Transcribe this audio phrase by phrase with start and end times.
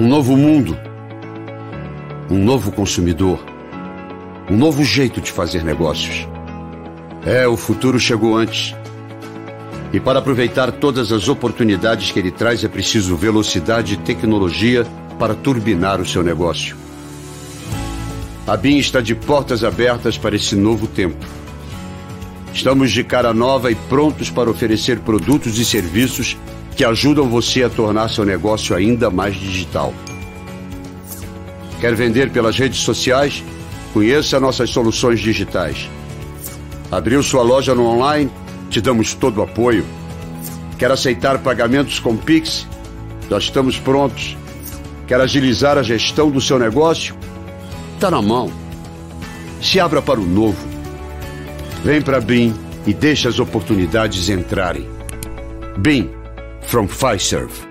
[0.00, 0.78] Um novo mundo.
[2.30, 3.44] Um novo consumidor.
[4.48, 6.28] Um novo jeito de fazer negócios.
[7.26, 8.76] É, o futuro chegou antes.
[9.92, 14.86] E para aproveitar todas as oportunidades que ele traz, é preciso velocidade e tecnologia
[15.18, 16.76] para turbinar o seu negócio.
[18.46, 21.26] A BIM está de portas abertas para esse novo tempo.
[22.54, 26.36] Estamos de cara nova e prontos para oferecer produtos e serviços
[26.78, 29.92] que ajudam você a tornar seu negócio ainda mais digital.
[31.80, 33.42] Quer vender pelas redes sociais?
[33.92, 35.90] Conheça nossas soluções digitais.
[36.88, 38.30] Abriu sua loja no online?
[38.70, 39.84] Te damos todo o apoio.
[40.78, 42.64] Quer aceitar pagamentos com Pix?
[43.28, 44.36] Nós estamos prontos.
[45.08, 47.16] Quer agilizar a gestão do seu negócio?
[47.96, 48.52] Está na mão.
[49.60, 50.64] Se abra para o novo.
[51.82, 52.54] Vem para BIM
[52.86, 54.88] e deixe as oportunidades entrarem.
[55.76, 56.17] BIM,
[56.68, 57.67] from Fiserv.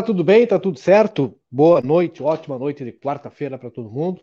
[0.00, 0.46] Olá, tudo bem?
[0.46, 1.38] Tá tudo certo?
[1.50, 4.22] Boa noite, ótima noite de quarta-feira para todo mundo.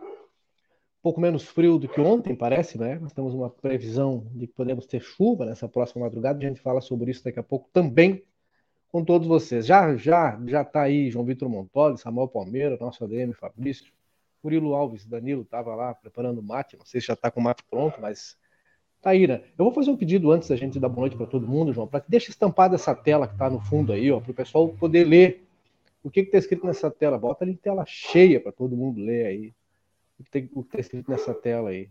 [0.00, 2.98] Um pouco menos frio do que ontem, parece, né?
[2.98, 6.38] Nós temos uma previsão de que podemos ter chuva nessa próxima madrugada.
[6.38, 8.24] A gente fala sobre isso daqui a pouco também
[8.90, 9.66] com todos vocês.
[9.66, 13.92] Já, já, já tá aí João Vitor Montoli, Samuel Palmeira, nosso ADM Fabrício,
[14.42, 16.74] Murilo Alves, Danilo estava lá preparando o mate.
[16.78, 18.34] Não sei se já está com o mate pronto, mas
[19.00, 21.72] Taíra, eu vou fazer um pedido antes da gente dar boa noite para todo mundo,
[21.72, 24.34] João, para que deixe estampada essa tela que está no fundo aí, ó, para o
[24.34, 25.46] pessoal poder ler
[26.02, 27.18] o que está escrito nessa tela.
[27.18, 29.52] Bota ali em tela cheia para todo mundo ler aí.
[30.18, 31.88] O que está escrito nessa tela aí.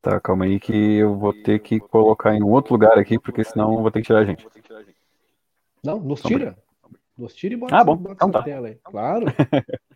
[0.00, 3.44] Tá, calma aí que eu vou ter que colocar em um outro lugar aqui, porque
[3.44, 4.46] senão eu vou ter que tirar a gente.
[5.84, 6.56] Não, nos tira.
[7.16, 8.42] Nos tira e bota, Ah, bom, bota então tá.
[8.42, 8.78] tela aí.
[8.82, 9.26] Claro.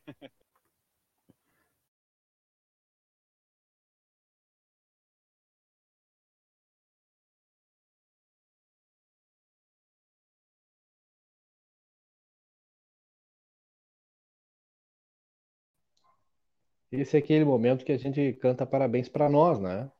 [16.92, 19.91] Esse é aquele momento que a gente canta parabéns para nós, né?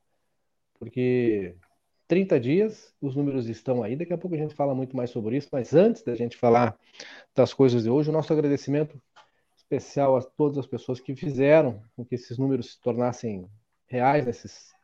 [0.79, 1.57] Porque
[2.07, 3.97] 30 dias, os números estão aí.
[3.97, 6.79] Daqui a pouco a gente fala muito mais sobre isso, mas antes da gente falar
[7.35, 9.01] das coisas de hoje, o nosso agradecimento
[9.57, 13.49] especial a todas as pessoas que fizeram com que esses números se tornassem
[13.87, 14.75] reais nesses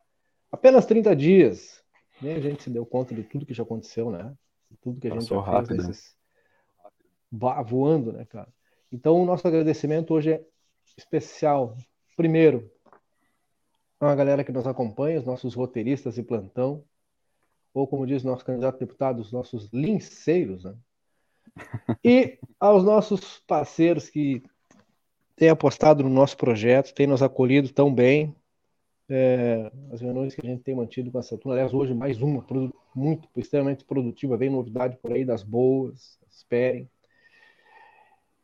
[0.50, 1.84] apenas 30 dias.
[2.22, 4.34] Nem a gente se deu conta de tudo que já aconteceu, né?
[4.70, 6.16] De tudo que a gente Passou já fez rápido, nesses
[7.30, 8.48] voando, né, cara?
[8.90, 10.44] Então, o nosso agradecimento hoje é
[10.96, 11.76] especial.
[12.18, 12.68] Primeiro,
[14.00, 16.82] a galera que nos acompanha, os nossos roteiristas de plantão,
[17.72, 20.74] ou como diz nosso candidato a deputado, os nossos linceiros, né?
[22.04, 24.42] E aos nossos parceiros que
[25.36, 28.34] têm apostado no nosso projeto, têm nos acolhido tão bem.
[29.08, 32.44] É, as reuniões que a gente tem mantido com essa turma, aliás, hoje mais uma,
[32.96, 36.90] muito, extremamente produtiva, vem novidade por aí das boas, esperem.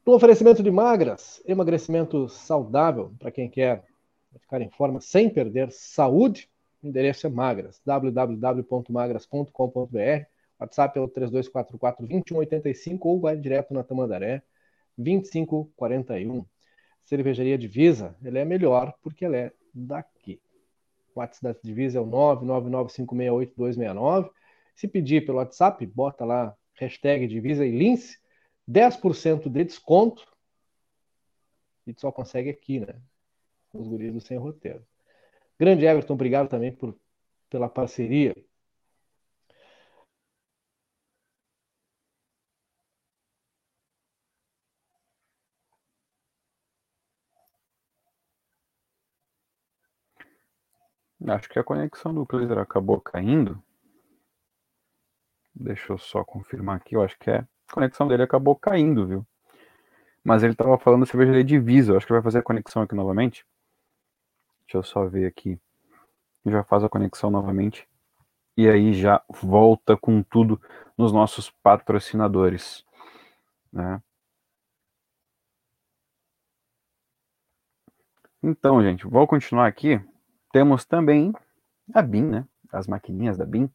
[0.07, 3.83] No oferecimento de magras, emagrecimento saudável para quem quer
[4.39, 6.47] ficar em forma sem perder saúde,
[6.83, 10.27] o endereço é magras, www.magras.com.br,
[10.61, 14.43] WhatsApp é o 3244-2185 ou vai direto na Tamandaré,
[14.99, 16.45] 2541.
[17.03, 20.39] Cervejaria Divisa, ela é melhor porque ela é daqui.
[21.15, 24.29] O WhatsApp da Divisa é o 999568269.
[24.75, 28.23] Se pedir pelo WhatsApp, bota lá hashtag Divisa e Lince,
[28.67, 30.27] 10% de desconto.
[31.87, 33.01] E tu só consegue aqui, né?
[33.73, 34.87] Os guris do sem roteiro.
[35.59, 36.99] Grande Everton, obrigado também por,
[37.51, 38.35] pela parceria.
[51.27, 53.63] Acho que a conexão do Cleiser acabou caindo.
[55.55, 56.97] Deixa eu só confirmar aqui.
[56.97, 57.47] Eu acho que é.
[57.75, 59.27] Conexão dele acabou caindo, viu?
[60.23, 61.93] Mas ele estava falando cerveja de divisa.
[61.93, 63.45] Eu acho que vai fazer a conexão aqui novamente.
[64.63, 65.59] Deixa eu só ver aqui.
[66.47, 67.87] Já faz a conexão novamente.
[68.57, 70.61] E aí já volta com tudo
[70.97, 72.85] nos nossos patrocinadores.
[73.73, 74.01] Né?
[78.43, 80.01] Então, gente, vou continuar aqui.
[80.53, 81.33] Temos também
[81.93, 82.47] a BIM, né?
[82.73, 83.69] As maquininhas da BIM.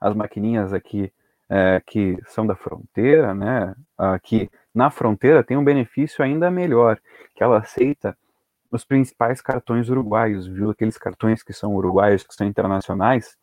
[0.00, 1.12] As maquininhas aqui
[1.54, 3.72] é, que são da fronteira, né?
[3.96, 6.98] Aqui na fronteira tem um benefício ainda melhor,
[7.32, 8.18] que ela aceita
[8.72, 10.70] os principais cartões uruguaios, viu?
[10.70, 13.36] Aqueles cartões que são uruguaios, que são internacionais,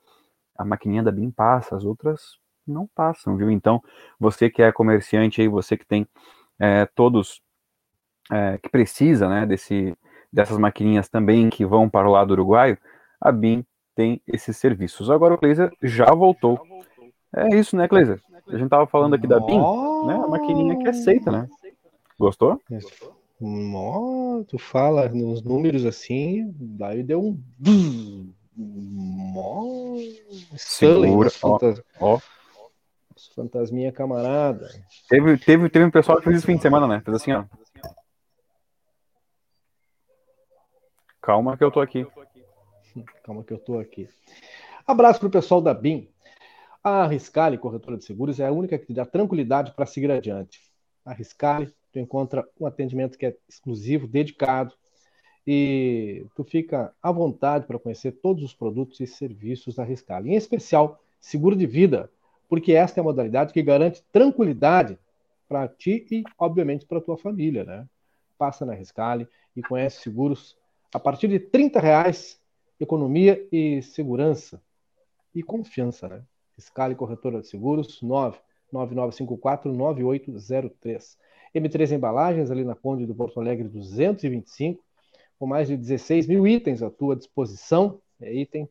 [0.57, 2.37] a maquininha da BIM passa, as outras
[2.67, 3.49] não passam, viu?
[3.49, 3.81] Então,
[4.19, 6.05] você que é comerciante aí, você que tem
[6.59, 7.41] é, todos
[8.29, 9.97] é, que precisa, né, desse
[10.33, 12.77] dessas maquininhas também que vão para o lado uruguaio,
[13.19, 13.65] a BIM
[13.95, 15.09] tem esses serviços.
[15.09, 16.59] Agora o Glazer já voltou.
[17.35, 18.21] É isso, né, Glazer?
[18.47, 20.15] A gente tava falando aqui da BIM, né?
[20.15, 21.47] A maquininha que aceita, né?
[22.19, 22.61] Gostou?
[23.39, 28.33] Nó, tu fala nos números assim, daí deu um.
[28.55, 29.95] Nó,
[30.55, 31.59] Segura, ó,
[31.99, 32.19] ó.
[33.35, 34.69] Fantasminha camarada.
[35.09, 37.01] Teve, teve, teve um pessoal que fez isso fim de semana, né?
[37.03, 37.45] Fez assim, ó.
[41.21, 42.05] Calma que eu tô aqui.
[43.23, 44.09] Calma que eu tô aqui.
[44.85, 46.09] Abraço pro pessoal da BIM.
[46.83, 50.59] A Riscale, corretora de seguros, é a única que dá tranquilidade para seguir adiante.
[51.05, 54.73] A Riscale, tu encontra um atendimento que é exclusivo, dedicado,
[55.45, 60.35] e tu fica à vontade para conhecer todos os produtos e serviços da Riscale, em
[60.35, 62.11] especial seguro de vida,
[62.49, 64.97] porque esta é a modalidade que garante tranquilidade
[65.47, 67.87] para ti e, obviamente, para tua família, né?
[68.39, 70.57] Passa na Riscale e conhece seguros
[70.91, 72.41] a partir de 30 reais,
[72.79, 74.59] economia e segurança
[75.33, 76.23] e confiança, né?
[76.61, 77.99] Fiscal e corretora de seguros,
[78.71, 81.17] 999549803.
[81.53, 84.83] M3 Embalagens, ali na Conde do Porto Alegre 225,
[85.37, 87.99] com mais de 16 mil itens à tua disposição.
[88.21, 88.69] É item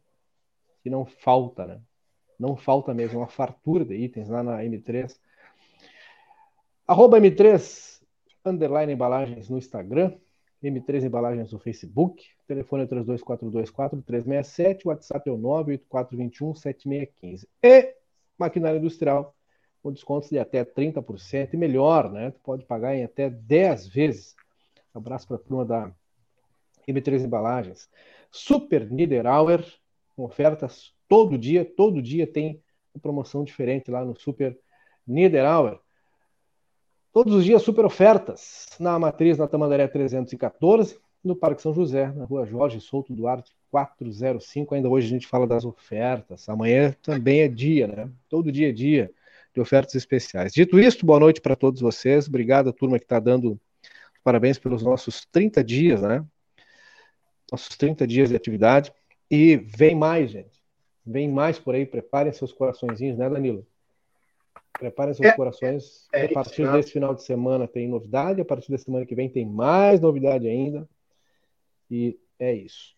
[0.83, 1.81] que não falta, né?
[2.39, 5.15] Não falta mesmo, uma fartura de itens lá na M3.
[6.87, 8.01] Arroba M3,
[8.45, 10.17] underline embalagens no Instagram.
[10.63, 17.49] M3 Embalagens no Facebook, telefone é 32424367, WhatsApp é o 984217615.
[17.63, 17.95] E
[18.39, 19.35] maquinária industrial
[19.83, 22.31] com descontos de até 30% e melhor, né?
[22.31, 24.37] Tu pode pagar em até 10 vezes.
[24.95, 25.91] abraço para a turma da
[26.87, 27.89] M3 Embalagens.
[28.31, 29.65] Super Niederauer,
[30.15, 32.63] com ofertas todo dia, todo dia tem
[32.95, 34.59] uma promoção diferente lá no Super
[35.07, 35.81] Niederauer.
[37.13, 42.25] Todos os dias, super ofertas na matriz na Tamandaré 314, no Parque São José, na
[42.25, 44.77] rua Jorge Souto Duarte 405.
[44.77, 46.49] Ainda hoje a gente fala das ofertas.
[46.49, 48.09] Amanhã também é dia, né?
[48.29, 49.11] Todo dia é dia
[49.53, 50.53] de ofertas especiais.
[50.53, 52.29] Dito isto, boa noite para todos vocês.
[52.29, 53.59] Obrigado, turma que está dando
[54.23, 56.25] parabéns pelos nossos 30 dias, né?
[57.51, 58.93] Nossos 30 dias de atividade.
[59.29, 60.63] E vem mais, gente.
[61.05, 61.85] Vem mais por aí.
[61.85, 63.67] Preparem seus coraçõezinhos, né, Danilo?
[64.81, 66.09] Preparem seus é, corações.
[66.11, 69.15] É, a partir isso, desse final de semana tem novidade, a partir da semana que
[69.15, 70.89] vem tem mais novidade ainda.
[71.91, 72.97] E é isso.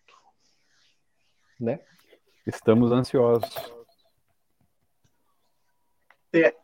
[1.58, 1.80] Né?
[2.46, 3.50] Estamos ansiosos.
[6.32, 6.54] É,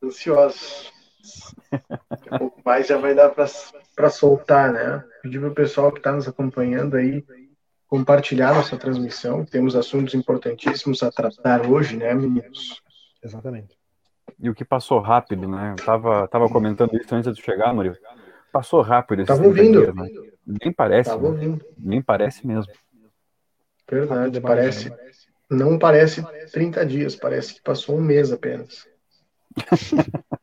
[0.00, 0.92] ansiosos.
[2.32, 5.04] um pouco mais já vai dar para soltar, né?
[5.22, 7.24] Pedir para o pessoal que está nos acompanhando aí
[7.88, 9.44] compartilhar nossa transmissão.
[9.44, 12.80] Temos assuntos importantíssimos a tratar hoje, né, meninos?
[13.20, 13.79] Exatamente.
[14.42, 15.74] E o que passou rápido, né?
[15.78, 17.96] Eu tava, tava comentando isso antes de chegar, Murilo.
[18.52, 19.24] Passou rápido.
[19.24, 19.92] Tava ouvindo.
[19.94, 20.08] Né?
[20.46, 21.10] Nem parece.
[21.10, 21.28] Tava né?
[21.28, 21.64] ouvindo.
[21.78, 22.72] Nem parece mesmo.
[23.88, 24.92] Verdade, parece.
[25.50, 28.88] Não parece 30 dias, parece que passou um mês apenas.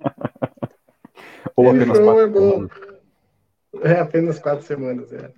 [1.55, 2.71] Ou apenas quatro é semanas.
[3.81, 5.31] É, apenas quatro semanas, é.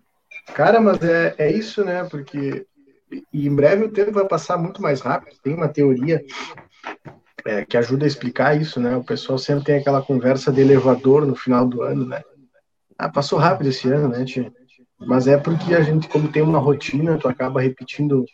[0.53, 2.03] Cara, mas é, é isso, né?
[2.09, 2.65] Porque
[3.33, 5.37] e em breve o tempo vai passar muito mais rápido.
[5.41, 6.23] Tem uma teoria
[7.45, 8.95] é, que ajuda a explicar isso, né?
[8.95, 12.21] O pessoal sempre tem aquela conversa de elevador no final do ano, né?
[12.97, 14.51] Ah, passou rápido esse ano, né, tia?
[14.99, 18.25] Mas é porque a gente, como tem uma rotina, tu acaba repetindo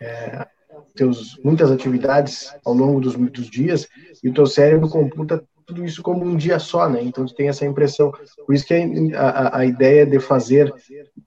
[0.00, 0.46] é,
[0.94, 3.88] teus, muitas atividades ao longo dos, dos dias
[4.22, 5.42] e o teu cérebro computa
[5.72, 7.02] tudo isso como um dia só, né?
[7.02, 8.12] Então tu tem essa impressão.
[8.46, 8.74] Por isso que
[9.14, 10.72] a, a, a ideia de fazer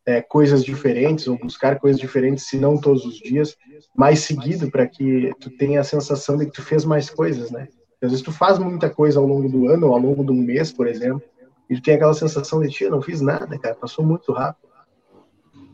[0.06, 3.58] é, coisas diferentes ou buscar coisas diferentes, se não todos os dias,
[3.96, 7.68] mais seguido para que tu tenha a sensação de que tu fez mais coisas, né?
[8.02, 10.42] Às vezes tu faz muita coisa ao longo do ano ou ao longo de um
[10.42, 11.24] mês, por exemplo,
[11.68, 14.70] e tu tem aquela sensação de, tia, não fiz nada, cara, passou muito rápido.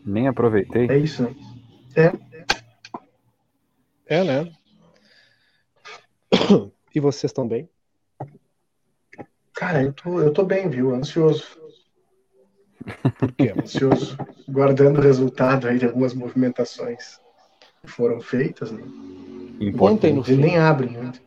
[0.06, 0.88] Nem aproveitei.
[0.90, 1.36] É isso, né?
[1.96, 2.14] É.
[4.06, 4.52] É, né?
[6.94, 7.70] E vocês estão bem?
[9.54, 10.94] Cara, eu tô, eu tô bem, viu?
[10.94, 11.46] Ansioso.
[13.18, 13.54] Por quê?
[13.56, 14.18] Ansioso.
[14.48, 17.20] Guardando o resultado aí de algumas movimentações
[17.82, 18.82] que foram feitas, né?
[19.80, 21.20] Ontem no Eles nem abrem ainda.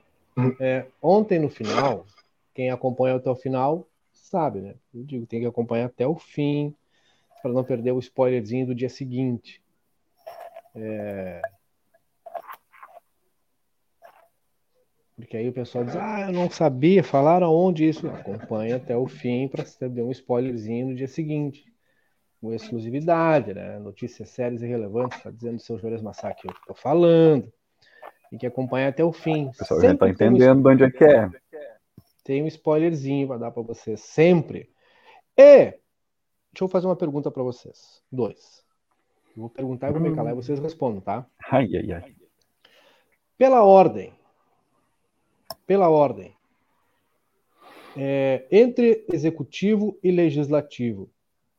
[0.60, 2.06] É, ontem no final,
[2.52, 4.74] quem acompanha até o final sabe, né?
[4.92, 6.74] Eu digo, tem que acompanhar até o fim
[7.42, 9.62] para não perder o spoilerzinho do dia seguinte.
[10.74, 11.40] É...
[15.16, 18.06] Porque aí o pessoal diz, ah, eu não sabia, falaram aonde isso.
[18.08, 21.64] Acompanha até o fim para ter um spoilerzinho no dia seguinte.
[22.40, 23.78] Com exclusividade, né?
[23.78, 27.50] Notícias sérias e relevantes, está dizendo o seu Juarez Massacre, eu estou falando.
[28.28, 29.46] Tem que acompanhar até o fim.
[29.46, 31.30] O pessoal já Sempre tá tem um entendendo de onde é que é.
[32.24, 34.68] tem um spoilerzinho para dar para vocês sempre.
[35.38, 35.70] E
[36.52, 38.02] deixa eu fazer uma pergunta para vocês.
[38.10, 38.64] Dois.
[39.36, 41.24] Eu vou perguntar e vou me calar e vocês respondem, tá?
[41.50, 42.14] Ai, ai, ai.
[43.38, 44.12] Pela ordem.
[45.66, 46.36] Pela ordem.
[47.96, 51.10] É, entre executivo e legislativo,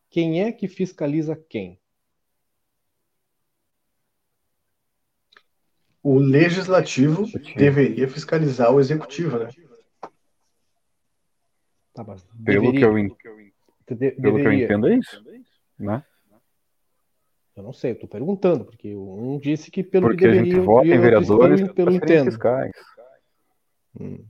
[0.10, 1.80] quem é que fiscaliza quem?
[6.04, 9.50] O legislativo deveria fiscalizar o executivo, né?
[11.94, 13.08] Tá, mas Pelo que eu, en-
[13.90, 15.24] de- pelo que eu entendo, é isso.
[15.80, 16.04] Né?
[17.56, 20.56] Eu não sei, eu tô perguntando, porque um disse que pelo Porque que a deveria.
[20.56, 22.26] gente vota em vereadores pelo, pelo entendo.
[22.26, 22.72] fiscais.
[24.00, 24.26] Hum.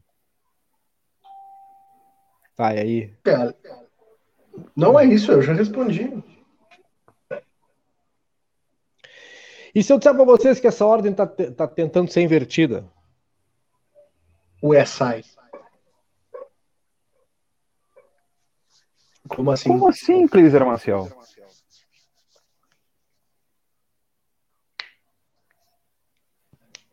[2.55, 3.13] Tá, e aí?
[3.23, 3.55] Cara,
[4.75, 6.11] não é isso, eu já respondi.
[9.73, 12.85] E se eu disser para vocês que essa ordem tá, te- tá tentando ser invertida?
[14.61, 15.23] O ESAI.
[19.27, 19.69] Como assim?
[19.69, 21.09] Como assim, Cleiser Marcial?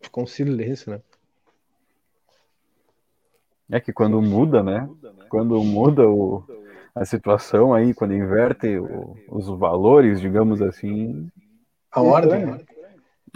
[0.01, 1.03] Ficou um silêncio, né?
[3.73, 4.89] É que quando muda, né?
[5.31, 6.45] Quando muda o,
[6.95, 11.29] a situação aí, quando inverte o- os valores, digamos assim,
[11.91, 12.45] A ordem?
[12.47, 12.61] né?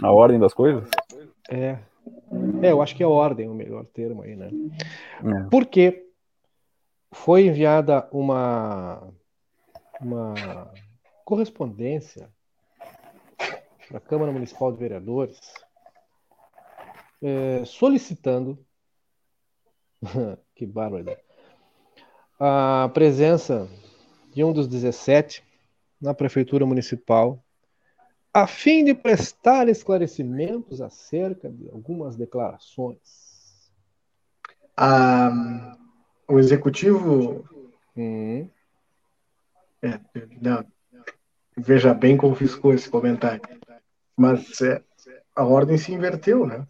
[0.03, 0.87] a ordem das coisas.
[1.49, 1.79] É.
[2.61, 4.49] É, eu acho que é ordem o melhor termo aí, né?
[5.25, 5.49] É.
[5.49, 6.05] Porque
[7.11, 9.07] foi enviada uma,
[9.99, 10.71] uma
[11.25, 12.29] correspondência
[13.87, 15.39] para a Câmara Municipal de Vereadores
[17.23, 18.57] é, solicitando
[20.55, 21.15] que bárbaro
[22.39, 23.67] a presença
[24.33, 25.43] de um dos 17
[25.99, 27.43] na Prefeitura Municipal
[28.33, 33.71] a fim de prestar esclarecimentos acerca de algumas declarações.
[34.75, 35.75] A-
[36.27, 37.43] o executivo.
[37.95, 38.47] Hum,
[39.81, 39.99] é,
[40.39, 40.63] não,
[41.57, 43.41] veja bem como ficou esse comentário.
[44.15, 44.83] Mas é,
[45.35, 46.67] a ordem se inverteu, né?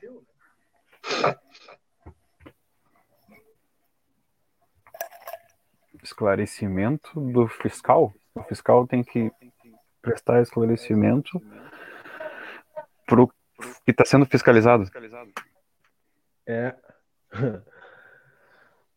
[6.07, 8.13] Esclarecimento do fiscal.
[8.33, 9.29] O fiscal tem que
[10.01, 11.41] prestar esclarecimento
[13.05, 13.27] pro
[13.85, 14.83] que está sendo fiscalizado.
[16.47, 16.73] é.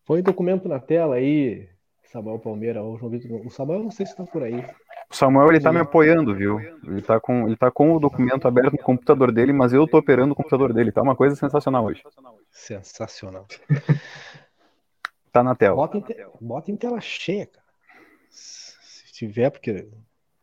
[0.07, 1.69] Põe documento na tela aí,
[2.05, 2.83] Samuel Palmeira.
[2.83, 4.65] O, João Vitor- o Samuel não sei se está por aí.
[5.11, 6.59] O Samuel ele tá me apoiando, viu?
[6.85, 9.99] Ele tá com ele tá com o documento aberto no computador dele, mas eu tô
[9.99, 10.93] operando o computador dele.
[10.93, 12.03] Tá uma coisa sensacional hoje.
[12.51, 13.47] Sensacional.
[15.33, 15.77] Tá na tela.
[15.77, 17.67] Bota em, te- bota em tela cheia, cara.
[18.31, 19.89] Se tiver, porque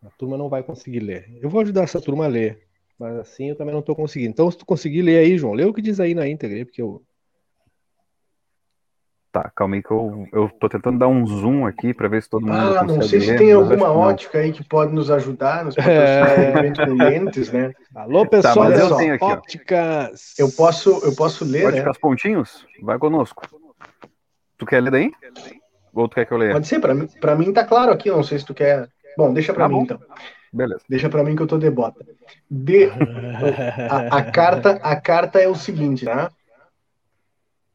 [0.04, 1.38] a turma não vai conseguir ler.
[1.42, 2.68] Eu vou ajudar essa turma a ler,
[2.98, 4.32] mas assim eu também não estou conseguindo.
[4.32, 6.82] Então, se tu conseguir ler aí, João, lê o que diz aí na íntegra, porque
[6.82, 7.04] eu.
[9.30, 12.30] Tá, calma aí que eu, eu tô tentando dar um zoom aqui pra ver se
[12.30, 15.66] todo mundo Ah, não sei se ler, tem alguma ótica aí que pode nos ajudar,
[15.66, 16.52] nos patrocinar É.
[16.54, 17.74] repente com lentes, né?
[17.94, 19.34] Alô, pessoal mas eu tenho aqui, ó.
[19.34, 20.34] ópticas.
[20.40, 21.80] Eu posso, eu posso ler, Pode né?
[21.82, 22.66] ficar os pontinhos?
[22.82, 23.44] Vai conosco.
[24.58, 25.12] Tu quer ler daí?
[25.94, 26.54] Ou tu quer que eu leia?
[26.54, 28.88] Pode ser, pra mim, pra mim tá claro aqui, não sei se tu quer.
[29.18, 29.84] Bom, deixa pra Tá mim bom.
[29.84, 30.00] então.
[30.54, 30.82] Beleza.
[30.88, 32.06] Deixa pra mim que eu tô de bota.
[32.50, 32.86] De,
[33.90, 36.32] a, a carta, a carta é o seguinte, tá?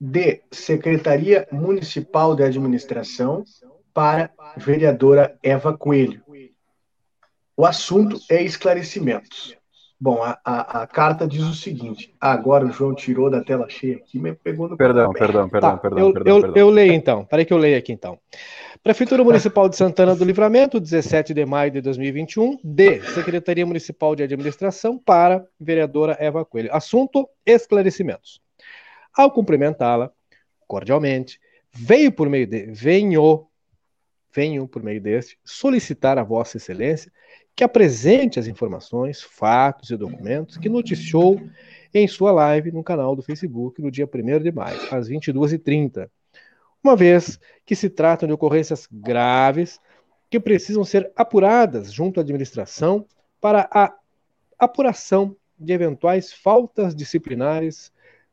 [0.01, 3.45] De Secretaria Municipal de Administração
[3.95, 6.23] para vereadora Eva Coelho.
[7.57, 9.57] O assunto é esclarecimentos.
[10.03, 12.13] Bom, a, a, a, carta diz o seguinte.
[12.21, 14.77] Agora o João tirou da tela cheia aqui, me pegou no.
[14.77, 16.61] Perdão, perdão, perdão, tá, perdão, eu, perdão, eu, perdão.
[16.61, 17.25] eu leio então.
[17.25, 18.19] Peraí que eu leio aqui então.
[18.83, 22.59] Prefeitura Municipal de Santana do Livramento, 17 de maio de 2021.
[22.65, 23.01] D.
[23.15, 26.75] Secretaria Municipal de Administração para vereadora Eva Coelho.
[26.75, 28.41] Assunto: esclarecimentos.
[29.17, 30.11] Ao cumprimentá-la
[30.67, 31.39] cordialmente,
[31.73, 33.47] veio por meio de venho
[34.35, 37.13] venho por meio deste solicitar a Vossa Excelência
[37.55, 41.41] que apresente as informações, fatos e documentos que noticiou
[41.93, 46.09] em sua live no canal do Facebook no dia 1 de maio, às 22h30,
[46.83, 49.79] uma vez que se tratam de ocorrências graves
[50.31, 53.07] que precisam ser apuradas junto à administração
[53.41, 53.95] para a
[54.59, 57.93] apuração de eventuais faltas disciplinares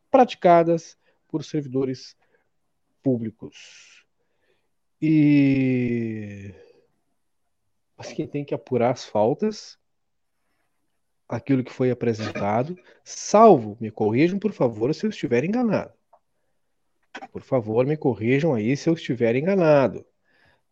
[0.10, 0.98] praticadas
[1.28, 2.16] por servidores
[3.04, 4.06] públicos.
[5.02, 6.54] E
[8.00, 9.77] mas quem tem que apurar as faltas,
[11.27, 15.91] aquilo que foi apresentado, salvo, me corrijam, por favor, se eu estiver enganado.
[17.29, 20.06] Por favor, me corrijam aí se eu estiver enganado.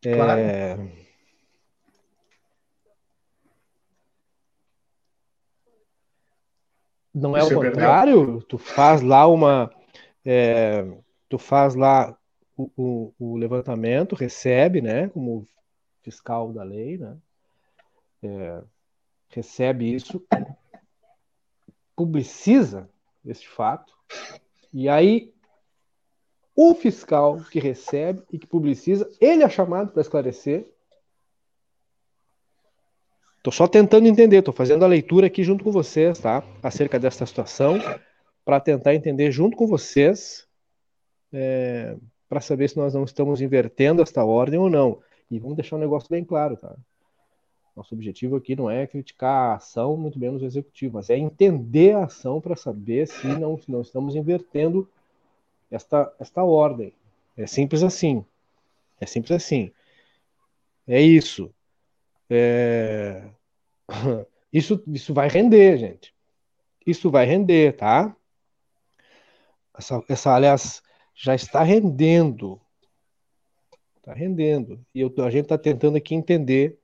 [0.01, 0.39] Claro.
[0.39, 0.77] É...
[7.13, 8.41] Não é o contrário?
[8.43, 9.69] Tu faz lá uma.
[10.23, 10.85] É...
[11.27, 12.17] tu faz lá
[12.55, 15.09] o, o, o levantamento, recebe, né?
[15.09, 15.45] Como
[16.07, 17.17] fiscal da lei, né?
[18.23, 18.63] É,
[19.27, 20.25] recebe isso,
[21.93, 22.89] publiciza
[23.25, 23.93] este fato,
[24.71, 25.33] e aí
[26.55, 30.65] o fiscal que recebe e que publiciza, ele é chamado para esclarecer.
[33.39, 36.41] Estou só tentando entender, estou fazendo a leitura aqui junto com vocês, tá?
[36.63, 37.77] Acerca desta situação,
[38.45, 40.47] para tentar entender junto com vocês,
[41.33, 41.97] é,
[42.29, 45.01] para saber se nós não estamos invertendo esta ordem ou não.
[45.29, 46.75] E vamos deixar um negócio bem claro, tá?
[47.75, 51.95] Nosso objetivo aqui não é criticar a ação, muito menos o executivo, mas é entender
[51.95, 54.89] a ação para saber se não, se não estamos invertendo
[55.69, 56.93] esta, esta ordem.
[57.35, 58.25] É simples assim.
[58.99, 59.71] É simples assim.
[60.87, 61.53] É isso.
[62.29, 63.29] É...
[64.51, 66.15] Isso, isso vai render, gente.
[66.85, 68.15] Isso vai render, tá?
[69.77, 70.81] Essa, essa, aliás,
[71.13, 72.59] já está rendendo.
[74.07, 74.79] Está rendendo.
[74.95, 76.79] E eu, a gente está tentando aqui entender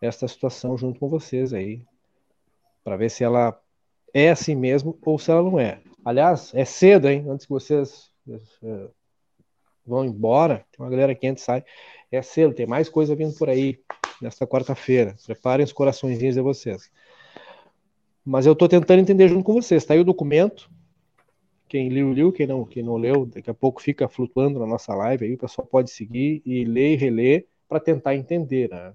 [0.00, 1.80] essa situação junto com vocês aí,
[2.82, 3.56] para ver se ela
[4.12, 5.78] é assim mesmo ou se ela não é.
[6.04, 7.24] Aliás, é cedo, hein?
[7.28, 8.88] Antes que vocês é,
[9.86, 11.64] vão embora, tem uma galera que entra e sai.
[12.10, 13.78] É cedo, tem mais coisa vindo por aí
[14.20, 15.14] nesta quarta-feira.
[15.24, 16.90] Preparem os coraçõezinhos de vocês.
[18.24, 19.84] Mas eu estou tentando entender junto com vocês.
[19.84, 20.68] Está aí o documento,
[21.68, 24.94] quem leu, leu, quem não, quem não leu, daqui a pouco fica flutuando na nossa
[24.94, 28.94] live aí, o pessoal pode seguir e ler e reler para tentar entender, né?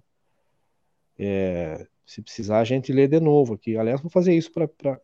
[1.18, 3.78] É, se precisar, a gente lê de novo aqui.
[3.78, 4.68] Aliás, vou fazer isso para.
[4.68, 5.00] Pra...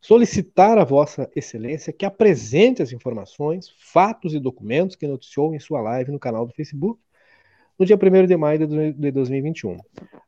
[0.00, 5.80] solicitar a Vossa Excelência que apresente as informações, fatos e documentos que noticiou em sua
[5.80, 7.00] live no canal do Facebook
[7.78, 9.78] no dia 1 de maio de 2021,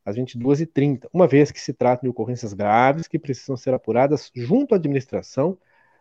[0.04, 4.74] às 22h30, uma vez que se trata de ocorrências graves que precisam ser apuradas junto
[4.74, 5.58] à administração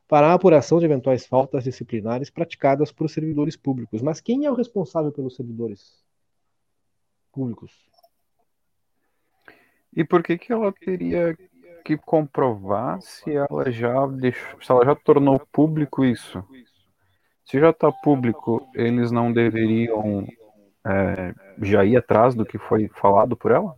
[0.08, 4.01] para a apuração de eventuais faltas disciplinares praticadas por servidores públicos.
[4.01, 6.03] Mas quem é o responsável pelos servidores
[7.32, 7.73] públicos?
[9.95, 11.38] E por que, que ela teria
[11.86, 16.43] que comprovar se ela já deixou, se ela já tornou público isso?
[17.45, 20.25] Se já está público, eles não deveriam
[20.85, 23.75] é, já ir atrás do que foi falado por ela?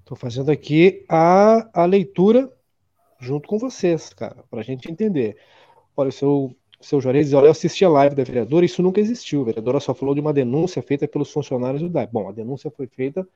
[0.00, 2.52] Estou fazendo aqui a, a leitura
[3.18, 5.38] junto com vocês, cara, para a gente entender.
[5.96, 9.00] Olha, o seu, seu Juarez diz, olha, eu assisti a live da vereadora, isso nunca
[9.00, 9.40] existiu.
[9.40, 12.08] A vereadora só falou de uma denúncia feita pelos funcionários do DAE.
[12.12, 13.26] Bom, a denúncia foi feita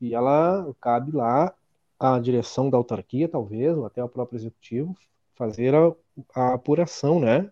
[0.00, 1.52] e ela cabe lá
[1.98, 4.96] à direção da autarquia, talvez, ou até ao próprio executivo,
[5.34, 5.92] fazer a,
[6.34, 7.50] a apuração, né?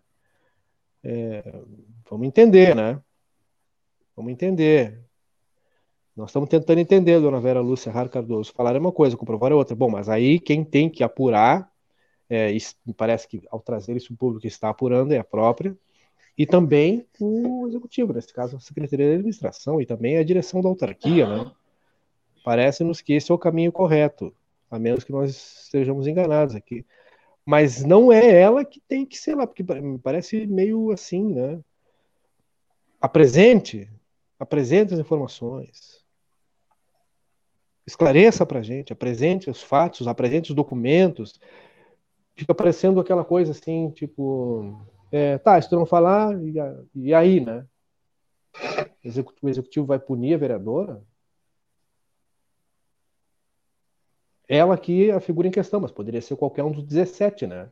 [1.04, 1.60] É,
[2.08, 3.00] vamos entender, né?
[4.16, 4.98] Vamos entender.
[6.16, 8.50] Nós estamos tentando entender, dona Vera Lúcia Raro Cardoso.
[8.54, 9.76] Falar é uma coisa, comprovar é outra.
[9.76, 11.70] Bom, mas aí quem tem que apurar,
[12.28, 15.76] é, isso, me parece que ao trazer isso o público está apurando é a própria,
[16.38, 20.68] e também o executivo, nesse caso a Secretaria de Administração, e também a direção da
[20.70, 21.52] autarquia, né?
[22.42, 24.34] Parece-nos que esse é o caminho correto,
[24.70, 25.30] a menos que nós
[25.64, 26.84] estejamos enganados aqui.
[27.44, 31.60] Mas não é ela que tem que ser lá, porque me parece meio assim, né?
[33.00, 33.88] Apresente,
[34.38, 36.04] apresente as informações.
[37.86, 41.40] Esclareça para a gente, apresente os fatos, apresente os documentos.
[42.34, 46.36] Fica parecendo aquela coisa assim, tipo, é, tá, se tu não falar,
[46.94, 47.66] e, aí, né?
[49.42, 51.02] O executivo vai punir a vereadora?
[54.48, 57.70] ela aqui é a figura em questão, mas poderia ser qualquer um dos 17, né?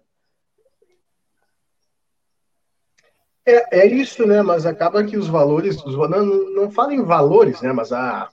[3.46, 4.42] É, é isso, né?
[4.42, 7.72] Mas acaba que os valores, os, não, não falo em valores, né?
[7.72, 8.28] Mas a.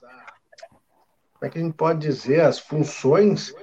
[1.34, 2.40] Como é que a gente pode dizer?
[2.40, 3.54] As funções.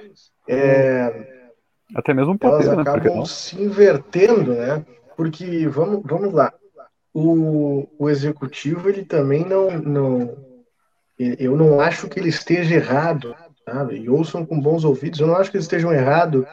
[0.47, 1.47] É,
[1.95, 2.81] Até mesmo poder, elas né?
[2.81, 4.85] acabam se invertendo, né?
[5.15, 6.53] Porque, vamos, vamos lá,
[7.13, 10.49] o, o executivo, ele também não, não.
[11.17, 13.35] Eu não acho que ele esteja errado
[13.69, 13.97] sabe?
[13.97, 15.19] E ouçam com bons ouvidos.
[15.19, 16.47] Eu não acho que eles estejam errado,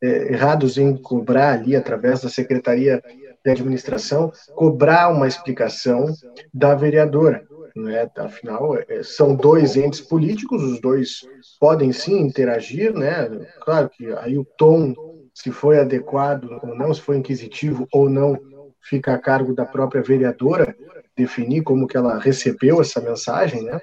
[0.00, 3.02] é, errados em cobrar ali, através da Secretaria
[3.44, 6.06] de Administração, cobrar uma explicação
[6.52, 7.46] da vereadora.
[7.74, 8.08] Né?
[8.16, 11.20] Afinal, é, são dois entes políticos, os dois
[11.58, 13.28] podem sim interagir, né?
[13.62, 14.94] Claro que aí o tom,
[15.34, 18.38] se foi adequado ou não, se foi inquisitivo ou não,
[18.80, 20.76] fica a cargo da própria vereadora
[21.16, 23.80] definir como que ela recebeu essa mensagem, né?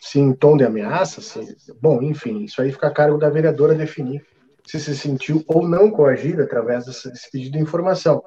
[0.00, 3.74] se em tom de ameaça, se, bom, enfim, isso aí fica a cargo da vereadora
[3.74, 4.22] definir
[4.66, 8.22] se se sentiu ou não coagido através desse pedido de informação.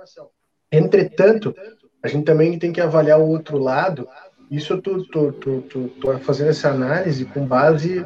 [0.71, 1.55] Entretanto,
[2.01, 4.07] a gente também tem que avaliar o outro lado.
[4.49, 8.05] Isso eu estou fazendo essa análise com base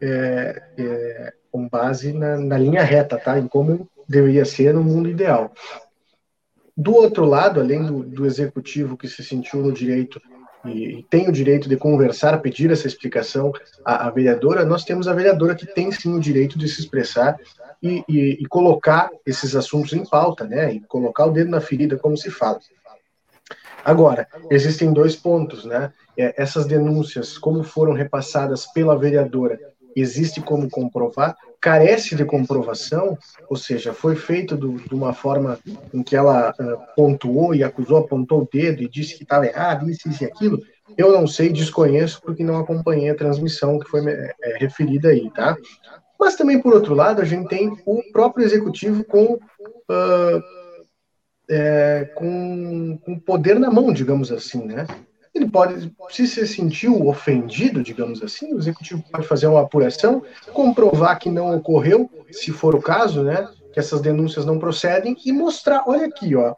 [0.00, 3.38] é, é, com base na, na, linha reta, tá?
[3.38, 5.52] Em como deveria ser no mundo ideal.
[6.76, 10.20] Do outro lado, além do, do executivo que se sentiu no direito
[10.68, 13.52] e, tem o direito de conversar, pedir essa explicação
[13.84, 17.38] à, à, vereadora, nós temos a vereadora que tem sim o direito de se expressar
[17.82, 20.72] e, e, e, colocar esses assuntos em pauta, né?
[20.74, 22.58] E colocar o dedo na ferida, como se fala.
[23.84, 25.92] Agora, existem dois pontos, né?
[26.16, 29.58] É, essas denúncias, como foram repassadas pela vereadora,
[29.94, 33.18] existe como comprovar, carece de comprovação,
[33.50, 35.58] ou seja, foi feito do, de uma forma
[35.92, 39.90] em que ela uh, pontuou e acusou, apontou o dedo e disse que estava errado,
[39.90, 40.62] isso, isso e aquilo,
[40.96, 45.56] eu não sei, desconheço, porque não acompanhei a transmissão que foi é, referida aí, tá?
[46.20, 50.42] Mas também, por outro lado, a gente tem o próprio executivo com, uh,
[51.50, 54.86] é, com, com poder na mão, digamos assim, né?
[55.36, 60.22] Ele pode, se se sentiu ofendido, digamos assim, o executivo pode fazer uma apuração,
[60.52, 65.32] comprovar que não ocorreu, se for o caso, né, que essas denúncias não procedem e
[65.32, 66.54] mostrar, olha aqui, ó,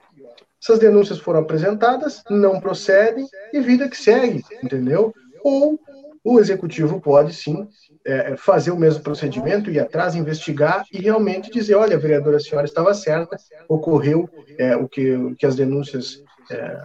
[0.62, 5.14] essas denúncias foram apresentadas, não procedem e vida que segue, entendeu?
[5.42, 5.78] Ou
[6.24, 7.68] o executivo pode sim
[8.04, 12.92] é, fazer o mesmo procedimento, ir atrás, investigar e realmente dizer, olha, vereadora senhora estava
[12.92, 13.36] certa,
[13.68, 16.82] ocorreu é, o, que, o que as denúncias é,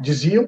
[0.00, 0.46] diziam,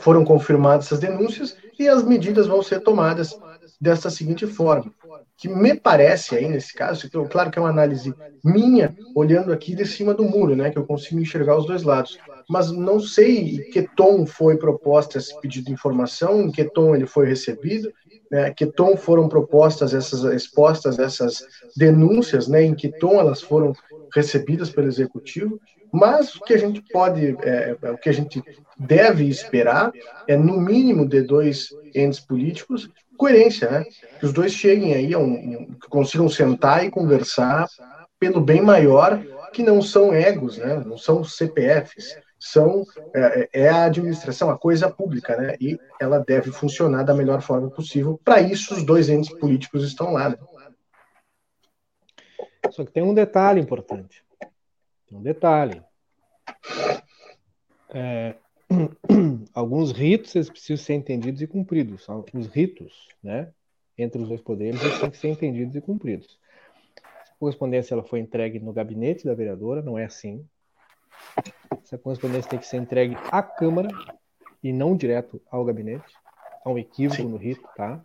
[0.00, 3.38] foram confirmadas essas denúncias e as medidas vão ser tomadas
[3.80, 4.92] dessa seguinte forma,
[5.36, 8.12] que me parece aí nesse caso, claro que é uma análise
[8.44, 12.18] minha, olhando aqui de cima do muro, né, que eu consigo enxergar os dois lados,
[12.48, 16.94] mas não sei em que tom foi proposta esse pedido de informação, em que tom
[16.94, 17.92] ele foi recebido,
[18.30, 21.44] né, que tom foram propostas essas expostas essas
[21.76, 23.72] denúncias, né, em que tom elas foram
[24.12, 25.60] recebidas pelo executivo,
[25.92, 28.42] mas o que a gente pode, é, é, o que a gente
[28.78, 29.90] deve esperar
[30.26, 33.84] é, no mínimo, de dois entes políticos, coerência, né?
[34.18, 37.66] Que os dois cheguem aí, a um, que consigam sentar e conversar
[38.18, 39.20] pelo bem maior,
[39.52, 40.82] que não são egos, né?
[40.86, 45.56] Não são CPFs, são é, é, a administração, a coisa pública, né?
[45.60, 48.20] E ela deve funcionar da melhor forma possível.
[48.24, 50.28] Para isso, os dois entes políticos estão lá.
[50.30, 50.36] Né?
[52.70, 54.22] Só que tem um detalhe importante.
[55.08, 55.82] Tem um detalhe.
[57.90, 58.34] É,
[59.54, 62.06] alguns ritos eles precisam ser entendidos e cumpridos.
[62.34, 63.50] Os ritos, né,
[63.96, 66.38] entre os dois poderes, eles têm que ser entendidos e cumpridos.
[67.30, 70.46] A correspondência ela foi entregue no gabinete da vereadora, não é assim.
[71.82, 73.88] Essa correspondência tem que ser entregue à Câmara
[74.62, 76.14] e não direto ao gabinete.
[76.64, 77.28] Há um equívoco Sim.
[77.28, 78.04] no rito, tá?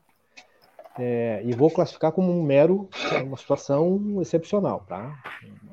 [0.98, 2.88] É, e vou classificar como um mero,
[3.26, 5.22] uma situação excepcional, tá?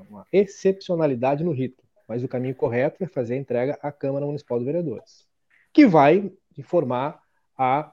[0.08, 1.84] Uma excepcionalidade no rito.
[2.08, 5.28] Mas o caminho correto é fazer a entrega à Câmara Municipal de Vereadores,
[5.72, 7.22] que vai informar
[7.56, 7.92] a,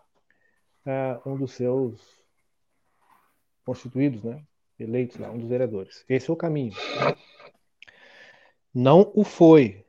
[0.85, 2.17] a um dos seus
[3.65, 4.41] constituídos, né?
[4.79, 6.05] Eleitos lá, um dos vereadores.
[6.07, 6.73] Esse é o caminho.
[8.73, 9.85] Não o foi.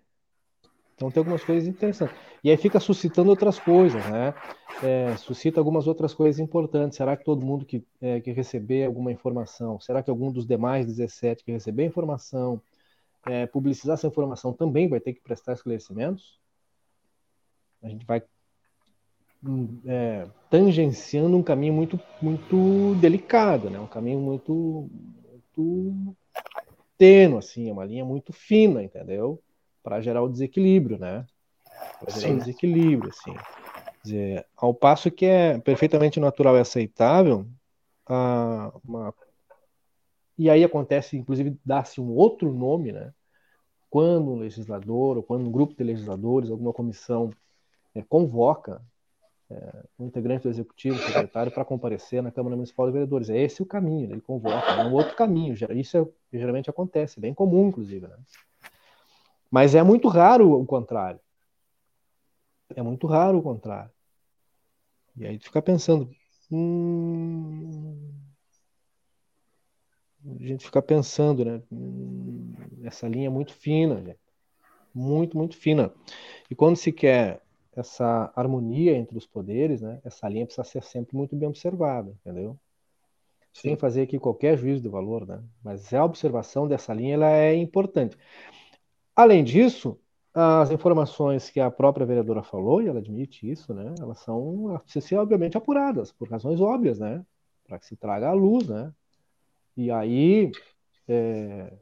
[0.98, 2.14] Então tem algumas coisas interessantes.
[2.42, 4.34] E aí fica suscitando outras coisas, né?
[4.82, 6.96] É, suscita algumas outras coisas importantes.
[6.98, 10.86] Será que todo mundo que, é, que receber alguma informação, será que algum dos demais
[10.86, 12.60] 17 que receber informação,
[13.26, 16.40] é, publicizar essa informação também vai ter que prestar esclarecimentos?
[17.80, 18.20] A gente vai
[19.46, 23.78] hum, é, tangenciando um caminho muito, muito delicado, né?
[23.78, 24.90] Um caminho muito,
[25.30, 26.16] muito
[26.96, 29.40] tênue, assim, é uma linha muito fina, entendeu?
[29.88, 31.24] Para gerar o desequilíbrio, né?
[31.98, 32.34] Para gerar Sim.
[32.34, 33.34] o desequilíbrio, assim.
[34.04, 37.46] Dizer, ao passo que é perfeitamente natural e aceitável,
[38.06, 39.14] a, uma...
[40.36, 43.14] e aí acontece, inclusive, dá-se um outro nome, né?
[43.88, 47.30] Quando um legislador, ou quando um grupo de legisladores, alguma comissão
[47.94, 48.82] é, convoca
[49.50, 53.30] é, um integrante do executivo, secretário, para comparecer na Câmara Municipal de Vereadores.
[53.30, 55.54] É esse o caminho, ele convoca, é um outro caminho.
[55.70, 58.06] Isso é, geralmente acontece, bem comum, inclusive.
[58.06, 58.16] Né?
[59.50, 61.20] Mas é muito raro o contrário.
[62.74, 63.90] É muito raro o contrário.
[65.16, 66.10] E aí tu fica pensando.
[66.50, 68.18] Hum...
[70.24, 71.62] A gente fica pensando, né?
[71.72, 72.52] Hum,
[72.84, 74.18] essa linha é muito fina, gente.
[74.94, 75.92] Muito, muito fina.
[76.50, 77.40] E quando se quer
[77.74, 82.58] essa harmonia entre os poderes, né, essa linha precisa ser sempre muito bem observada, entendeu?
[83.52, 85.42] Sem fazer aqui qualquer juízo de valor, né?
[85.62, 88.16] Mas a observação dessa linha ela é importante.
[89.18, 89.98] Além disso,
[90.32, 93.92] as informações que a própria vereadora falou, e ela admite isso, né?
[93.98, 97.24] Elas são, precisam ser obviamente apuradas, por razões óbvias, né?
[97.66, 98.92] Para que se traga à luz, né?
[99.76, 100.52] E aí,
[101.08, 101.72] é,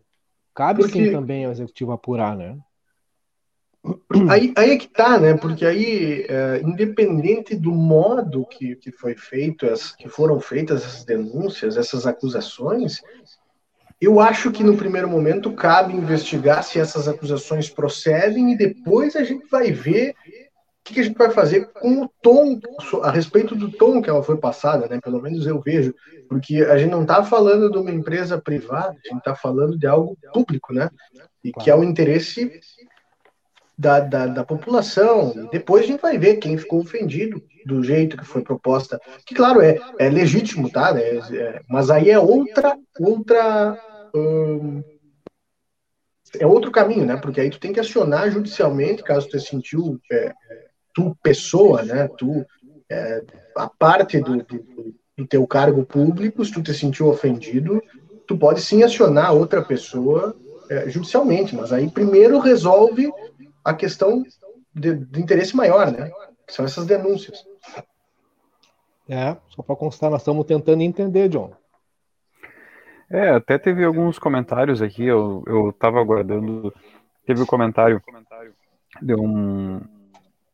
[0.55, 1.05] cabe Porque...
[1.05, 2.59] sim também ao executivo apurar, né?
[4.31, 5.37] Aí, aí é que tá, né?
[5.37, 11.05] Porque aí, é, independente do modo que, que foi feito, as, que foram feitas essas
[11.05, 13.03] denúncias, essas acusações,
[14.01, 19.25] eu acho que no primeiro momento cabe investigar se essas acusações procedem e depois a
[19.25, 22.61] gente vai ver o que, a gente vai fazer com o tom,
[23.03, 25.01] a respeito do tom que ela foi passada, né?
[25.03, 25.93] Pelo menos eu vejo,
[26.29, 29.87] porque a gente não está falando de uma empresa privada, a gente está falando de
[29.87, 30.89] algo público, né?
[31.43, 32.61] E que é o interesse
[33.79, 35.49] da, da, da, população.
[35.53, 38.99] Depois a gente vai ver quem ficou ofendido do jeito que foi proposta.
[39.27, 40.99] Que, claro, é, é legítimo, tá?
[40.99, 42.77] É, é, mas aí é outra.
[42.99, 43.79] outra
[44.15, 44.83] hum,
[46.39, 47.17] é outro caminho, né?
[47.17, 50.33] Porque aí tu tem que acionar judicialmente, caso tu sentiu, é,
[50.95, 52.09] tu, pessoa, né?
[52.17, 52.45] Tu,
[52.91, 53.23] é,
[53.57, 57.83] a parte do, do, do teu cargo público, se tu te sentiu ofendido,
[58.27, 60.37] tu pode sim acionar outra pessoa
[60.69, 63.11] é, judicialmente, mas aí primeiro resolve
[63.67, 64.25] a questão
[64.73, 66.09] de, de interesse maior, né?
[66.47, 67.45] Que são essas denúncias.
[69.09, 71.53] É, só para constar, nós estamos tentando entender, John.
[73.11, 76.73] É, até teve alguns comentários aqui, eu, eu tava aguardando.
[77.25, 78.01] Teve o um comentário
[79.03, 79.81] de um,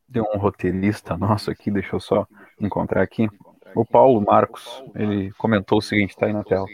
[0.09, 2.27] de um roteirista nosso aqui, deixa eu só
[2.59, 3.29] encontrar aqui.
[3.75, 6.65] O Paulo Marcos, ele comentou o seguinte, tá aí na tela.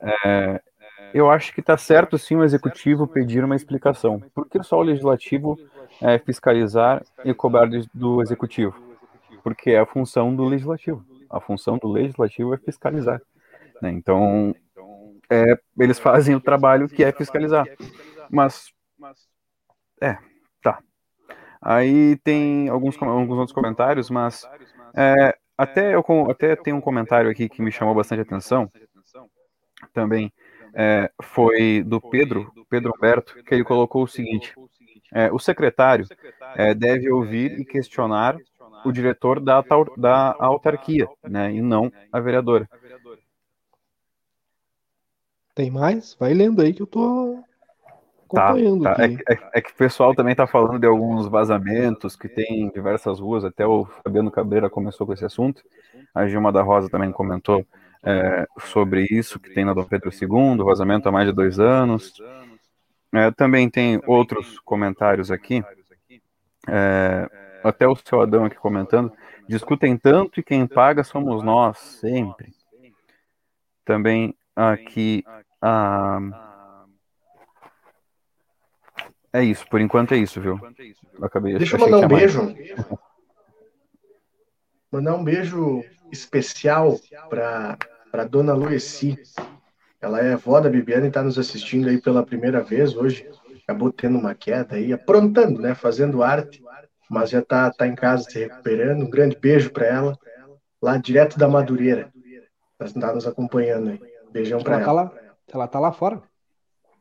[0.00, 0.62] É,
[1.14, 4.20] eu acho que está certo sim o executivo pedir uma explicação.
[4.34, 5.58] Por que só o legislativo
[6.00, 8.74] é, fiscalizar e cobrar do executivo?
[9.42, 11.04] Porque é a função do legislativo.
[11.28, 13.20] A função do legislativo é fiscalizar.
[13.80, 13.90] Né?
[13.90, 14.54] Então,
[15.28, 17.66] é, eles fazem o trabalho que é fiscalizar.
[18.30, 18.72] Mas,
[20.00, 20.16] é,
[20.62, 20.78] tá.
[21.60, 24.48] Aí tem alguns, alguns outros comentários, mas
[24.94, 28.70] é, até, eu, até tem um comentário aqui que me chamou bastante atenção
[29.92, 30.32] também
[30.74, 34.54] é, foi do Pedro, Pedro Humberto, que ele colocou o seguinte:
[35.12, 36.06] é, o secretário
[36.56, 38.36] é, deve ouvir e questionar
[38.84, 39.62] o diretor da,
[39.96, 42.68] da autarquia, né, e não a vereadora.
[45.54, 46.16] Tem mais?
[46.18, 47.38] Vai lendo aí que eu tô
[48.24, 48.84] acompanhando.
[48.84, 49.04] Tá, tá.
[49.04, 52.70] É, é, é, que o pessoal também está falando de alguns vazamentos que tem em
[52.70, 55.62] diversas ruas, até o Fabiano Cabreira começou com esse assunto,
[56.14, 57.66] a Gilma da Rosa também comentou
[58.04, 62.12] é, sobre isso que tem na Dom Pedro II, vazamento há mais de dois anos.
[63.14, 65.62] É, também tem outros comentários aqui,
[66.68, 67.28] é,
[67.62, 69.12] até o seu Adão aqui comentando,
[69.48, 72.52] discutem tanto e quem paga somos nós, sempre.
[73.84, 75.24] Também aqui,
[75.60, 76.18] ah,
[79.32, 80.58] é isso, por enquanto é isso, viu?
[81.18, 82.40] Eu acabei, Deixa eu mandar um beijo.
[84.90, 87.78] Mandar um beijo especial para
[88.12, 89.18] para dona Lueci.
[89.98, 93.26] Ela é avó da Bibiana e está nos assistindo aí pela primeira vez hoje.
[93.62, 95.74] Acabou tendo uma queda aí, aprontando, né?
[95.74, 96.62] Fazendo arte,
[97.08, 99.02] mas já está tá em casa se recuperando.
[99.02, 100.18] Um grande beijo para ela,
[100.82, 102.12] lá direto da Madureira.
[102.78, 104.00] Está nos acompanhando aí.
[104.30, 104.84] Beijão para ela.
[104.84, 105.12] Tá lá,
[105.54, 106.22] ela tá lá fora.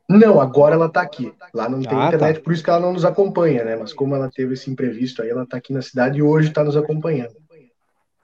[0.08, 1.34] Não, agora ela está aqui.
[1.54, 2.44] Lá não tem Ah, internet, tá.
[2.44, 3.76] por isso que ela não nos acompanha, né?
[3.76, 6.64] Mas como ela teve esse imprevisto aí, ela está aqui na cidade e hoje está
[6.64, 7.34] nos acompanhando.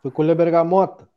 [0.02, 1.08] Foi colher bergamota.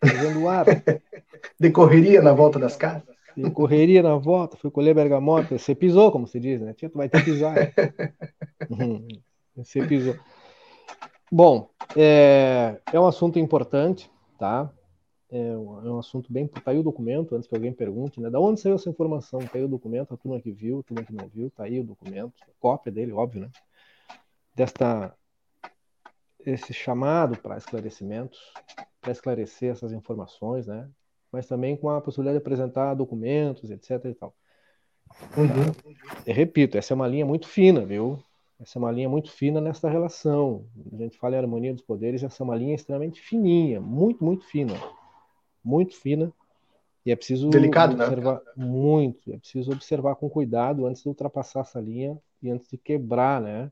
[0.00, 0.66] Fazendo ar.
[1.58, 3.16] Decorreria na volta das casas?
[3.36, 5.58] E correria na volta, fui colher bergamota.
[5.58, 6.72] Você pisou, como se diz, né?
[6.72, 7.54] Tia, tu vai ter que pisar.
[8.70, 9.06] Uhum.
[9.54, 10.16] Você pisou.
[11.30, 14.72] Bom, é, é um assunto importante, tá?
[15.30, 16.46] É um, é um assunto bem.
[16.46, 18.30] Tá aí o documento, antes que alguém pergunte, né?
[18.30, 19.40] Da onde saiu essa informação?
[19.40, 21.78] Tá aí o documento, a turma que viu, a turma que não viu, tá aí
[21.80, 23.50] o documento, cópia dele, óbvio, né?
[24.54, 25.14] Desta.
[26.46, 28.38] Esse chamado para esclarecimentos,
[29.00, 30.88] para esclarecer essas informações, né?
[31.32, 34.04] Mas também com a possibilidade de apresentar documentos, etc.
[34.06, 34.34] e tal.
[35.36, 35.94] Uhum.
[36.24, 38.22] Eu repito, essa é uma linha muito fina, viu?
[38.60, 40.64] Essa é uma linha muito fina nessa relação.
[40.92, 44.46] A gente fala em harmonia dos poderes, essa é uma linha extremamente fininha, muito, muito
[44.46, 44.74] fina.
[45.62, 46.32] Muito fina.
[47.04, 48.04] E é preciso Delicado, né?
[48.04, 52.76] observar muito, é preciso observar com cuidado antes de ultrapassar essa linha e antes de
[52.76, 53.70] quebrar, né?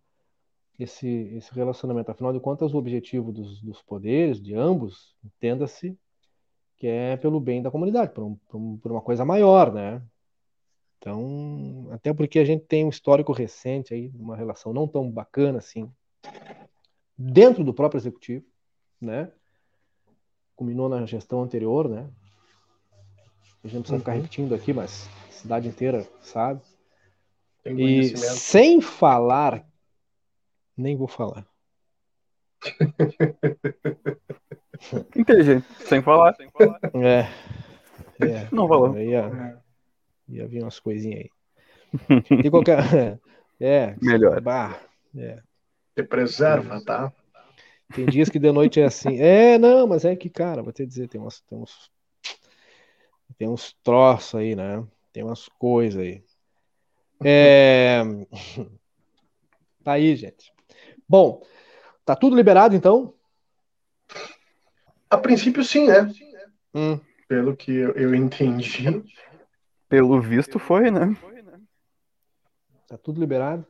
[0.79, 1.07] Esse,
[1.37, 2.11] esse relacionamento.
[2.11, 5.97] Afinal de contas, o objetivo dos, dos poderes, de ambos, entenda-se,
[6.77, 10.03] que é pelo bem da comunidade, por, um- por um- por uma coisa maior, né?
[10.99, 15.59] Então, até porque a gente tem um histórico recente aí, uma relação não tão bacana
[15.59, 15.89] assim,
[17.17, 18.45] dentro do próprio executivo,
[19.01, 19.31] né?
[20.57, 22.09] Culminou na gestão anterior, né?
[23.63, 24.19] A gente não precisa ficar Uhum.
[24.19, 26.61] repetindo aqui, mas a cidade inteira sabe.
[27.63, 29.67] Tem E sem falar,
[30.77, 31.47] nem vou falar.
[35.17, 36.37] Inteligente, sem falar.
[36.95, 37.21] É,
[38.21, 38.99] é, Não falou.
[38.99, 39.61] ia,
[40.29, 41.31] ia vir umas coisinhas aí.
[42.43, 43.19] De qualquer,
[43.61, 44.41] é, Melhor.
[44.41, 44.81] bah,
[45.17, 45.41] é.
[45.95, 47.13] Te preserva, tá?
[47.95, 49.21] Tem dias que de noite é assim.
[49.21, 51.91] É, não, mas é que, cara, vou te dizer, tem umas, tem uns,
[53.39, 54.85] tem uns troços aí, né?
[55.13, 56.25] Tem umas coisas aí.
[57.25, 58.03] É...
[59.85, 60.53] Tá aí, gente.
[61.09, 61.43] Bom,
[62.05, 63.15] tá tudo liberado então?
[65.11, 66.11] A princípio, sim, né?
[66.75, 69.03] Hum, Pelo que eu, eu entendi.
[69.89, 71.17] Pelo visto foi, né?
[72.89, 73.67] tá tudo liberado.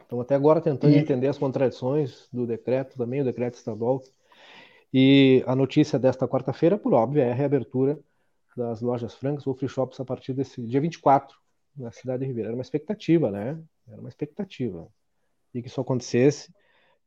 [0.00, 4.02] Estamos até agora tentando E- entender as contradições do decreto também, o decreto estadual.
[4.92, 7.98] E a notícia desta quarta-feira, por óbvio, é a reabertura
[8.56, 11.36] das lojas francas ou free shops a partir desse dia 24,
[11.76, 12.48] na cidade de Ribeira.
[12.48, 13.60] Era uma expectativa, né?
[13.86, 14.88] Era uma expectativa
[15.54, 16.52] de que isso acontecesse.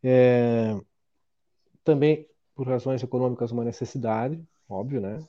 [0.04, 0.82] É,
[1.84, 5.20] Também, por razões econômicas, uma necessidade, óbvio, né?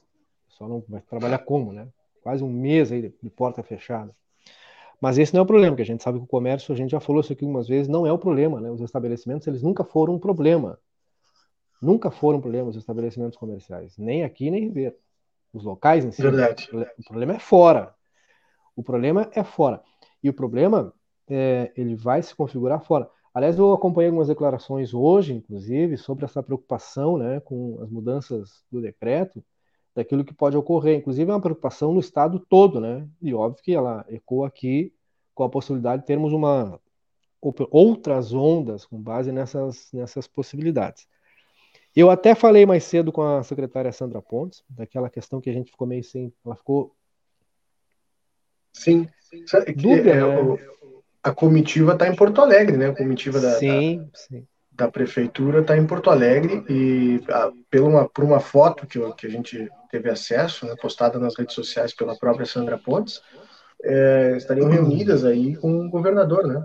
[0.49, 1.89] Só não vai trabalhar como, né?
[2.23, 4.15] Quase um mês aí de- de porta fechada.
[5.01, 6.91] Mas esse não é o problema, porque a gente sabe que o comércio, a gente
[6.93, 8.71] já falou isso aqui algumas vezes, não é o problema, né?
[8.71, 10.79] Os estabelecimentos, eles nunca foram um problema.
[11.81, 14.97] Nunca foram um problema os estabelecimentos comerciais, nem aqui nem em Ribeira.
[15.53, 16.23] Os locais em si.
[16.23, 16.69] Verdade.
[16.99, 17.95] O problema é fora.
[18.77, 19.83] O problema é fora.
[20.23, 20.93] E o problema,
[21.29, 23.11] é, ele vai se configurar fora.
[23.35, 28.81] Aliás, eu acompanhei algumas declarações hoje, inclusive, sobre essa preocupação né, com as mudanças do
[28.81, 29.43] decreto,
[29.95, 30.99] daquilo que pode ocorrer.
[30.99, 33.09] Inclusive, é uma preocupação no estado todo, né?
[33.23, 34.93] E óbvio que ela ecoa aqui
[35.35, 36.79] com a possibilidade de termos uma,
[37.71, 41.09] outras ondas com base nessas, nessas possibilidades.
[41.97, 45.71] Eu até falei mais cedo com a secretária Sandra Pontes, daquela questão que a gente
[45.71, 46.33] ficou meio sem.
[46.45, 46.95] Ela ficou.
[48.73, 49.09] Sim.
[49.31, 50.41] Que, Dúvida, é, né?
[50.43, 50.59] o-
[51.23, 52.89] a comitiva está em Porto Alegre, né?
[52.89, 54.47] A comitiva da, da, sim, sim.
[54.73, 59.13] da prefeitura está em Porto Alegre e a, pela uma, por uma foto que, eu-
[59.15, 63.21] que a gente teve acesso, né, postada nas redes sociais pela própria Sandra Pontes,
[63.85, 66.65] é, estariam reunidas aí com o governador, né?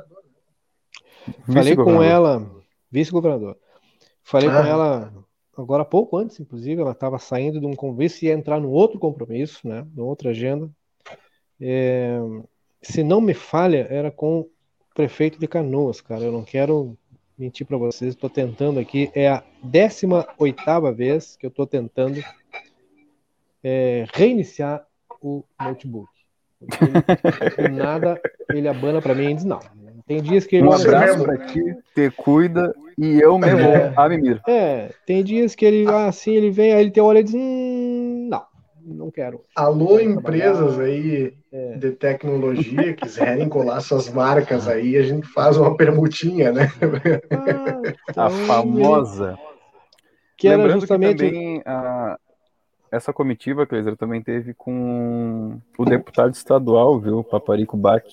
[1.52, 2.50] Falei com ela,
[2.89, 3.58] vice-governador.
[4.24, 4.67] Falei com Ah.
[4.67, 5.13] ela
[5.58, 8.70] agora há pouco antes, inclusive, ela estava saindo de um compromisso e ia entrar no
[8.70, 9.86] outro compromisso, né?
[9.93, 10.70] Numa outra agenda.
[11.60, 12.17] É,
[12.82, 14.50] se não me falha, era com o
[14.96, 16.24] prefeito de Canoas, cara.
[16.24, 16.98] Eu não quero
[17.38, 19.12] mentir para vocês, estou tentando aqui.
[19.13, 22.19] É a 18ª vez que eu estou tentando
[23.63, 24.86] é, reiniciar
[25.21, 26.10] o notebook.
[26.60, 28.19] Do nada,
[28.50, 29.60] ele abana para mim e diz não.
[30.08, 31.23] Tem dias que ele Um abraço mesmo.
[31.25, 31.62] pra ti,
[31.94, 33.94] te cuida e eu me vou É.
[33.96, 34.42] a mimir.
[34.48, 38.28] É, tem dias que ele assim, ele vem, aí ele te olha e diz, hum,
[38.30, 38.44] não,
[38.84, 39.44] não quero.
[39.56, 41.78] Alô, empresas aí É.
[41.78, 46.68] de tecnologia, quiserem colar suas marcas aí, a gente faz uma permutinha, né?
[48.16, 49.36] Ah, A então, famosa.
[50.38, 51.18] Que Lembrando justamente.
[51.18, 52.20] que também a-
[52.92, 57.24] essa comitiva, Cleiser, também teve com o deputado estadual, viu?
[57.24, 58.04] Paparico Bach.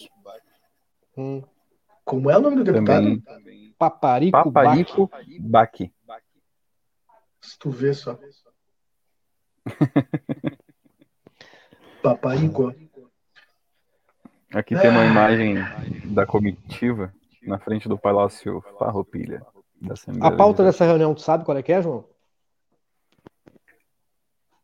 [1.17, 1.43] Hum,
[2.03, 3.21] Como é o nome do deputado?
[3.21, 3.75] Também.
[3.79, 5.71] paparico, Paparico Bach.
[7.43, 8.19] Se tu vê só.
[12.03, 12.75] Paparico.
[14.55, 15.57] Aqui tem uma imagem
[16.05, 19.43] da comitiva na frente do Palácio Farroupilha.
[19.81, 22.05] Da A pauta dessa reunião, tu sabe qual é que é, João?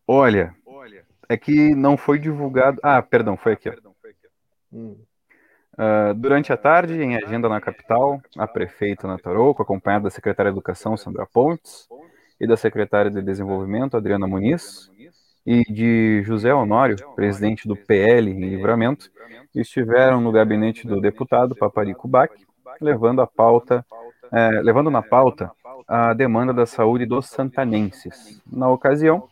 [0.07, 0.55] Olha,
[1.28, 2.78] é que não foi divulgado.
[2.82, 3.70] Ah, perdão, foi aqui.
[4.72, 4.97] Hum.
[5.74, 10.53] Uh, durante a tarde, em agenda na capital, a prefeita Ana Tarouco, acompanhada da secretária
[10.53, 11.88] de Educação, Sandra Pontes,
[12.41, 14.89] e da secretária de Desenvolvimento, Adriana Muniz,
[15.51, 19.11] e de José Honório, presidente do PL em Livramento,
[19.53, 22.30] estiveram no gabinete do deputado Paparico Bach,
[22.80, 23.84] levando a pauta,
[24.30, 25.51] é, levando na pauta
[25.88, 28.40] a demanda da saúde dos santanenses.
[28.46, 29.28] Na ocasião,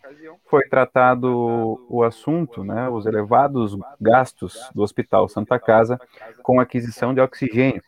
[0.51, 6.01] foi tratado o assunto, né, os elevados gastos do Hospital Santa Casa
[6.43, 7.81] com aquisição de oxigênio,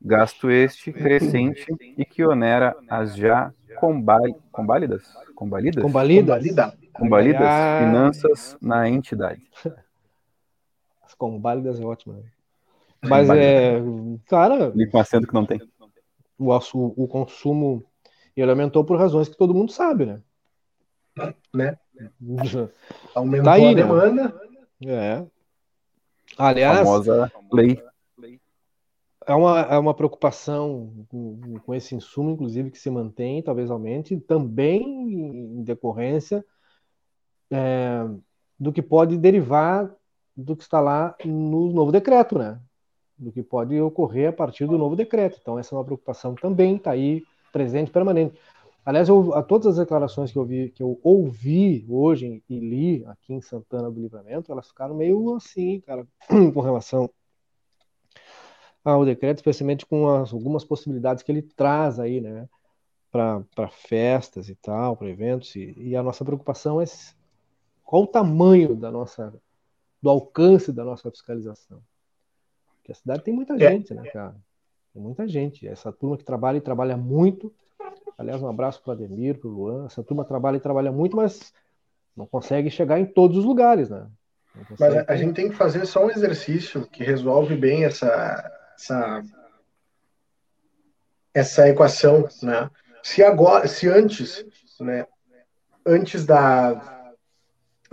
[0.00, 1.66] gasto este crescente
[1.98, 5.82] e que onera as já combálidas, combalidas, combalidas,
[6.98, 9.48] combalidas finanças na entidade.
[11.04, 12.14] As combálidas é ótimo.
[12.14, 12.22] Né?
[13.02, 13.80] Mas é,
[14.26, 15.60] cara, com acento que não tem.
[16.38, 17.84] O, o, o consumo
[18.36, 20.20] ele aumentou por razões que todo mundo sabe, né?
[21.54, 21.78] Né?
[23.14, 23.74] Aumentou tá aí, a né?
[23.74, 24.34] demanda.
[24.80, 24.92] Né?
[24.92, 25.26] É.
[26.36, 27.82] Aliás, a famosa lei.
[29.28, 34.20] É uma, é uma preocupação com, com esse insumo, inclusive, que se mantém, talvez aumente,
[34.20, 36.44] também em decorrência
[37.50, 38.06] é,
[38.58, 39.94] do que pode derivar
[40.36, 42.60] do que está lá no novo decreto, né?
[43.16, 45.38] Do que pode ocorrer a partir do novo decreto.
[45.40, 48.38] Então, essa é uma preocupação também, está aí presente, permanente.
[48.84, 53.04] Aliás, eu, a todas as declarações que eu, vi, que eu ouvi hoje e li
[53.06, 56.06] aqui em Santana do Livramento, elas ficaram meio assim, cara,
[56.54, 57.10] com relação
[58.84, 62.48] ao decreto, especialmente com as, algumas possibilidades que ele traz aí, né,
[63.10, 66.84] para festas e tal, para eventos, e, e, a nossa preocupação é
[67.86, 69.32] qual o tamanho da nossa,
[70.02, 71.80] do alcance da nossa fiscalização.
[72.76, 73.58] Porque a cidade tem muita é.
[73.58, 74.36] gente, né, cara?
[74.92, 75.66] Tem muita gente.
[75.66, 77.50] Essa turma que trabalha e trabalha muito,
[78.18, 79.86] Aliás, um abraço para o Ademir, para o Luan.
[79.86, 81.52] Essa turma trabalha e trabalha muito, mas
[82.16, 84.06] não consegue chegar em todos os lugares, né?
[84.80, 89.22] Mas a, a, gente tem que fazer só um exercício que resolve bem essa, essa,
[91.34, 92.70] essa equação, né?
[93.02, 94.46] Se agora, se antes,
[94.80, 95.06] né,
[95.84, 96.95] antes da,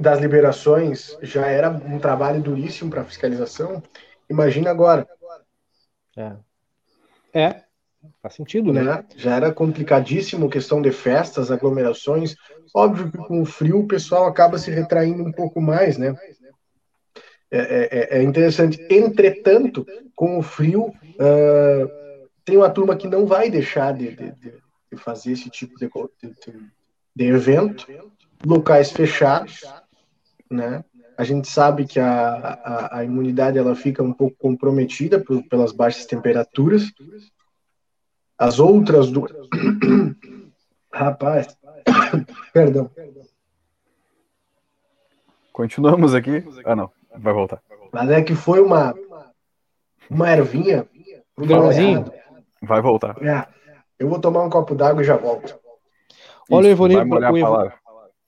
[0.03, 3.81] das liberações já era um trabalho duríssimo para fiscalização,
[4.29, 5.07] imagina agora.
[6.15, 6.33] É.
[7.33, 7.63] É,
[8.21, 8.83] Faz sentido, né?
[8.83, 9.05] né?
[9.15, 12.35] Já era complicadíssimo questão de festas, aglomerações.
[12.73, 16.15] Óbvio que com o frio o pessoal acaba se retraindo um pouco mais, né?
[17.49, 18.85] É, é, é, é interessante.
[18.89, 19.85] Entretanto,
[20.15, 24.33] com o frio, uh, tem uma turma que não vai deixar de, de,
[24.91, 25.89] de fazer esse tipo de,
[27.15, 27.87] de, evento,
[28.45, 29.61] locais fechados,
[30.49, 30.83] né?
[31.17, 35.71] A gente sabe que a, a, a imunidade ela fica um pouco comprometida por, pelas
[35.71, 36.91] baixas temperaturas,
[38.37, 39.31] as outras duas.
[40.91, 41.55] Rapaz,
[42.53, 42.89] perdão.
[45.51, 46.43] Continuamos aqui.
[46.65, 46.89] Ah, não.
[47.15, 47.61] Vai voltar.
[47.91, 48.95] Mas é que foi uma,
[50.09, 50.87] uma ervinha.
[51.37, 52.11] Um grãozinho.
[52.61, 53.15] Vai voltar.
[53.23, 53.47] É.
[53.99, 55.57] Eu vou tomar um copo d'água e já volto.
[56.49, 57.71] Olha Isso, o Evonir, o,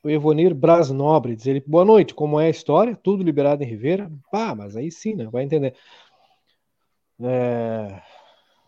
[0.06, 2.96] o Evonir Bras Nobre diz ele, boa noite, como é a história?
[2.96, 4.12] Tudo liberado em Ribeira?
[4.32, 5.26] Pá, mas aí sim, né?
[5.26, 5.74] Vai entender.
[7.20, 8.02] É...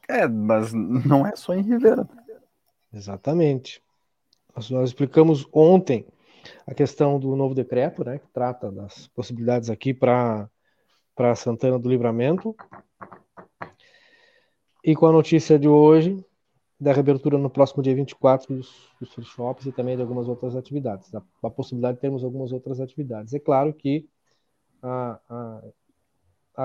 [0.09, 2.09] É, mas não é só em Rivera.
[2.91, 3.83] Exatamente.
[4.55, 6.07] Nós, nós explicamos ontem
[6.65, 10.49] a questão do novo decreto, né, que trata das possibilidades aqui para
[11.15, 12.55] para Santana do Livramento.
[14.83, 16.23] E com a notícia de hoje
[16.79, 20.55] da reabertura no próximo dia 24 dos, dos free shops e também de algumas outras
[20.55, 23.33] atividades, a, a possibilidade de termos algumas outras atividades.
[23.33, 24.07] É claro que
[24.81, 25.63] a, a,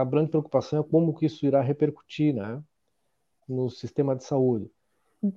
[0.01, 2.63] a grande preocupação é como que isso irá repercutir, né?
[3.49, 4.71] no sistema de saúde.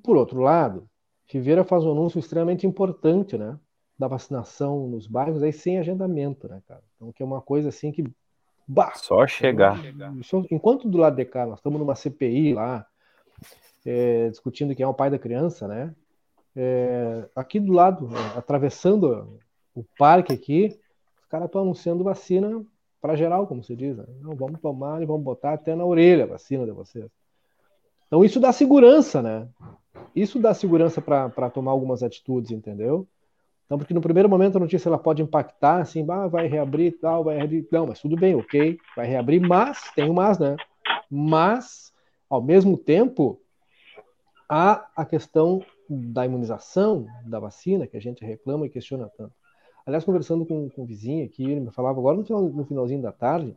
[0.04, 0.90] Por outro lado,
[1.28, 3.60] Rivera faz um anúncio extremamente importante, né?
[3.98, 6.84] Da vacinação nos bairros aí sem agendamento, né, cara?
[6.96, 8.04] Então, que é uma coisa assim que.
[8.68, 9.80] Bah, Só chegar.
[10.52, 12.86] Enquanto do lado de cá nós estamos numa CPI lá,
[13.86, 15.94] é, discutindo quem é o pai da criança, né?
[16.56, 19.40] É, aqui do lado, atravessando
[19.74, 20.80] o parque aqui,
[21.22, 22.66] os caras estão anunciando vacina
[23.02, 23.98] para geral, como se diz.
[23.98, 24.06] Né?
[24.22, 27.06] Não, vamos tomar e vamos botar até na orelha a vacina de vocês.
[28.08, 29.48] Então isso dá segurança, né?
[30.16, 33.08] Isso dá segurança para tomar algumas atitudes, entendeu?
[33.66, 36.92] Então, porque no primeiro momento a notícia ela pode impactar, assim, ah, vai reabrir e
[36.92, 37.68] tal, vai reabrir.
[37.72, 40.56] Não, mas tudo bem, ok, vai reabrir, mas, tem um mas, né?
[41.10, 41.92] Mas,
[42.30, 43.42] ao mesmo tempo,
[44.50, 49.34] há a questão da imunização, da vacina, que a gente reclama e questiona tanto.
[49.86, 53.02] Aliás, conversando com, com um vizinho aqui, ele me falava agora no, final, no finalzinho
[53.02, 53.56] da tarde,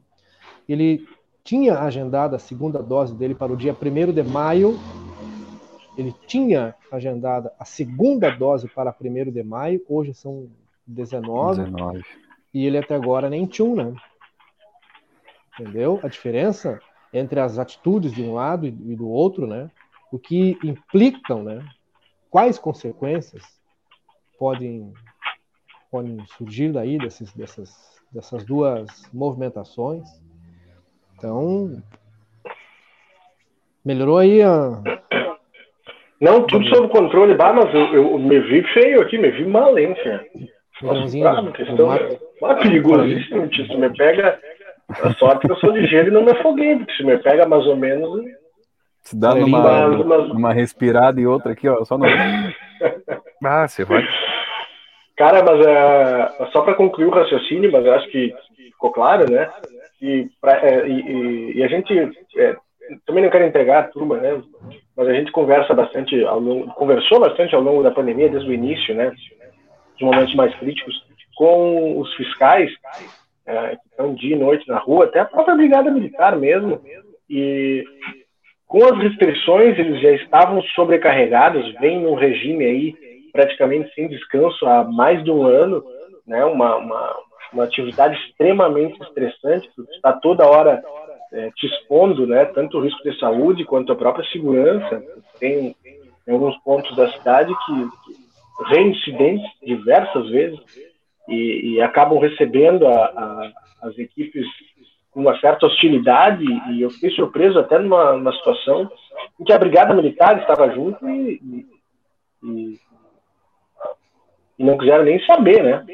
[0.69, 1.07] ele
[1.43, 4.79] tinha agendado a segunda dose dele para o dia 1 de maio.
[5.97, 10.49] Ele tinha agendada a segunda dose para 1 de maio, hoje são
[10.87, 12.05] 19, 19.
[12.53, 13.95] E ele até agora nem tinha um, né?
[15.59, 15.99] Entendeu?
[16.03, 16.79] A diferença
[17.13, 19.71] entre as atitudes de um lado e do outro, né?
[20.11, 21.65] O que implicam, né?
[22.31, 23.43] Quais consequências
[24.39, 24.93] podem,
[25.91, 30.09] podem surgir daí desses, dessas, dessas duas movimentações.
[31.17, 31.83] Então,
[33.85, 34.83] melhorou aí a.
[36.21, 39.75] Não, tudo sob controle, bah, mas eu, eu me vi feio aqui, me vi mal,
[40.83, 44.41] Nossa, questão, ah, perigosíssimo, se me pega.
[44.89, 47.67] A sorte que eu sou ligeiro e não me afoguei, porque se me pega mais
[47.67, 48.25] ou menos.
[49.03, 49.89] Se dá numa,
[50.29, 52.05] numa respirada e outra aqui, ó, só no.
[53.45, 54.07] ah, você vai.
[55.17, 59.51] Cara, mas é, só para concluir o raciocínio, mas eu acho que ficou claro, né?
[60.01, 61.93] E, pra, é, e, e, a gente
[62.37, 62.57] é,
[63.05, 64.41] também não quero entregar a turma, né?
[64.97, 68.55] Mas a gente conversa bastante, ao longo, conversou bastante ao longo da pandemia, desde o
[68.55, 69.13] início, né?
[69.97, 70.95] Os momentos mais críticos,
[71.37, 72.71] com os fiscais
[73.45, 76.81] é, que estão dia e noite na rua, até a própria brigada militar mesmo.
[77.29, 77.85] E
[78.69, 82.95] com as restrições, eles já estavam sobrecarregados, vem num regime aí
[83.33, 85.83] praticamente sem descanso há mais de um ano,
[86.27, 86.45] né?
[86.45, 87.17] Uma, uma,
[87.53, 90.83] uma atividade extremamente estressante, está toda hora
[91.33, 92.45] é, te expondo, né?
[92.45, 95.03] Tanto o risco de saúde quanto a própria segurança.
[95.41, 95.75] Tem,
[96.27, 100.59] tem alguns pontos da cidade que, que reincidentes diversas vezes
[101.27, 103.53] e, e acabam recebendo a, a,
[103.89, 104.47] as equipes
[105.11, 108.91] com uma certa hostilidade e eu fiquei surpreso até numa, numa situação
[109.41, 111.67] em que a brigada militar estava junto e,
[112.43, 112.79] e,
[114.59, 115.85] e não quiseram nem saber, né?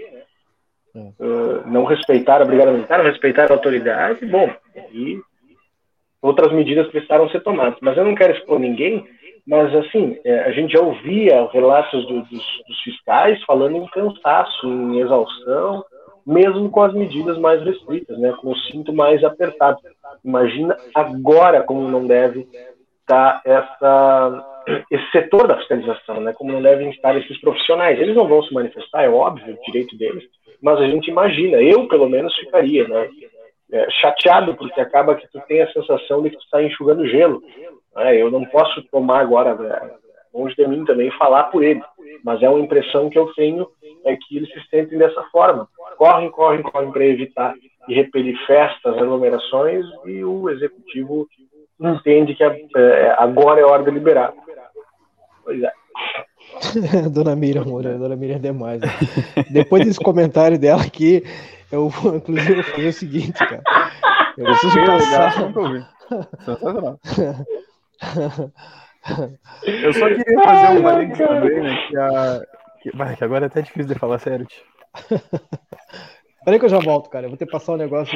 [0.94, 4.48] Uh, não respeitar a brigada militar, não respeitar a autoridade, bom,
[4.92, 5.20] e
[6.22, 7.78] outras medidas precisaram ser tomadas.
[7.82, 9.04] Mas eu não quero expor ninguém,
[9.46, 14.66] mas assim, é, a gente já ouvia relatos do, dos, dos, fiscais falando em cansaço,
[14.66, 15.84] em exaustão,
[16.26, 19.78] mesmo com as medidas mais restritas, né, com o cinto mais apertado.
[20.24, 22.46] Imagina agora como não deve
[23.00, 24.50] estar essa
[24.90, 26.32] esse setor da fiscalização, né?
[26.32, 28.00] Como não devem estar esses profissionais.
[28.00, 30.24] Eles não vão se manifestar, é óbvio, o direito deles,
[30.62, 33.08] mas a gente imagina, eu pelo menos ficaria, né?
[33.72, 37.42] É, chateado porque acaba que tu tem a sensação de que tu está enxugando gelo.
[37.96, 38.16] Né?
[38.16, 39.90] Eu não posso tomar agora né?
[40.34, 41.84] Longe de mim também falar por eles,
[42.24, 43.66] mas é uma impressão que eu tenho
[44.04, 45.68] é que eles se sentem dessa forma.
[45.96, 47.54] Correm, correm, correm para evitar
[47.88, 51.26] e repelir festas, aglomerações e o executivo
[51.80, 54.32] entende que é, agora é hora de liberar.
[55.44, 55.72] Pois é.
[57.10, 58.80] Dona Miriam, amor, Dona Miriam é demais.
[58.80, 58.88] Né?
[59.50, 61.22] Depois desse comentário dela aqui,
[61.72, 63.62] eu vou, inclusive, fazer o seguinte, cara.
[64.36, 65.32] Eu preciso passar.
[66.44, 66.98] Sensacional.
[69.62, 71.86] Eu só queria fazer uma link também, né?
[71.88, 72.42] Que, a...
[72.82, 72.96] que...
[72.96, 74.46] Vai, que agora é até difícil de falar sério.
[76.44, 77.24] Peraí que eu já volto, cara.
[77.24, 78.14] Eu vou ter que passar um negócio.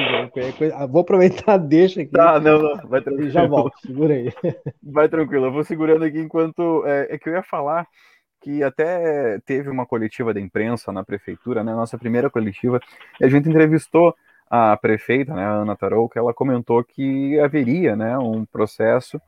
[0.75, 2.11] Ah, vou aproveitar, deixa aqui.
[2.19, 2.87] Ah, não, não.
[2.87, 3.31] Vai tranquilo.
[3.31, 4.31] Já volto, segura aí.
[4.83, 5.45] Vai tranquilo.
[5.45, 6.83] Eu vou segurando aqui enquanto.
[6.85, 7.87] É, é, que eu ia falar
[8.41, 11.73] que até teve uma coletiva da imprensa na prefeitura, né?
[11.73, 12.79] Nossa primeira coletiva.
[13.19, 14.15] E a gente entrevistou
[14.49, 19.21] a prefeita, né, a Ana Tarou, que ela comentou que haveria, né, um processo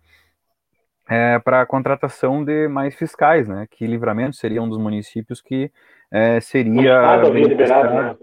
[1.12, 3.68] é, para a contratação de mais fiscais, né?
[3.70, 5.70] Que Livramento seria um dos municípios que
[6.10, 6.72] é, seria.
[6.72, 8.16] O liberado, né?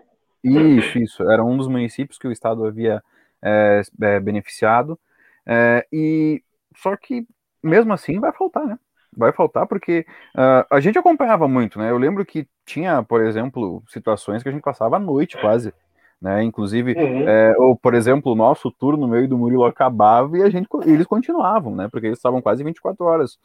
[0.42, 1.30] Isso, isso.
[1.30, 3.02] Era um dos municípios que o Estado havia
[3.42, 4.98] é, é, beneficiado.
[5.46, 6.42] É, e
[6.76, 7.26] só que
[7.62, 8.78] mesmo assim vai faltar, né?
[9.14, 11.90] Vai faltar porque uh, a gente acompanhava muito, né?
[11.90, 15.74] Eu lembro que tinha, por exemplo, situações que a gente passava a noite quase,
[16.20, 16.42] né?
[16.42, 17.28] Inclusive, uhum.
[17.28, 20.68] é, ou por exemplo, o nosso turno no meio do Murilo acabava e a gente,
[20.84, 21.88] eles continuavam, né?
[21.90, 23.38] Porque eles estavam quase 24 horas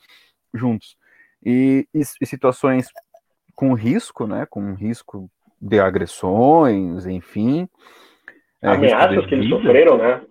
[0.53, 0.95] juntos.
[1.45, 2.88] E, e, e situações
[3.55, 4.45] com risco, né?
[4.49, 5.30] Com risco
[5.61, 7.67] de agressões, enfim.
[8.61, 10.21] É, Ameaças que eles sofreram, né?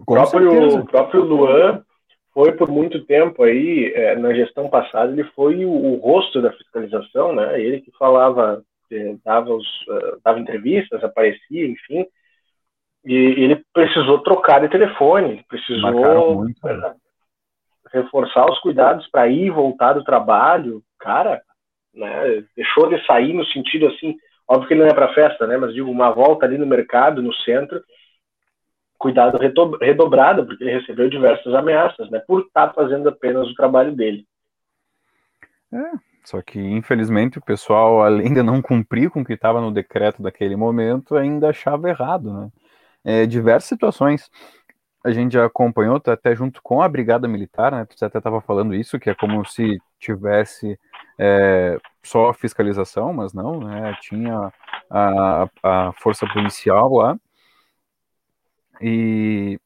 [0.00, 1.82] O próprio, o próprio Luan
[2.32, 6.52] foi por muito tempo aí, é, na gestão passada, ele foi o, o, rosto da
[6.52, 7.60] fiscalização, né?
[7.60, 8.62] Ele que falava,
[9.24, 12.06] dava, os, uh, dava entrevistas, aparecia, enfim.
[13.04, 16.94] E, ele precisou trocar de telefone, precisou muito, né?
[17.92, 20.82] reforçar os cuidados para ir e voltar do trabalho.
[20.98, 21.42] Cara,
[21.94, 22.44] né?
[22.56, 24.16] Deixou de sair no sentido assim,
[24.52, 25.56] Óbvio que ele não é para festa, né?
[25.56, 27.82] Mas digo, uma volta ali no mercado, no centro,
[28.98, 32.18] cuidado redobrado, porque ele recebeu diversas ameaças, né?
[32.26, 34.26] Por estar tá fazendo apenas o trabalho dele.
[35.72, 39.72] É, só que infelizmente o pessoal, além de não cumprir com o que estava no
[39.72, 42.50] decreto daquele momento, ainda achava errado, né?
[43.04, 44.30] É, diversas situações.
[45.04, 47.86] a gente já acompanhou, tá até junto com a Brigada Militar, né?
[47.90, 50.78] Você até estava falando isso, que é como se tivesse
[51.18, 53.96] é, só fiscalização, mas não, né?
[54.02, 54.52] Tinha
[54.90, 57.18] a, a força policial lá
[58.80, 59.58] e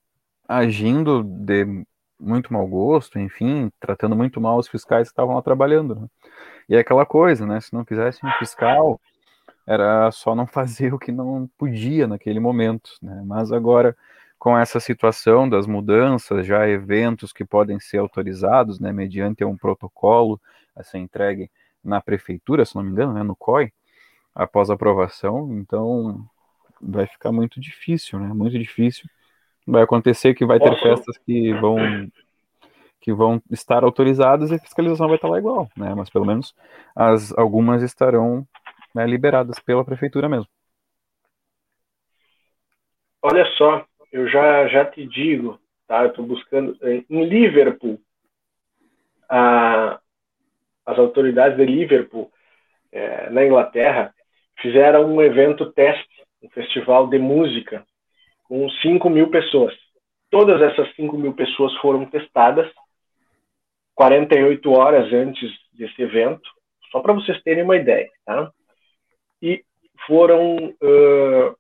[0.48, 1.84] agindo de
[2.18, 5.94] muito mau gosto, enfim, tratando muito mal os fiscais que estavam lá trabalhando.
[5.94, 6.06] Né?
[6.68, 7.60] E é aquela coisa, né?
[7.60, 9.00] Se não quisesse um fiscal,
[9.66, 13.22] era só não fazer o que não podia naquele momento, né?
[13.24, 13.96] Mas agora
[14.38, 20.40] com essa situação das mudanças, já eventos que podem ser autorizados, né, mediante um protocolo
[20.74, 21.50] a ser entregue
[21.82, 23.72] na prefeitura, se não me engano, né, no COI,
[24.34, 26.24] após aprovação, então
[26.80, 29.08] vai ficar muito difícil, né, muito difícil.
[29.66, 31.76] Vai acontecer que vai ter festas que vão
[33.00, 36.52] que vão estar autorizadas e a fiscalização vai estar lá igual, né, mas pelo menos
[36.94, 38.44] as algumas estarão
[38.92, 40.48] né, liberadas pela prefeitura mesmo.
[43.22, 46.02] Olha só, eu já, já te digo, tá?
[46.02, 46.76] Eu estou buscando.
[46.80, 48.00] Eh, em Liverpool,
[49.28, 50.00] a,
[50.84, 52.30] as autoridades de Liverpool,
[52.92, 54.14] é, na Inglaterra,
[54.60, 57.84] fizeram um evento teste, um festival de música,
[58.48, 59.74] com 5 mil pessoas.
[60.30, 62.70] Todas essas 5 mil pessoas foram testadas
[63.94, 66.48] 48 horas antes desse evento,
[66.90, 68.52] só para vocês terem uma ideia, tá?
[69.40, 69.64] E
[70.06, 71.56] foram uh,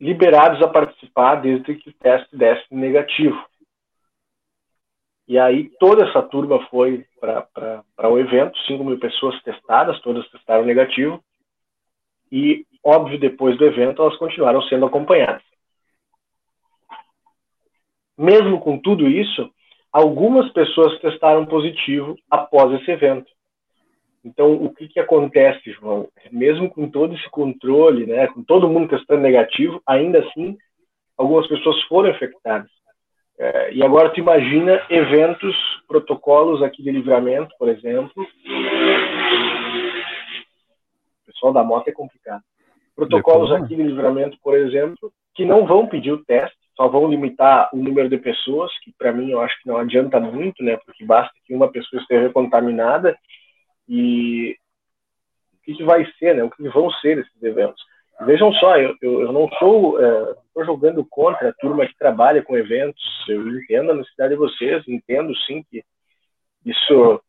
[0.00, 3.44] liberados a participar desde que o teste desse negativo.
[5.26, 10.64] E aí toda essa turma foi para o evento, 5 mil pessoas testadas, todas testaram
[10.64, 11.22] negativo.
[12.30, 15.42] E, óbvio, depois do evento, elas continuaram sendo acompanhadas.
[18.18, 19.50] Mesmo com tudo isso,
[19.92, 23.30] algumas pessoas testaram positivo após esse evento.
[24.24, 26.08] Então, o que, que acontece, João?
[26.30, 30.56] Mesmo com todo esse controle, né, com todo mundo testando negativo, ainda assim,
[31.16, 32.70] algumas pessoas foram infectadas.
[33.38, 35.56] É, e agora tu imagina eventos,
[35.88, 38.12] protocolos aqui de livramento, por exemplo.
[41.22, 42.42] O pessoal da moto é complicado.
[42.94, 47.70] Protocolos aqui de livramento, por exemplo, que não vão pedir o teste, só vão limitar
[47.72, 50.76] o número de pessoas, que para mim eu acho que não adianta muito, né?
[50.84, 53.16] Porque basta que uma pessoa esteja contaminada
[53.88, 54.56] e
[55.54, 56.42] o que, que vai ser, né?
[56.42, 57.82] O que vão ser esses eventos.
[58.20, 60.34] Vejam só, eu, eu, eu não estou é,
[60.64, 63.02] jogando contra a turma que trabalha com eventos.
[63.28, 65.82] Eu entendo a necessidade de vocês, entendo sim que
[66.64, 67.20] isso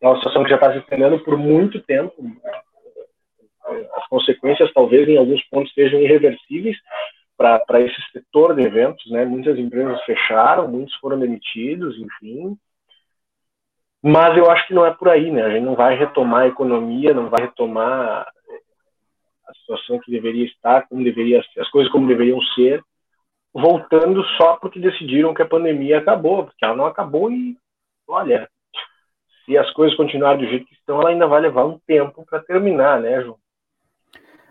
[0.00, 2.14] é uma situação que já está se estendendo por muito tempo.
[3.94, 6.76] As consequências, talvez, em alguns pontos, sejam irreversíveis
[7.36, 9.04] para esse setor de eventos.
[9.10, 9.24] Né?
[9.24, 12.56] Muitas empresas fecharam, muitos foram demitidos, enfim.
[14.02, 15.42] Mas eu acho que não é por aí, né?
[15.42, 18.26] A gente não vai retomar a economia, não vai retomar
[19.48, 22.82] a situação que deveria estar, como deveria ser, as coisas como deveriam ser,
[23.52, 27.56] voltando só porque decidiram que a pandemia acabou, porque ela não acabou e,
[28.06, 28.48] olha,
[29.44, 32.42] se as coisas continuarem do jeito que estão, ela ainda vai levar um tempo para
[32.42, 33.38] terminar, né, João?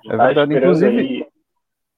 [0.10, 0.99] É verdade, inclusive.
[0.99, 1.28] Aí...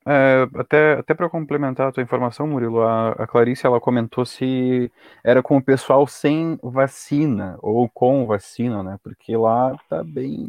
[0.10, 4.90] É, até até para complementar a tua informação, Murilo, a, a, Clarice ela comentou se
[5.22, 8.98] era com o pessoal sem vacina ou com vacina, né?
[9.04, 10.48] Porque lá tá bem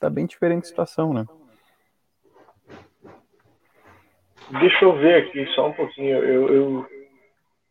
[0.00, 1.24] tá bem diferente a situação, né?
[4.60, 6.16] Deixa eu ver aqui só um pouquinho.
[6.16, 6.86] Eu, eu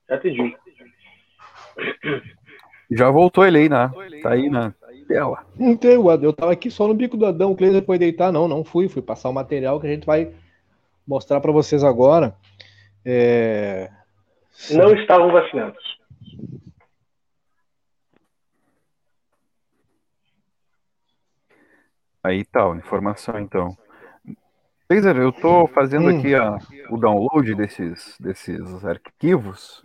[0.08, 0.58] já te digo.
[2.90, 3.92] Já voltou ele aí, né?
[4.24, 4.74] Tá aí na
[5.08, 5.46] tela.
[5.58, 7.52] Não tem, eu tava aqui só no bico do Adão.
[7.52, 8.90] O Cleiser foi deitar, não, não fui.
[8.90, 10.34] Fui passar o material que a gente vai
[11.08, 12.36] mostrar para vocês agora.
[13.06, 13.90] É...
[14.72, 15.98] Não estavam vacinados.
[22.24, 23.78] Aí tá, informação então.
[24.90, 26.18] Laser, eu tô fazendo hum.
[26.18, 26.58] aqui a,
[26.90, 29.82] o download desses, desses arquivos.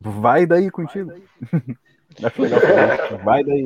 [0.00, 1.10] Vai daí contigo.
[1.10, 1.76] Vai daí.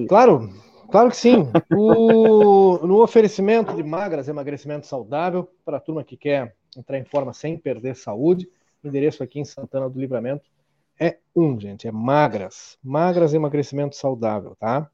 [0.09, 0.51] Claro,
[0.91, 1.47] Claro que sim.
[1.71, 7.33] O, no oferecimento de magras, emagrecimento saudável, para a turma que quer entrar em forma
[7.33, 8.49] sem perder saúde,
[8.83, 10.45] endereço aqui em Santana do Livramento
[11.01, 12.79] é um, gente, é magras.
[12.83, 14.89] Magras emagrecimento saudável, tá?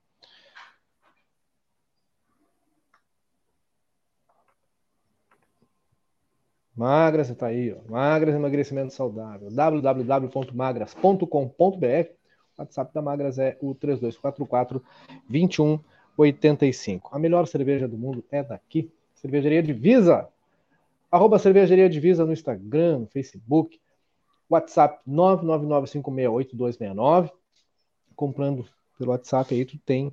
[6.75, 7.81] Magras, está aí, ó.
[7.91, 9.51] Magras emagrecimento saudável.
[9.51, 12.20] www.magras.com.br
[12.61, 14.83] WhatsApp da Magras é o 3244
[15.29, 17.15] 2185.
[17.15, 18.91] A melhor cerveja do mundo é daqui.
[19.15, 20.29] Cervejaria Divisa.
[21.11, 23.79] Arroba Cervejaria Divisa no Instagram, no Facebook.
[24.49, 27.31] WhatsApp 999568269.
[28.17, 28.67] Comprando
[28.99, 30.13] pelo WhatsApp aí, tu tem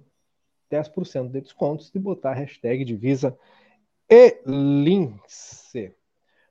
[0.71, 3.37] 10% de desconto se botar a hashtag Divisa
[4.09, 5.93] e Lince.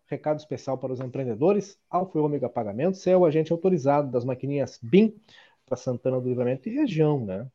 [0.07, 1.79] recado especial para os empreendedores.
[1.89, 5.15] Alfa e Ômega Pagamentos é o agente autorizado das maquininhas BIM
[5.67, 7.49] para Santana do Livramento e região, né?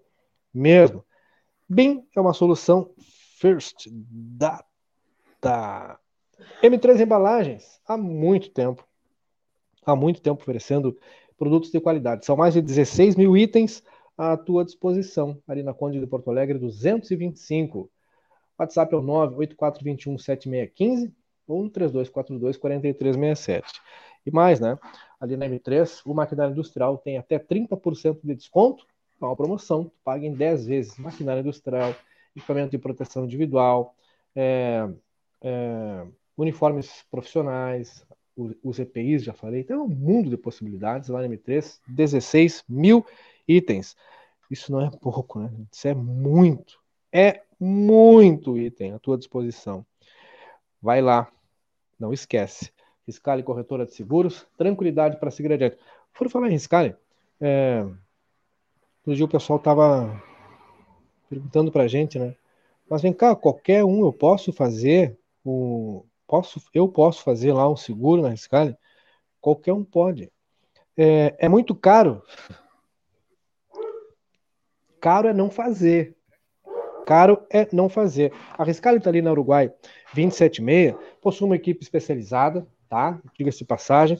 [0.52, 1.06] mesmo.
[1.70, 2.90] BIM é uma solução
[3.36, 4.64] First Data.
[6.64, 8.84] M3 Embalagens, há muito tempo,
[9.86, 10.98] há muito tempo oferecendo
[11.38, 12.26] produtos de qualidade.
[12.26, 13.84] São mais de 16 mil itens
[14.18, 17.92] à tua disposição, ali na Conde de Porto Alegre, 225.
[18.58, 21.12] WhatsApp é o 984217615
[21.48, 23.64] ou no 3242-4367.
[24.26, 24.80] E mais, né?
[25.20, 28.88] Ali na M3, o maquinário industrial tem até 30% de desconto,
[29.22, 30.98] é uma promoção, paga em 10 vezes.
[30.98, 31.94] Maquinário industrial,
[32.36, 33.96] equipamento de proteção individual,
[34.36, 34.88] é,
[35.42, 36.06] é,
[36.38, 38.06] uniformes profissionais,
[38.62, 43.06] os EPIs, já falei, tem um mundo de possibilidades lá na M3, 16 mil
[43.48, 43.96] itens.
[44.52, 45.50] Isso não é pouco, né?
[45.72, 46.78] Isso é muito,
[47.12, 49.86] é muito item à tua disposição.
[50.82, 51.32] Vai lá,
[51.98, 52.72] não esquece.
[53.06, 55.78] Fiscale Corretora de Seguros, tranquilidade para seguir adiante.
[56.14, 56.96] Por falar em Fiscale,
[57.40, 57.86] é,
[59.06, 60.22] no dia o pessoal estava
[61.30, 62.36] perguntando para a gente, né?
[62.90, 67.76] Mas vem cá, qualquer um eu posso fazer o, posso, eu posso fazer lá um
[67.76, 68.76] seguro na Riscale?
[69.42, 70.32] Qualquer um pode.
[70.98, 72.22] É, é muito caro.
[75.00, 76.16] Caro é não fazer.
[77.06, 78.34] Caro é não fazer.
[78.58, 79.72] A Riscale está ali na Uruguai
[80.14, 83.22] 276, possui uma equipe especializada, tá?
[83.38, 84.20] Diga-se passagem.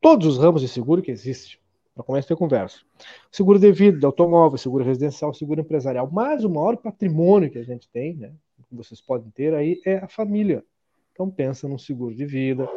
[0.00, 1.58] Todos os ramos de seguro que existem.
[1.96, 2.80] Para começar a conversa.
[3.32, 6.06] Seguro de vida, de automóvel, seguro residencial, seguro empresarial.
[6.12, 8.34] Mas o maior patrimônio que a gente tem, né?
[8.68, 10.62] Que vocês podem ter aí é a família.
[11.12, 12.68] Então pensa num seguro de vida.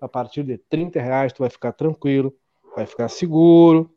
[0.00, 2.34] A partir de 30 reais tu vai ficar tranquilo,
[2.74, 3.88] vai ficar seguro.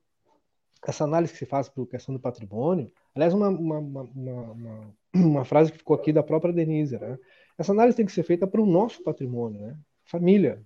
[0.85, 5.71] Essa análise que se faz por questão do patrimônio, aliás, uma, uma, uma, uma frase
[5.71, 7.17] que ficou aqui da própria Denise, né?
[7.57, 9.75] Essa análise tem que ser feita para o nosso patrimônio, né?
[10.03, 10.61] Família,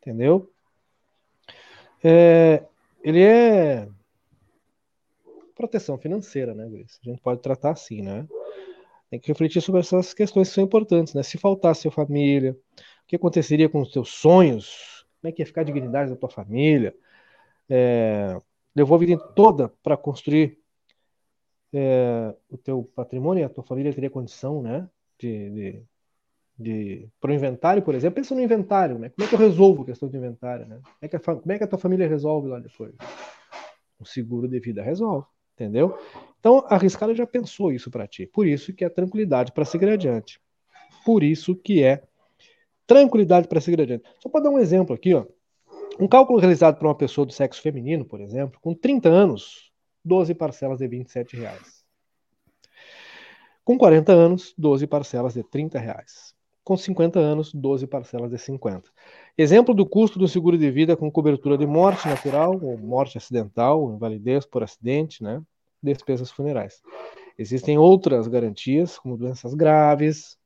[0.00, 0.50] entendeu?
[2.04, 2.62] É,
[3.02, 3.88] ele é
[5.54, 6.98] proteção financeira, né, Grace?
[7.04, 8.26] A gente pode tratar assim, né?
[9.10, 11.22] Tem que refletir sobre essas questões que são importantes, né?
[11.22, 15.04] Se faltasse sua família, o que aconteceria com os teus sonhos?
[15.20, 16.94] Como é que ia ficar a dignidade da tua família?
[17.68, 18.38] É,
[18.74, 20.58] levou a vida toda para construir
[21.72, 24.88] é, o teu patrimônio, a tua família teria condição, né?
[25.18, 25.82] De, de,
[26.58, 29.10] de para o inventário, por exemplo, pensa no inventário, né?
[29.10, 30.80] Como é que eu resolvo a questão do inventário, né?
[30.82, 32.94] Como é que a, como é que a tua família resolve lá depois?
[33.98, 35.96] O seguro de vida resolve, entendeu?
[36.40, 38.26] Então, a Riscala já pensou isso para ti.
[38.26, 40.40] Por isso que é tranquilidade para seguir adiante.
[41.04, 42.02] Por isso que é
[42.86, 44.04] tranquilidade para seguir adiante.
[44.18, 45.26] Só para dar um exemplo aqui, ó.
[46.00, 49.72] Um cálculo realizado por uma pessoa do sexo feminino, por exemplo, com 30 anos,
[50.04, 51.84] 12 parcelas de 27 reais.
[53.64, 56.37] Com 40 anos, 12 parcelas de 30 reais.
[56.68, 58.90] Com 50 anos, 12 parcelas de 50.
[59.38, 63.90] Exemplo do custo do seguro de vida com cobertura de morte natural ou morte acidental,
[63.90, 65.40] invalidez por acidente, né?
[65.82, 66.82] despesas funerais.
[67.38, 70.36] Existem outras garantias, como doenças graves,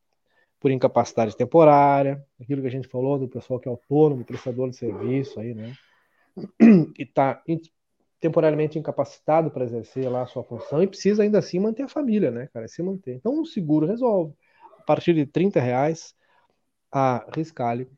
[0.61, 4.77] por incapacidade temporária, aquilo que a gente falou do pessoal que é autônomo, prestador de
[4.77, 5.75] serviço aí, né?
[6.97, 7.43] E está
[8.21, 12.31] temporariamente incapacitado para exercer lá a sua função e precisa ainda assim manter a família,
[12.31, 12.69] né, cara?
[12.69, 13.17] Se manter.
[13.17, 14.33] Então o seguro resolve.
[14.83, 16.15] A partir de 30 reais,
[16.91, 17.89] a Riscale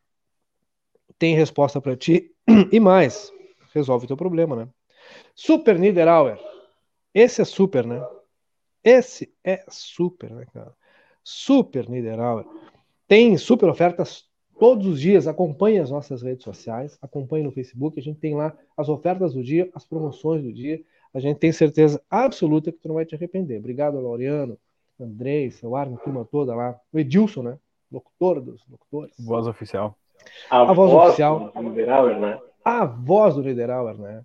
[1.19, 2.35] tem resposta para ti
[2.71, 3.33] e mais,
[3.73, 4.69] resolve teu problema, né?
[5.35, 6.39] Super Niederauer
[7.15, 8.05] esse é super, né?
[8.83, 10.75] Esse é super, né, cara?
[11.23, 12.45] Super Niederauer.
[13.07, 14.25] Tem super ofertas
[14.59, 15.29] todos os dias.
[15.29, 18.01] Acompanhe as nossas redes sociais, acompanhe no Facebook.
[18.01, 20.83] A gente tem lá as ofertas do dia, as promoções do dia.
[21.15, 23.59] A gente tem certeza absoluta que tu não vai te arrepender.
[23.59, 24.59] Obrigado, Laureano,
[25.01, 26.79] Andrei, seu Arno, turma toda lá.
[26.93, 27.59] O Edilson, né?
[27.91, 29.15] Locutor dos locutores.
[29.19, 29.97] Voz oficial.
[30.51, 31.53] A, a voz, voz, oficial.
[31.55, 32.39] Do Niederauer, né?
[32.65, 34.25] A voz do Niederauer, né?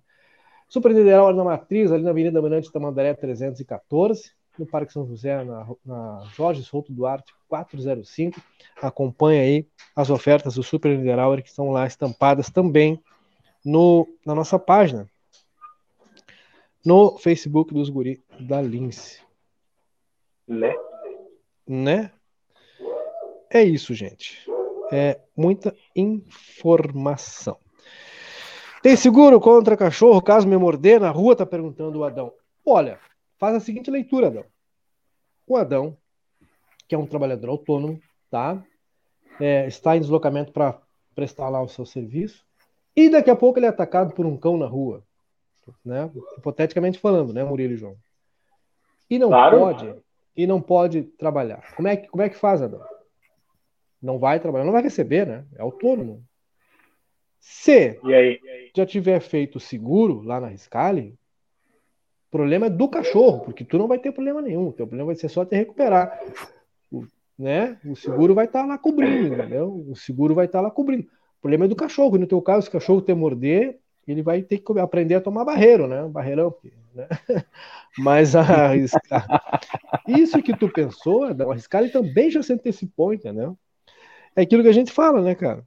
[0.68, 5.66] Super Niederauer na Matriz, ali na Avenida Mirante Tamandaré 314, no Parque São José, na,
[5.84, 8.40] na Jorge Souto Duarte 405.
[8.80, 9.66] Acompanhe aí
[9.96, 13.02] as ofertas do Super Niederauer que estão lá estampadas também
[13.64, 15.08] no, na nossa página,
[16.84, 19.20] no Facebook dos Guri da Lince.
[20.50, 20.74] Né?
[21.64, 22.10] Né?
[23.48, 24.44] É isso, gente.
[24.90, 27.56] É muita informação.
[28.82, 31.36] Tem seguro contra cachorro caso me morder na rua?
[31.36, 32.32] Tá perguntando o Adão.
[32.66, 32.98] Olha,
[33.38, 34.44] faz a seguinte leitura, Adão.
[35.46, 35.96] O Adão,
[36.88, 38.60] que é um trabalhador autônomo, tá?
[39.38, 40.80] É, está em deslocamento para
[41.14, 42.44] prestar lá o seu serviço,
[42.96, 45.04] e daqui a pouco ele é atacado por um cão na rua,
[45.84, 46.10] né?
[46.36, 47.96] Hipoteticamente falando, né, Murilo e João?
[49.08, 49.58] E não claro.
[49.58, 49.94] pode,
[50.42, 51.74] e não pode trabalhar.
[51.76, 52.80] Como é que, como é que faz, Adão?
[54.00, 55.44] Não vai trabalhar, não vai receber, né?
[55.54, 56.24] É autônomo.
[57.38, 58.40] Se e aí?
[58.74, 61.18] Já tiver feito seguro lá na Riscale,
[62.28, 64.68] o problema é do cachorro, porque tu não vai ter problema nenhum.
[64.68, 66.18] O teu problema vai ser só te recuperar.
[66.90, 67.04] O,
[67.38, 67.78] né?
[67.84, 69.84] o seguro vai estar tá lá cobrindo, entendeu?
[69.88, 71.02] O seguro vai estar tá lá cobrindo.
[71.02, 72.16] O problema é do cachorro.
[72.16, 75.44] No teu caso, se o cachorro te morder, ele vai ter que aprender a tomar
[75.44, 76.06] barreiro, né?
[76.08, 76.54] Barreirão.
[76.94, 77.08] Né?
[77.98, 78.74] Mas a,
[80.08, 83.56] isso que tu pensou, a Riscale também já se antecipou, entendeu?
[84.34, 85.64] É aquilo que a gente fala, né, cara?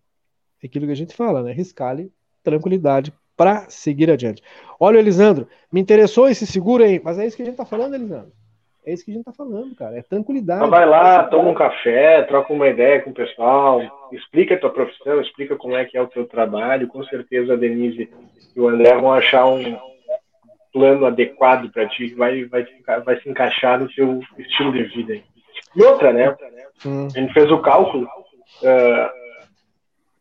[0.61, 1.51] É aquilo que a gente fala, né?
[1.51, 2.11] Riscale,
[2.43, 4.41] tranquilidade para seguir adiante.
[4.79, 7.95] Olha, Elisandro, me interessou esse seguro aí, mas é isso que a gente tá falando,
[7.95, 8.31] Elisandro.
[8.85, 9.97] É isso que a gente tá falando, cara.
[9.97, 10.59] É tranquilidade.
[10.59, 13.81] Então vai lá, toma um café, troca uma ideia com o pessoal,
[14.11, 16.87] explica a tua profissão, explica como é que é o teu trabalho.
[16.87, 18.09] Com certeza a Denise
[18.55, 19.77] e o André vão achar um
[20.73, 22.65] plano adequado para ti, que vai, vai,
[23.05, 25.21] vai se encaixar no teu estilo de vida.
[25.75, 26.35] E outra, né?
[26.85, 27.07] Hum.
[27.15, 28.07] A gente fez o cálculo.
[28.61, 29.23] Uh,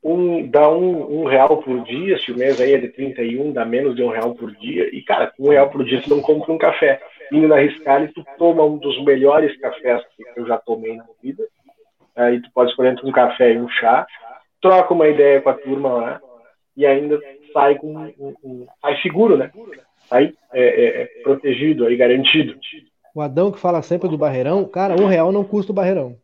[0.04, 3.64] um, dá um, um, real por dia, se o mês aí é de 31, dá
[3.64, 4.88] menos de um real por dia.
[4.94, 7.00] E, cara, com um real por dia você não compra um café.
[7.32, 11.42] Indo na Riscale, tu toma um dos melhores cafés que eu já tomei na vida.
[12.14, 14.06] Aí tu pode escolher entre um café e um chá,
[14.60, 16.20] troca uma ideia com a turma lá
[16.76, 17.18] e ainda
[17.52, 19.50] sai com um, um sai seguro, né?
[20.08, 22.54] Sai é, é, é, protegido, aí garantido.
[23.14, 26.16] O Adão que fala sempre do barreirão, cara, um real não custa o barreirão.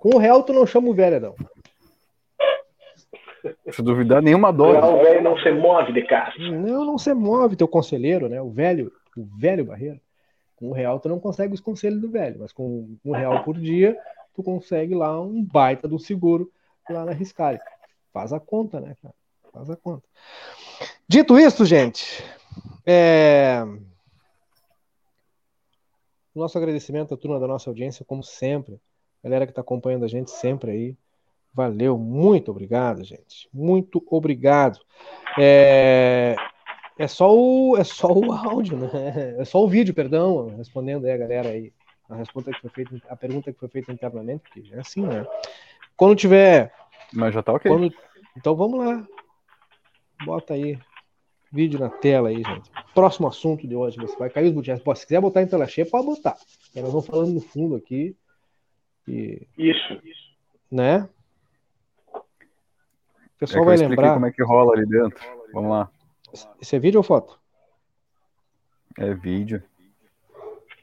[0.00, 1.34] Com um real tu não chama o velho, Adão.
[3.70, 4.78] Se duvidar, nenhuma dose.
[4.78, 6.32] O velho não se move de casa.
[6.38, 8.40] Não, não se move, teu conselheiro, né?
[8.40, 10.00] O velho, o velho Barreiro.
[10.56, 13.58] Com um real tu não consegue os conselhos do velho, mas com um real por
[13.58, 13.96] dia
[14.34, 16.50] tu consegue lá um baita do seguro
[16.88, 17.58] lá na Riscale.
[18.12, 19.14] Faz a conta, né, cara?
[19.52, 20.04] Faz a conta.
[21.08, 22.22] Dito isso, gente,
[22.84, 23.62] é...
[26.34, 28.80] nosso agradecimento à turma da nossa audiência, como sempre.
[29.22, 30.96] Galera que está acompanhando a gente sempre aí.
[31.52, 33.48] Valeu, muito obrigado, gente.
[33.52, 34.78] Muito obrigado.
[35.38, 36.36] É,
[36.98, 39.36] é, só, o, é só o áudio, né?
[39.38, 41.72] É só o vídeo, perdão, respondendo aí a galera aí.
[42.08, 45.26] A, resposta que foi feita, a pergunta que foi feita internamente, porque é assim, né?
[45.96, 46.72] Quando tiver.
[47.12, 47.70] Mas já tá ok.
[47.70, 47.92] Quando,
[48.36, 49.06] então vamos lá.
[50.24, 50.78] Bota aí.
[51.52, 52.70] Vídeo na tela aí, gente.
[52.94, 53.96] Próximo assunto de hoje.
[53.98, 54.98] Você vai cair os botões.
[54.98, 56.36] Se quiser botar em tela cheia, pode botar.
[56.74, 58.16] Nós vamos falando no fundo aqui.
[59.08, 60.36] E, isso, isso.
[60.70, 61.08] Né?
[62.14, 64.14] O pessoal é vai lembrar.
[64.14, 65.24] como é que rola ali dentro.
[65.52, 65.90] Vamos lá.
[66.60, 67.38] Isso é vídeo ou foto?
[68.98, 69.62] É vídeo.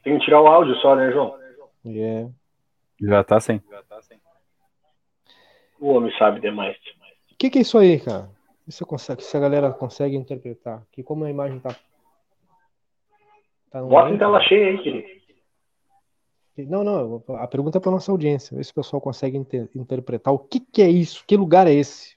[0.02, 1.38] Tem que tirar o áudio só, né, João?
[1.84, 2.30] Yeah.
[3.00, 3.62] Já tá sem.
[5.80, 6.76] O homem sabe demais.
[7.32, 8.30] O que, que, é isso aí, cara?
[8.66, 10.82] Isso consegue, se a galera consegue interpretar.
[10.92, 11.76] Que como a imagem tá.
[13.70, 15.14] tá Bota em tela cheia aí, querido.
[16.56, 18.56] Não, não, a pergunta é para nossa audiência.
[18.56, 21.74] Vê se o pessoal consegue inter interpretar o que, que é isso, que lugar é
[21.74, 22.16] esse.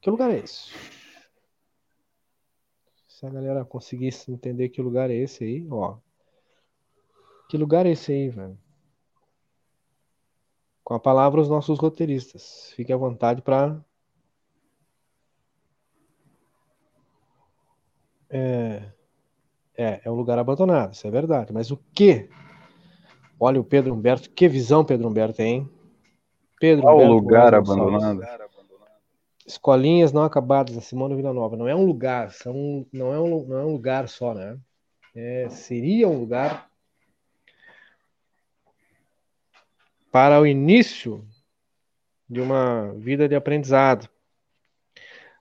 [0.00, 0.72] Que lugar é esse?
[3.16, 5.96] Se a galera conseguisse entender que lugar é esse aí, ó.
[7.48, 8.58] Que lugar é esse aí, velho?
[10.84, 12.74] Com a palavra os nossos roteiristas.
[12.76, 13.82] Fique à vontade para
[18.28, 18.82] é,
[19.74, 21.54] é, é um lugar abandonado, isso é verdade.
[21.54, 22.28] Mas o que?
[23.40, 25.66] Olha o Pedro Humberto, que visão Pedro Humberto tem,
[26.60, 28.45] Pedro Qual Humberto, lugar abandonado?
[29.46, 31.56] Escolinhas não acabadas, a Simone Vila Nova.
[31.56, 34.58] Não é um lugar, são, não, é um, não é um lugar só, né?
[35.14, 36.68] É, seria um lugar
[40.10, 41.24] para o início
[42.28, 44.08] de uma vida de aprendizado.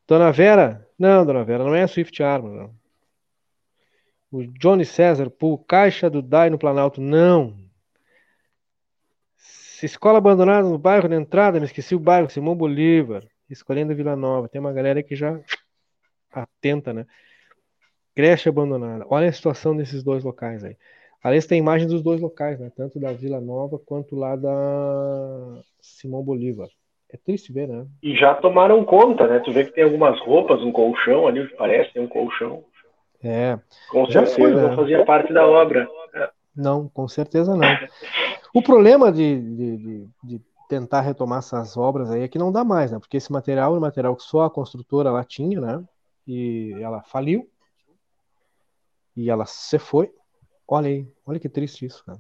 [0.08, 2.76] Dona Vera, não, Dona Vera, não é a Swift Armor, não.
[4.32, 7.58] O Johnny César, por caixa do DAI no Planalto, não.
[9.82, 14.50] Escola abandonada no bairro de entrada, me esqueci o bairro, Simão Bolívar escolhendo Vila Nova.
[14.50, 15.40] Tem uma galera que já
[16.32, 17.06] atenta, né?
[18.16, 19.06] Creche abandonada.
[19.10, 20.78] Olha a situação desses dois locais aí.
[21.24, 22.72] Aliás, tem imagem dos dois locais, né?
[22.76, 26.70] Tanto da Vila Nova quanto lá da Simão Bolívar.
[27.12, 27.86] É triste ver, né?
[28.02, 29.40] E já tomaram conta, né?
[29.40, 32.64] Tu vê que tem algumas roupas, um colchão ali, parece, tem um colchão.
[33.24, 33.58] É.
[33.90, 34.62] Com já certeza foi, né?
[34.70, 35.88] não fazia parte da obra.
[36.56, 37.68] Não, com certeza não.
[38.54, 42.64] O problema de, de, de, de tentar retomar essas obras aí é que não dá
[42.64, 43.00] mais, né?
[43.00, 45.84] Porque esse material é um material que só a construtora lá tinha, né?
[46.28, 47.50] E ela faliu.
[49.16, 50.12] e ela se foi.
[50.68, 52.20] Olha aí, olha que triste isso, cara.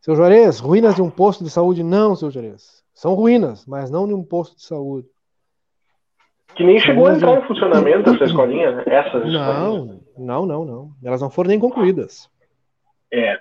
[0.00, 1.82] Seu Juarez, ruínas de um posto de saúde?
[1.82, 2.82] Não, seu Juarez.
[2.94, 5.08] São ruínas, mas não de um posto de saúde.
[6.56, 8.84] Que nem chegou a entrar em funcionamento essa escolinha, né?
[8.86, 10.92] Essas Não, não, não, não.
[11.04, 12.28] Elas não foram nem concluídas.
[13.12, 13.40] É.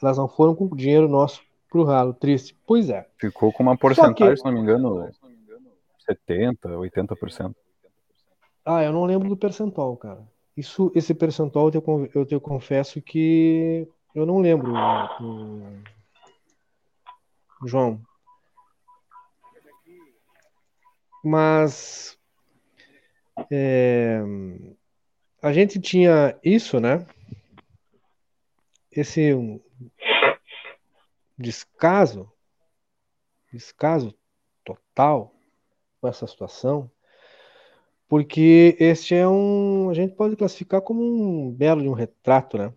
[0.00, 1.42] Elas não foram com dinheiro nosso
[1.72, 2.12] pro ralo.
[2.12, 2.54] Triste.
[2.66, 3.08] Pois é.
[3.18, 5.10] Ficou com uma porcentagem, que- se não me engano,
[6.06, 7.56] 70%, 80%.
[8.64, 10.22] Ah, eu não lembro do percentual, cara.
[10.54, 14.72] Isso, esse percentual eu te, eu te confesso que eu não lembro,
[15.20, 15.82] o-
[17.66, 18.00] João.
[21.24, 22.18] Mas
[23.50, 24.20] é,
[25.40, 27.06] a gente tinha isso, né?
[28.90, 29.32] Esse
[31.42, 32.30] descaso,
[33.52, 34.14] descaso
[34.64, 35.34] total
[36.00, 36.90] com essa situação.
[38.08, 39.88] Porque este é um.
[39.90, 42.72] A gente pode classificar como um belo de um retrato, né?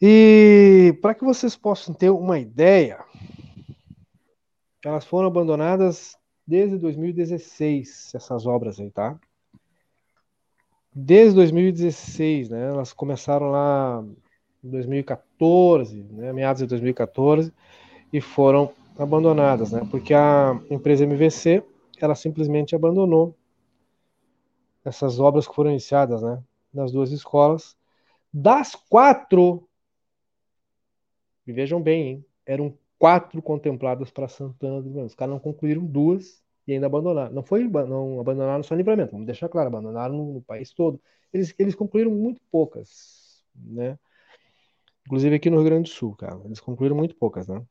[0.00, 3.04] E para que vocês possam ter uma ideia,
[4.84, 9.18] elas foram abandonadas desde 2016, essas obras aí, tá?
[10.92, 12.68] Desde 2016, né?
[12.68, 14.04] Elas começaram lá
[14.62, 16.32] em 2014, né?
[16.32, 17.52] Meados de 2014,
[18.12, 19.86] e foram abandonadas, né?
[19.90, 21.62] Porque a empresa MVC,
[22.00, 23.34] ela simplesmente abandonou
[24.84, 26.42] essas obras que foram iniciadas, né,
[26.72, 27.76] nas duas escolas.
[28.32, 29.68] Das quatro,
[31.46, 35.04] e vejam bem, hein, eram quatro contempladas para Santana do.
[35.04, 37.32] Os caras não concluíram duas e ainda abandonaram.
[37.32, 41.00] Não foi, não abandonaram só Livramento, vamos deixar claro, abandonaram no país todo.
[41.32, 43.98] Eles, eles concluíram muito poucas, né?
[45.06, 46.40] Inclusive aqui no Rio Grande do Sul, cara.
[46.46, 47.62] Eles concluíram muito poucas, né?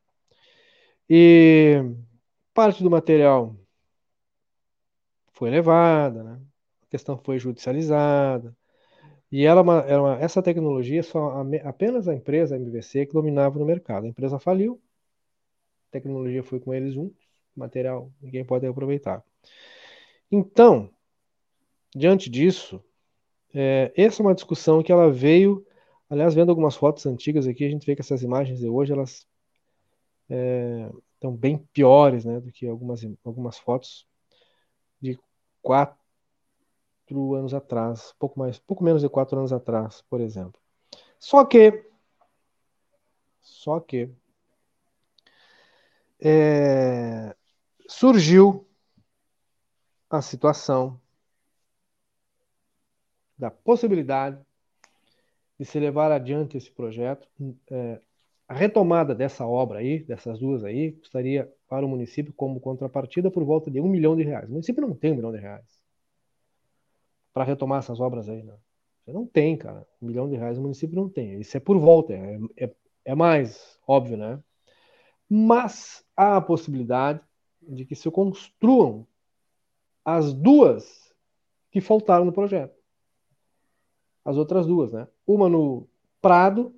[1.09, 1.83] E
[2.53, 3.55] parte do material
[5.33, 6.41] foi levada, né?
[6.83, 8.55] A questão foi judicializada.
[9.31, 13.05] E ela, é uma- era uma- essa tecnologia só ame- apenas a empresa a MVC
[13.07, 14.05] que dominava no mercado.
[14.05, 14.81] A empresa faliu,
[15.89, 17.23] a tecnologia foi com eles juntos,
[17.55, 19.23] material ninguém pode aproveitar.
[20.31, 20.89] Então,
[21.95, 22.83] diante disso,
[23.53, 25.65] é, essa é uma discussão que ela veio,
[26.09, 29.27] aliás, vendo algumas fotos antigas aqui, a gente vê que essas imagens de hoje elas
[30.29, 34.07] é, estão bem piores, né, do que algumas algumas fotos
[35.01, 35.19] de
[35.61, 35.99] quatro
[37.35, 40.59] anos atrás, pouco mais, pouco menos de quatro anos atrás, por exemplo.
[41.19, 41.85] Só que,
[43.41, 44.09] só que
[46.19, 47.35] é,
[47.87, 48.67] surgiu
[50.09, 50.99] a situação
[53.37, 54.43] da possibilidade
[55.59, 57.27] de se levar adiante esse projeto.
[57.69, 57.99] É,
[58.47, 63.43] a retomada dessa obra aí, dessas duas aí, custaria para o município como contrapartida por
[63.43, 64.47] volta de um milhão de reais.
[64.47, 65.79] O município não tem um milhão de reais
[67.33, 68.55] para retomar essas obras aí, né?
[69.07, 69.87] Não tem, cara.
[70.01, 71.39] Um milhão de reais o município não tem.
[71.39, 72.71] Isso é por volta, é, é,
[73.05, 74.41] é mais óbvio, né?
[75.27, 77.21] Mas há a possibilidade
[77.61, 79.05] de que se construam
[80.03, 81.13] as duas
[81.71, 82.78] que faltaram no projeto.
[84.29, 85.07] As outras duas, né?
[85.25, 85.87] Uma no
[86.21, 86.71] Prado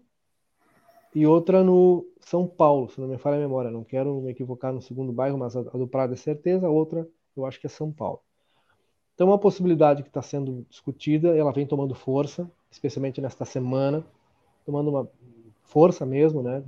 [1.13, 3.69] e outra no São Paulo, se não me falha a memória.
[3.69, 7.05] Não quero me equivocar no segundo bairro, mas a, do Prado é certeza, a outra
[7.35, 8.21] eu acho que é São Paulo.
[9.13, 14.01] Então, uma possibilidade que está sendo discutida, ela vem tomando força, especialmente nesta semana,
[14.65, 15.09] tomando uma
[15.63, 16.63] força mesmo, né?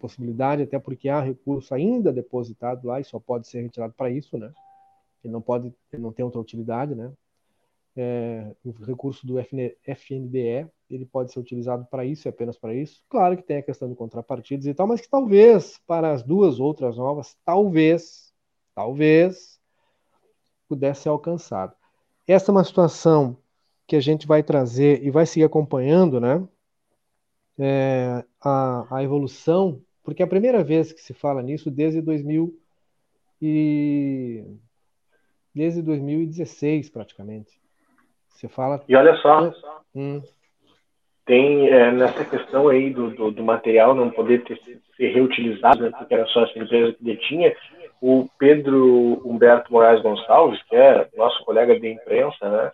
[0.00, 4.36] Possibilidade, até porque há recurso ainda depositado lá e só pode ser retirado para isso,
[4.36, 4.52] né?
[5.22, 7.12] Ele não pode, ele não tem outra utilidade, né?
[8.00, 13.02] É, o recurso do FN, FNDE, ele pode ser utilizado para isso, apenas para isso.
[13.08, 16.60] Claro que tem a questão de contrapartidas e tal, mas que talvez para as duas
[16.60, 18.32] outras novas, talvez,
[18.72, 19.60] talvez
[20.68, 21.74] pudesse ser alcançado.
[22.24, 23.36] Essa é uma situação
[23.84, 26.46] que a gente vai trazer e vai seguir acompanhando, né?
[27.58, 32.56] É, a, a evolução, porque é a primeira vez que se fala nisso desde 2000
[33.42, 34.44] e
[35.52, 37.58] desde 2016 praticamente.
[38.38, 38.80] Você fala.
[38.88, 39.52] E olha só,
[39.96, 40.22] Hum,
[41.26, 44.60] tem é, nessa questão aí do, do, do material não poder ter,
[44.96, 47.52] ser reutilizado, né, porque era só essa empresa que detinha,
[48.00, 52.70] o Pedro Humberto Moraes Gonçalves, que é nosso colega de imprensa, né,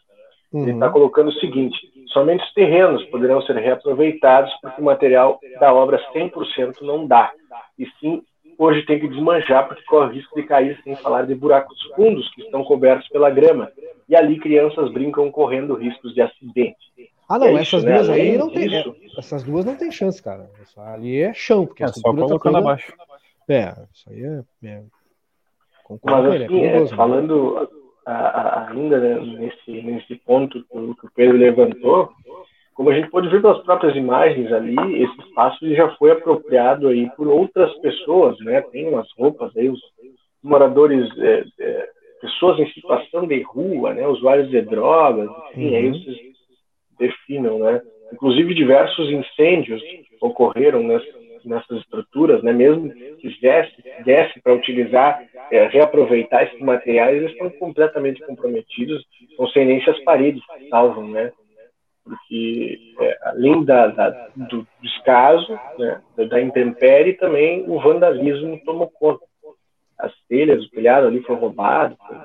[0.52, 0.92] ele está uhum.
[0.92, 1.76] colocando o seguinte:
[2.08, 7.32] somente os terrenos poderão ser reaproveitados porque o material da obra 100% não dá.
[7.78, 8.22] E sim,
[8.58, 12.28] hoje tem que desmanchar porque corre o risco de cair, sem falar de buracos fundos
[12.34, 13.70] que estão cobertos pela grama.
[14.08, 16.76] E ali crianças brincam correndo riscos de acidente.
[17.28, 17.94] Ah, não, É isso, essas né?
[17.94, 18.68] duas aí Além não tem.
[18.68, 20.50] disso- é, essas duas não tem chance, cara.
[20.62, 22.92] Isso ali é chão, porque a É só estrutura tá colocando toda- abaixo.
[23.48, 24.68] É, isso aí é.
[24.68, 24.82] é...
[25.84, 26.96] Concordo Mas com ele, é assim, é, né?
[26.96, 27.70] falando,
[28.06, 32.10] ainda né, nesse, nesse ponto que o Pedro levantou,
[32.74, 37.08] como a gente pode ver pelas próprias imagens ali, esse espaço já foi apropriado aí
[37.16, 38.60] por outras pessoas, né?
[38.62, 39.80] Tem umas roupas aí, os
[40.42, 41.88] moradores, é, é,
[42.20, 44.06] pessoas em situação de rua, né?
[44.08, 45.76] Usuários de drogas, enfim, uhum.
[45.76, 46.16] aí vocês
[46.98, 47.80] definam, né?
[48.12, 49.80] Inclusive diversos incêndios
[50.20, 51.14] ocorreram nessas,
[51.44, 52.52] nessas estruturas, né?
[52.52, 55.22] Mesmo que desse, desse para utilizar,
[55.52, 59.04] é, reaproveitar esses materiais, eles estão completamente comprometidos,
[59.38, 61.32] não sei nem se as paredes salvam, né?
[62.04, 69.24] Porque é, além da, da, do descaso, né, da intempérie, também o vandalismo tomou conta.
[69.98, 72.18] As telhas, o telhado ali foi roubado, foi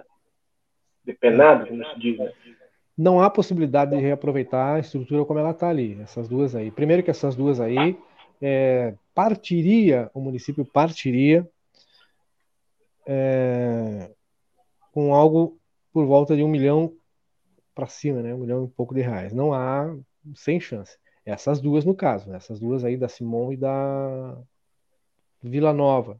[1.06, 2.18] depenado, como se diz.
[2.18, 2.32] Né?
[2.98, 6.70] Não há possibilidade de reaproveitar a estrutura como ela está ali, essas duas aí.
[6.70, 7.98] Primeiro que essas duas aí
[8.42, 11.48] é, partiria, o município partiria
[13.08, 14.12] é,
[14.92, 15.58] com algo
[15.94, 16.94] por volta de um milhão
[17.80, 18.36] para cima, né?
[18.36, 19.34] Um milhão e pouco de reais.
[19.34, 19.96] Não há
[20.36, 20.98] sem chance.
[21.26, 22.38] Essas duas no caso, né?
[22.38, 24.38] essas duas aí da Simon e da
[25.42, 26.20] Vila Nova.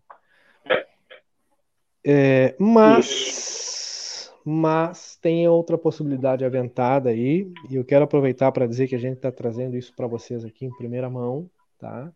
[2.06, 8.96] É, mas, mas tem outra possibilidade aventada aí, e eu quero aproveitar para dizer que
[8.96, 12.12] a gente está trazendo isso para vocês aqui em primeira mão, tá?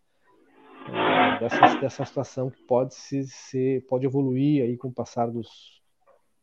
[0.88, 5.82] É, dessa, dessa situação que pode se, ser, pode evoluir aí com o passar dos,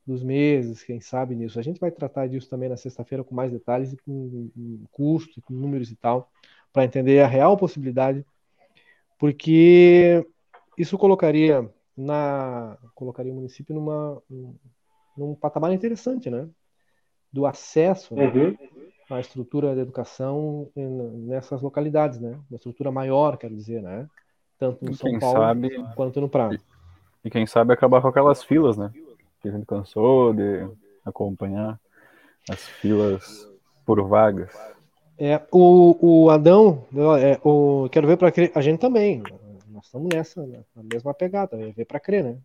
[0.05, 1.59] dos meses, quem sabe nisso.
[1.59, 5.41] A gente vai tratar disso também na sexta-feira com mais detalhes e com, com custo,
[5.41, 6.29] com números e tal,
[6.73, 8.25] para entender a real possibilidade,
[9.19, 10.25] porque
[10.77, 14.21] isso colocaria na colocaria o município numa
[15.17, 16.47] num patamar interessante, né?
[17.31, 18.27] Do acesso né?
[18.27, 18.57] uhum.
[19.09, 22.39] à estrutura de educação nessas localidades, né?
[22.49, 24.07] Uma estrutura maior, quero dizer, né?
[24.57, 25.69] Tanto no São Paulo sabe...
[25.95, 26.59] quanto no Prado.
[27.23, 28.91] E quem sabe acabar com aquelas filas, né?
[29.41, 30.69] Que a gente cansou de
[31.05, 31.79] acompanhar
[32.49, 33.49] as filas
[33.85, 34.53] por vagas.
[35.17, 36.85] É, o, o Adão,
[37.19, 39.21] é, o, quero ver para crer, a gente também,
[39.67, 42.37] nós estamos nessa, né, na mesma pegada, é ver para crer, né?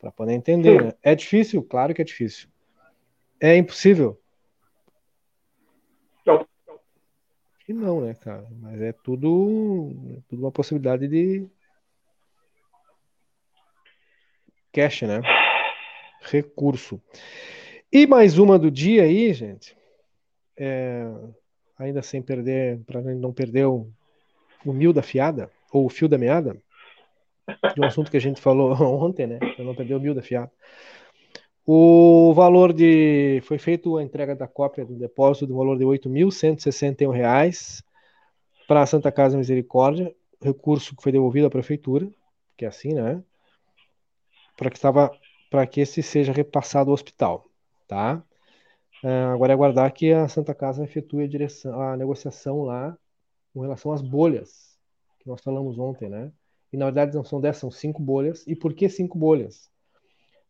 [0.00, 0.94] Para poder entender, né?
[1.02, 1.62] É difícil?
[1.62, 2.48] Claro que é difícil.
[3.40, 4.20] É impossível?
[6.26, 6.44] Não.
[7.68, 8.46] E não, né, cara?
[8.60, 9.92] Mas é tudo,
[10.28, 11.46] tudo uma possibilidade de
[14.72, 15.20] cash, né?
[16.22, 17.00] Recurso.
[17.92, 19.76] E mais uma do dia aí, gente.
[20.56, 21.06] É,
[21.78, 23.88] ainda sem perder, para não perder o,
[24.64, 26.56] o mil da fiada, ou o fio da meada,
[27.74, 28.72] de um assunto que a gente falou
[29.04, 29.38] ontem, né?
[29.38, 30.50] Para não perder o mil da fiada.
[31.64, 33.40] O valor de.
[33.44, 37.82] Foi feito a entrega da cópia do depósito do valor de R$ 8.161
[38.66, 42.08] para a Santa Casa Misericórdia, recurso que foi devolvido à prefeitura,
[42.56, 43.22] que é assim, né?
[44.56, 45.12] Para que estava
[45.52, 47.46] para que esse seja repassado ao hospital,
[47.86, 48.24] tá?
[49.04, 52.96] Uh, agora é aguardar que a Santa Casa efetue a, direção, a negociação lá
[53.52, 54.78] com relação às bolhas
[55.20, 56.32] que nós falamos ontem, né?
[56.72, 58.46] E na verdade não são 10, são cinco bolhas.
[58.46, 59.70] E por que cinco bolhas?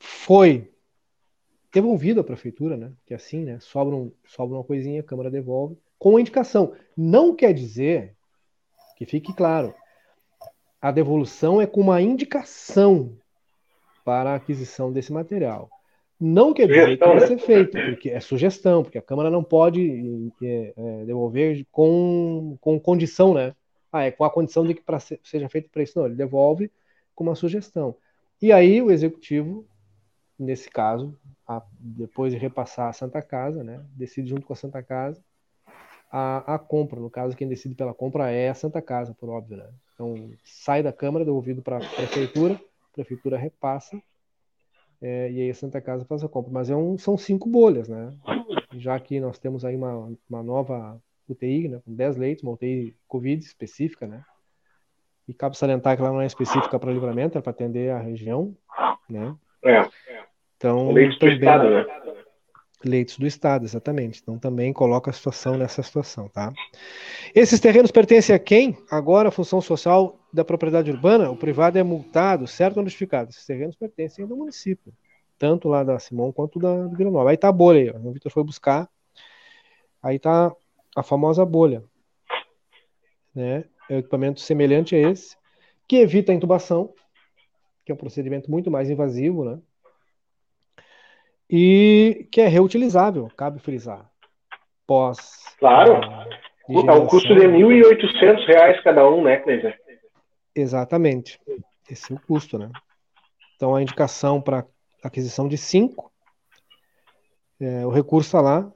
[0.00, 0.68] Foi
[1.72, 2.92] devolvido à prefeitura, né?
[3.06, 3.60] Que é assim, né?
[3.60, 6.74] Sobra, um, sobra uma coisinha, a Câmara devolve, com indicação.
[6.96, 8.16] Não quer dizer,
[8.96, 9.72] que fique claro,
[10.82, 13.16] a devolução é com uma indicação
[14.04, 15.70] para a aquisição desse material.
[16.18, 17.26] Não quer dizer que vai né?
[17.26, 22.80] ser feito, porque é sugestão, porque a Câmara não pode é, é, devolver com, com
[22.80, 23.54] condição, né?
[23.92, 25.98] Ah, é com a condição de que pra, seja feito para isso.
[25.98, 26.70] Não, ele devolve
[27.14, 27.94] com uma sugestão.
[28.40, 29.66] E aí o Executivo,
[30.38, 31.14] nesse caso,
[31.46, 33.84] a, depois de repassar a Santa Casa, né?
[33.94, 35.22] Decide junto com a Santa Casa
[36.10, 36.98] a, a compra.
[36.98, 39.68] No caso, quem decide pela compra é a Santa Casa, por óbvio, né?
[39.94, 44.00] Então, sai da Câmara, devolvido para a Prefeitura, a Prefeitura repassa
[45.00, 46.52] é, e aí a Santa Casa faz a compra.
[46.52, 48.10] Mas é um, são cinco bolhas, né?
[48.74, 52.96] Já que nós temos aí uma, uma nova UTI, né, com 10 leitos, uma UTI
[53.08, 54.22] Covid específica, né?
[55.28, 58.56] E cabe salientar que ela não é específica para livramento, é para atender a região,
[59.08, 59.34] né?
[59.64, 59.88] É.
[60.56, 62.05] Então, leitos também, do Estado, né?
[62.84, 64.20] Leitos do Estado, exatamente.
[64.22, 66.52] Então também coloca a situação nessa situação, tá?
[67.34, 68.76] Esses terrenos pertencem a quem?
[68.90, 73.30] Agora, a função social da propriedade urbana, o privado é multado, certo ou notificado?
[73.30, 74.92] Esses terrenos pertencem ao município,
[75.38, 77.30] tanto lá da Simão quanto da Vila Nova.
[77.30, 78.88] Aí tá a bolha aí, o Vitor foi buscar,
[80.02, 80.54] aí tá
[80.94, 81.82] a famosa bolha,
[83.34, 83.64] né?
[83.88, 85.36] É um equipamento semelhante a esse,
[85.86, 86.92] que evita a intubação,
[87.84, 89.58] que é um procedimento muito mais invasivo, né?
[91.48, 94.10] E que é reutilizável, cabe frisar.
[94.86, 95.56] Pós.
[95.58, 96.00] Claro.
[96.68, 99.80] É um custo de R$ 1.800 cada um, né, Cleiser?
[100.54, 101.40] Exatamente.
[101.88, 102.70] Esse é o custo, né?
[103.54, 104.66] Então, a indicação para
[105.02, 106.12] aquisição de cinco,
[107.60, 108.70] é, o recurso está lá,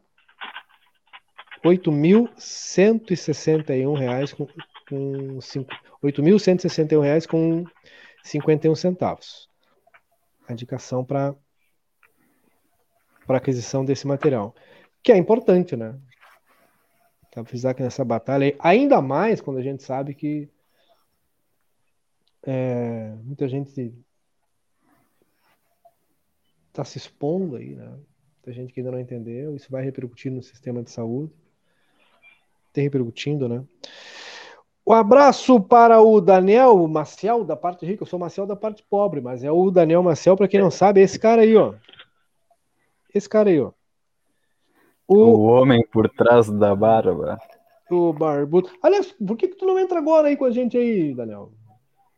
[1.62, 4.46] R$ 8.161 com,
[4.88, 5.38] com
[6.02, 7.64] R$ 8.161 com
[8.22, 9.48] 51 centavos.
[10.48, 11.34] A indicação para
[13.30, 14.52] para aquisição desse material,
[15.04, 15.96] que é importante, né?
[17.30, 20.48] Para precisar que nessa batalha, ainda mais quando a gente sabe que
[22.42, 23.94] é, muita gente
[26.70, 27.88] está se expondo aí, né?
[28.34, 31.32] Muita gente que ainda não entendeu, isso vai repercutir no sistema de saúde.
[32.72, 33.64] Tem repercutindo, né?
[34.84, 38.02] Um abraço para o Daniel Maciel, da parte rica.
[38.02, 41.00] Eu sou Maciel da parte pobre, mas é o Daniel Maciel, para quem não sabe,
[41.00, 41.74] é esse cara aí, ó.
[43.14, 43.72] Esse cara aí, ó.
[45.06, 47.36] O, o homem por trás da barba.
[47.90, 48.70] O barbudo.
[48.80, 51.50] Aliás, por que, que tu não entra agora aí com a gente aí, Daniel?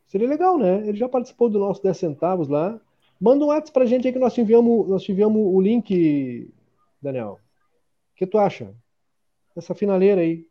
[0.07, 0.87] Seria legal, né?
[0.87, 2.79] Ele já participou do nosso 10 centavos lá.
[3.19, 6.53] Manda um WhatsApp pra gente aí que nós te enviamos, nós te enviamos o link,
[7.01, 7.39] Daniel.
[8.13, 8.75] O que tu acha?
[9.57, 10.45] Essa finaleira aí.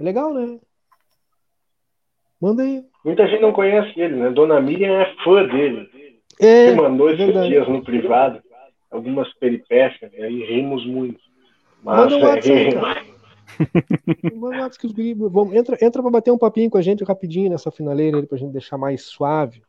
[0.00, 0.58] É legal, né?
[2.40, 2.84] Manda aí.
[3.04, 4.30] Muita gente não conhece ele, né?
[4.30, 5.88] Dona Miriam é fã dele.
[6.40, 8.42] É, que mandou esses é dias no privado
[8.90, 11.20] algumas peripécias, e aí rimos muito.
[11.82, 12.74] Mas, Manda um WhatsApp.
[12.74, 14.34] É...
[14.34, 17.04] Manda um WhatsApp que os vamos, entra, entra para bater um papinho com a gente
[17.04, 19.62] rapidinho nessa finaleira para a gente deixar mais suave.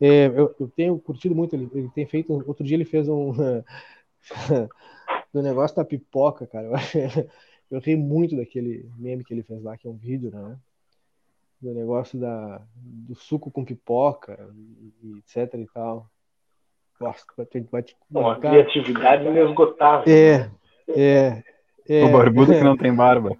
[0.00, 2.32] É, eu, eu, tenho curtido muito, ele, ele, tem feito.
[2.46, 3.32] Outro dia ele fez um.
[5.32, 6.68] do negócio da pipoca, cara.
[6.68, 6.72] Eu,
[7.70, 10.58] eu ri muito daquele meme que ele fez lá, que é um vídeo, né?
[11.60, 14.48] Do negócio da, do suco com pipoca,
[15.18, 16.10] etc e tal.
[17.00, 20.04] Nossa, ter, vai ter, Uma criatividade inesgotável.
[20.06, 20.50] É,
[20.88, 21.42] é,
[21.88, 22.04] é.
[22.04, 23.36] O barbudo que não tem barba.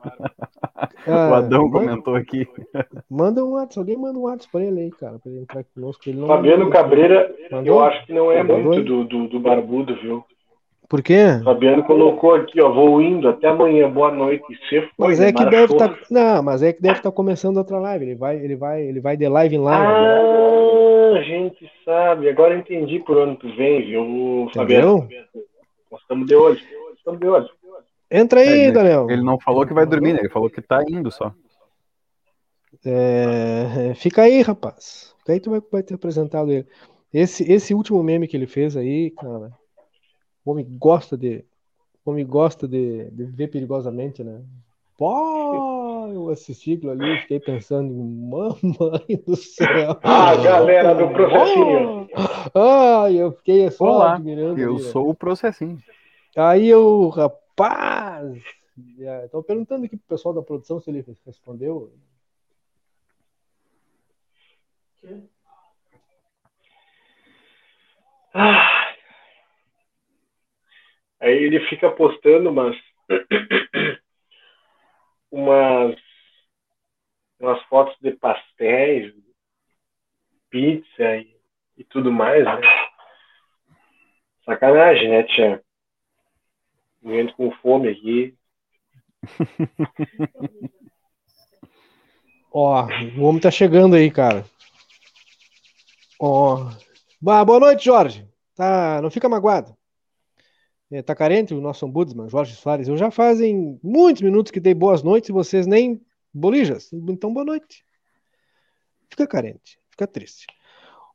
[1.06, 2.46] Ah, o Adão manda, comentou aqui.
[3.08, 6.02] Manda um WhatsApp, alguém manda um WhatsApp para ele aí, cara, para ele entrar conosco.
[6.06, 7.66] Ele não Fabiano Cabreira, mandou?
[7.66, 8.62] eu acho que não é mandou?
[8.62, 10.24] muito do, do, do, barbudo, viu?
[10.90, 11.40] Por quê?
[11.44, 14.44] Fabiano colocou aqui, ó, vou indo, até amanhã, boa noite.
[14.48, 17.16] Você foi, mas é que deve estar, tá, não, mas é que deve estar tá
[17.16, 18.06] começando outra live.
[18.06, 19.86] Ele vai, ele vai, ele vai de live em live.
[19.86, 22.28] Ah, a gente sabe.
[22.28, 25.08] Agora entendi por onde tu vem, viu, Fabiano?
[25.92, 26.58] Nós estamos de olho.
[26.96, 27.48] Estamos de olho.
[28.10, 29.08] Entra aí, é, Daniel.
[29.08, 30.18] Ele não falou que vai dormir, né?
[30.18, 31.32] Ele falou que tá indo só.
[32.84, 35.14] É, fica aí, rapaz.
[35.20, 36.66] Fica aí, tu vai, vai ter apresentado ele.
[37.14, 39.52] Esse, esse último meme que ele fez aí, cara,
[40.44, 41.44] o homem gosta de.
[42.04, 44.42] O homem gosta de, de viver perigosamente, né?
[44.96, 49.98] Pô, eu assisti aquilo ali e fiquei pensando, mamãe do céu.
[50.04, 52.08] Ah, galera do processinho.
[52.54, 54.60] Ah, eu fiquei só Olá, admirando.
[54.60, 55.10] Eu ali, sou né?
[55.10, 55.78] o processinho.
[56.36, 58.42] Aí eu, rapaz,
[59.24, 61.92] estou perguntando aqui pro pessoal da produção se ele respondeu.
[68.34, 68.89] Ah,
[71.20, 72.76] Aí ele fica postando umas,
[75.30, 75.96] umas,
[77.38, 79.14] umas fotos de pastéis,
[80.48, 81.36] pizza e,
[81.76, 82.60] e tudo mais, né?
[84.44, 85.62] Sacanagem, né, Tia?
[87.02, 88.34] Vendo com fome aqui.
[92.52, 92.86] Ó,
[93.16, 94.44] o homem tá chegando aí, cara.
[96.18, 96.70] Ó.
[97.20, 98.26] Boa noite, Jorge.
[98.56, 99.76] Tá, não fica magoado.
[100.90, 102.88] É, tá carente o nosso ombudsman, Jorge Soares.
[102.88, 106.00] Eu já fazem muitos minutos que dei boas noites e vocês nem
[106.34, 106.92] bolijas.
[106.92, 107.84] Então, boa noite.
[109.08, 110.46] Fica carente, fica triste.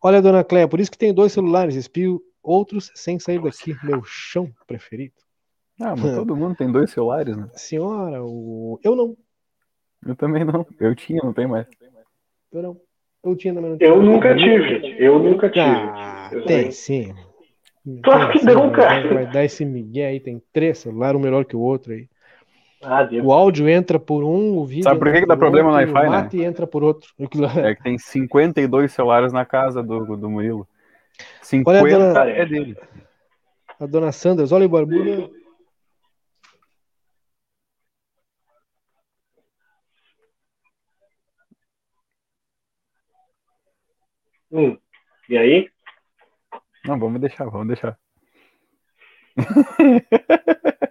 [0.01, 3.75] Olha, dona Cléia, por isso que tem dois celulares, espio outros sem sair daqui.
[3.83, 5.15] Meu chão preferido.
[5.79, 7.49] Ah, mas todo mundo tem dois celulares, né?
[7.53, 8.79] Senhora, o...
[8.83, 9.17] eu não.
[10.05, 10.65] Eu também não.
[10.79, 11.67] Eu tinha, não tem mais.
[12.51, 12.81] Eu não.
[13.23, 13.77] Eu tinha, não.
[13.79, 15.03] Eu nunca tive.
[15.03, 15.65] Eu nunca tive.
[15.65, 17.13] Ah, tem sim.
[18.03, 19.13] Claro que não, cara.
[19.13, 22.07] Vai dar esse migué aí, tem três celulares, um melhor que o outro aí.
[22.83, 24.83] Ah, o áudio entra por um, o vídeo.
[24.83, 26.29] Sabe por que, que dá problema no Wi-Fi, né?
[26.33, 27.09] E entra por outro.
[27.63, 30.67] É que tem 52 celulares na casa do, do Murilo.
[31.41, 32.77] 50 olha a dona, é dele.
[33.79, 35.31] A dona Sanders, olha o barbudo.
[44.51, 44.77] Hum.
[45.29, 45.69] E aí?
[46.85, 47.97] Não, vamos deixar, vamos deixar.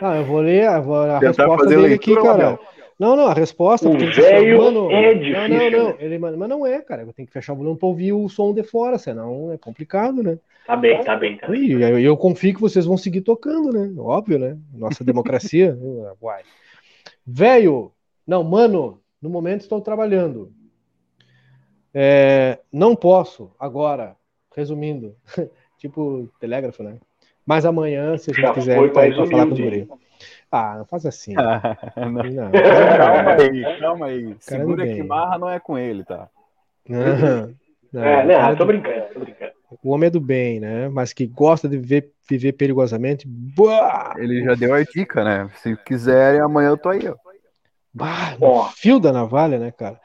[0.00, 2.58] Ah, eu vou ler a, a resposta dele aqui, cara.
[2.98, 3.88] Não, não, a resposta.
[3.88, 5.88] O velho mano, é Não, difícil, não, não.
[5.90, 5.96] né?
[6.00, 7.02] Ele, mas não é, cara.
[7.02, 10.22] Eu tenho que fechar o volume pra ouvir o som de fora, senão é complicado,
[10.22, 10.38] né?
[10.66, 11.64] Tá bem, tá bem, tá bem.
[11.64, 13.92] E eu, eu confio que vocês vão seguir tocando, né?
[13.98, 14.58] Óbvio, né?
[14.74, 15.76] Nossa democracia.
[16.20, 16.42] Uai.
[17.26, 17.92] Velho,
[18.26, 20.52] não, mano, no momento estou trabalhando.
[21.94, 24.16] É, não posso agora,
[24.58, 25.14] resumindo,
[25.78, 26.96] tipo telégrafo, né?
[27.46, 29.88] Mas amanhã, se a gente Já quiser, foi tá aí pra falar com o guri.
[30.50, 31.34] Ah, não faz assim.
[31.34, 31.52] Não,
[31.96, 32.52] Não,
[32.96, 34.24] calma aí, calma aí.
[34.24, 36.28] Cara Segura que marra não é com ele, tá?
[36.88, 37.54] não,
[37.92, 38.50] não, É, né?
[38.56, 39.52] Tô do- brincando, tô brincando.
[39.82, 40.88] O homem é do bem, né?
[40.88, 43.26] Mas que gosta de viver, viver perigosamente.
[43.28, 44.14] Bah!
[44.16, 45.50] Ele já deu a dica, né?
[45.56, 47.14] Se quiserem, amanhã eu tô aí, ó.
[47.92, 48.68] Bah, no Ó.
[48.70, 50.00] fio da navalha, né, cara?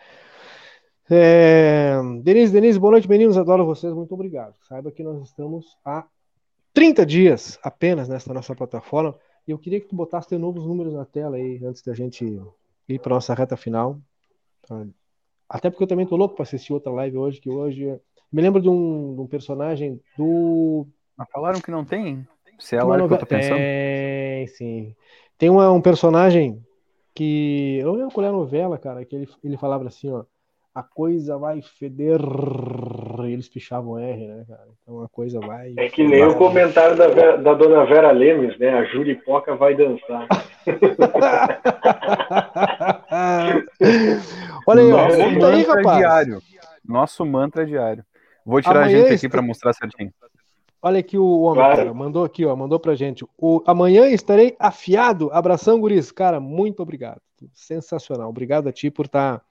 [1.15, 1.95] É...
[2.23, 3.37] Denise, Denise, boa noite, meninos.
[3.37, 3.93] Adoro vocês.
[3.93, 4.55] Muito obrigado.
[4.67, 6.05] Saiba que nós estamos há
[6.73, 9.15] 30 dias apenas nesta nossa plataforma.
[9.47, 11.93] E eu queria que tu botasse de novo os números na tela aí, antes da
[11.93, 12.25] gente
[12.89, 13.99] ir para nossa reta final.
[14.67, 14.85] Tá?
[15.47, 17.99] Até porque eu também tô louco para assistir outra live hoje, que hoje.
[18.31, 22.27] Me lembro de um, de um personagem do Mas falaram que não tem?
[22.57, 23.57] Se é uma lá que eu tô pensando.
[23.57, 24.95] Tem, sim.
[25.37, 26.59] Tem uma- um personagem
[27.13, 27.77] que.
[27.81, 30.23] Eu não lembro qual é a novela, cara, que ele, ele falava assim, ó.
[30.75, 32.19] A coisa vai feder.
[33.25, 34.63] Eles pichavam R, né, cara?
[34.81, 35.73] Então a coisa vai.
[35.77, 38.69] É que nem o comentário da, Vera- da dona Vera Lemes, né?
[38.69, 40.27] A Juripoca vai dançar.
[44.67, 45.05] Olha aí, ó.
[45.05, 45.97] Aí, mantra rapaz.
[45.97, 46.41] diário.
[46.87, 48.03] Nosso mantra diário.
[48.45, 50.11] Vou tirar Amanhã a gente aqui está- pra mostrar certinho.
[50.81, 51.77] Olha aqui o homem, Claro.
[51.77, 51.93] cara.
[51.93, 52.53] Mandou aqui, ó.
[52.55, 53.25] Mandou pra gente.
[53.37, 55.29] O, amanhã estarei afiado.
[55.31, 56.11] Abração, guris.
[56.11, 57.21] Cara, muito obrigado.
[57.53, 58.29] Sensacional.
[58.29, 59.41] Obrigado a ti por estar.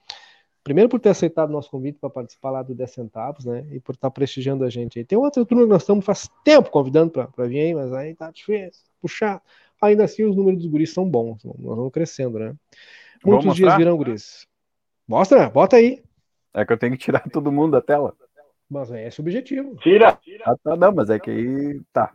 [0.65, 3.67] Primeiro por ter aceitado o nosso convite para participar lá do 10 centavos, né?
[3.73, 5.05] E por estar prestigiando a gente aí.
[5.05, 8.31] Tem outra turma que nós estamos faz tempo convidando para vir aí, mas aí tá
[8.31, 8.85] difícil.
[9.01, 9.43] Puxar.
[9.81, 11.43] Ainda assim, os números dos guris são bons.
[11.45, 12.55] Nós vamos crescendo, né?
[13.25, 14.47] Muitos dias virão guris.
[15.07, 16.03] Mostra, bota aí.
[16.55, 18.15] É que eu tenho que tirar todo mundo da tela.
[18.71, 19.75] Mas é esse o objetivo.
[19.77, 20.19] Tira!
[20.45, 21.81] Ah, tá, não, mas é que aí.
[21.93, 22.13] Tá.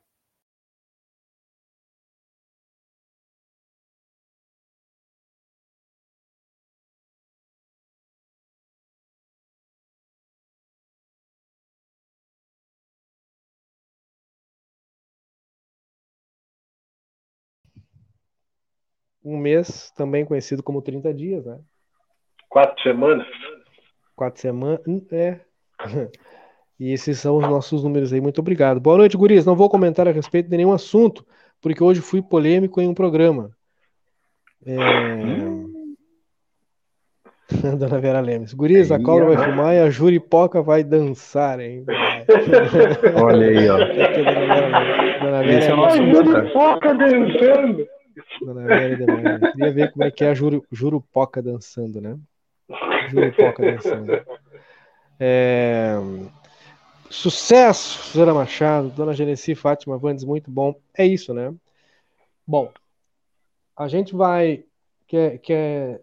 [19.28, 21.60] Um mês, também conhecido como 30 dias, né?
[22.48, 23.28] Quatro semanas.
[24.16, 24.82] Quatro semanas.
[25.12, 25.42] É.
[26.80, 28.22] E esses são os nossos números aí.
[28.22, 28.80] Muito obrigado.
[28.80, 29.44] Boa noite, guris.
[29.44, 31.26] Não vou comentar a respeito de nenhum assunto,
[31.60, 33.50] porque hoje fui polêmico em um programa.
[34.64, 34.76] É...
[37.80, 38.54] Dona Vera Lemes.
[38.54, 41.84] Guris, a cobra vai filmar e a juripoca vai dançar, hein?
[43.24, 43.78] Olha aí, ó.
[43.82, 45.20] Dona Vera Lemes.
[45.20, 45.98] Dona Vera Esse é o nosso.
[45.98, 47.97] Juripoca dançando!
[48.42, 49.40] Dona Vera.
[49.44, 52.18] Eu Queria ver como é que é a juru, Jurupoca dançando, né?
[53.10, 54.12] Jurupoca dançando.
[55.20, 55.96] É,
[57.10, 60.76] Sucesso, Suzana Machado, Dona Genesi Fátima Vandes, muito bom.
[60.96, 61.54] É isso, né?
[62.46, 62.72] Bom,
[63.76, 64.64] a gente vai.
[65.08, 66.02] Quer, quer,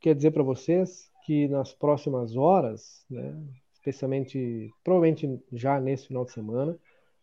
[0.00, 3.34] quer dizer para vocês que nas próximas horas, né,
[3.72, 6.78] especialmente, provavelmente já nesse final de semana,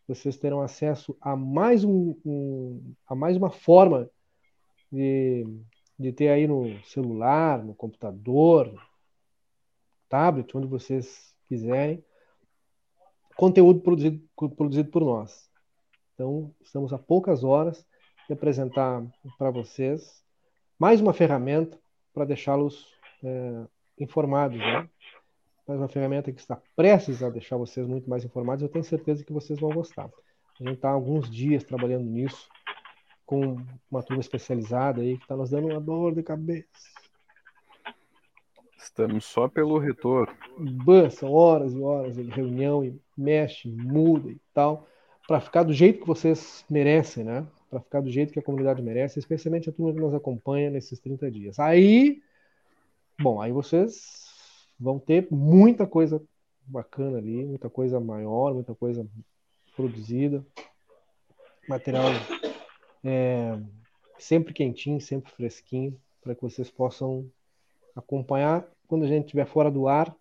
[0.05, 4.09] vocês terão acesso a mais um, um- a mais uma forma
[4.93, 5.43] de,
[5.97, 8.71] de ter aí no celular, no computador,
[10.07, 12.05] tablet, onde vocês quiserem,
[13.35, 14.23] conteúdo produzido,
[14.55, 15.49] produzido por nós.
[16.13, 17.83] Então, estamos a poucas horas
[18.27, 19.03] de apresentar
[19.37, 20.23] para vocês
[20.77, 21.79] mais uma ferramenta
[22.13, 22.87] para deixá-los
[23.23, 23.65] é,
[23.99, 24.87] informados, né?
[25.67, 28.61] Mais uma ferramenta que está prestes a deixar vocês muito mais informados.
[28.61, 30.05] Eu tenho certeza que vocês vão gostar.
[30.05, 32.47] A gente está há alguns dias trabalhando nisso
[33.25, 33.57] com
[33.89, 36.67] uma turma especializada aí que está nos dando uma dor de cabeça.
[38.77, 40.35] Estamos só pelo retorno.
[40.85, 44.85] Bah, são horas e horas de reunião e mexe, muda e tal,
[45.27, 47.47] para ficar do jeito que vocês merecem, né?
[47.69, 50.99] Para ficar do jeito que a comunidade merece, especialmente a turma que nos acompanha nesses
[50.99, 51.59] 30 dias.
[51.59, 52.21] Aí,
[53.19, 56.21] bom, aí vocês vão ter muita coisa
[56.67, 59.07] bacana ali, muita coisa maior, muita coisa
[59.75, 60.45] produzida,
[61.67, 62.11] material
[63.03, 63.59] é,
[64.17, 67.29] sempre quentinho, sempre fresquinho, para que vocês possam
[67.95, 70.15] acompanhar quando a gente estiver fora do ar,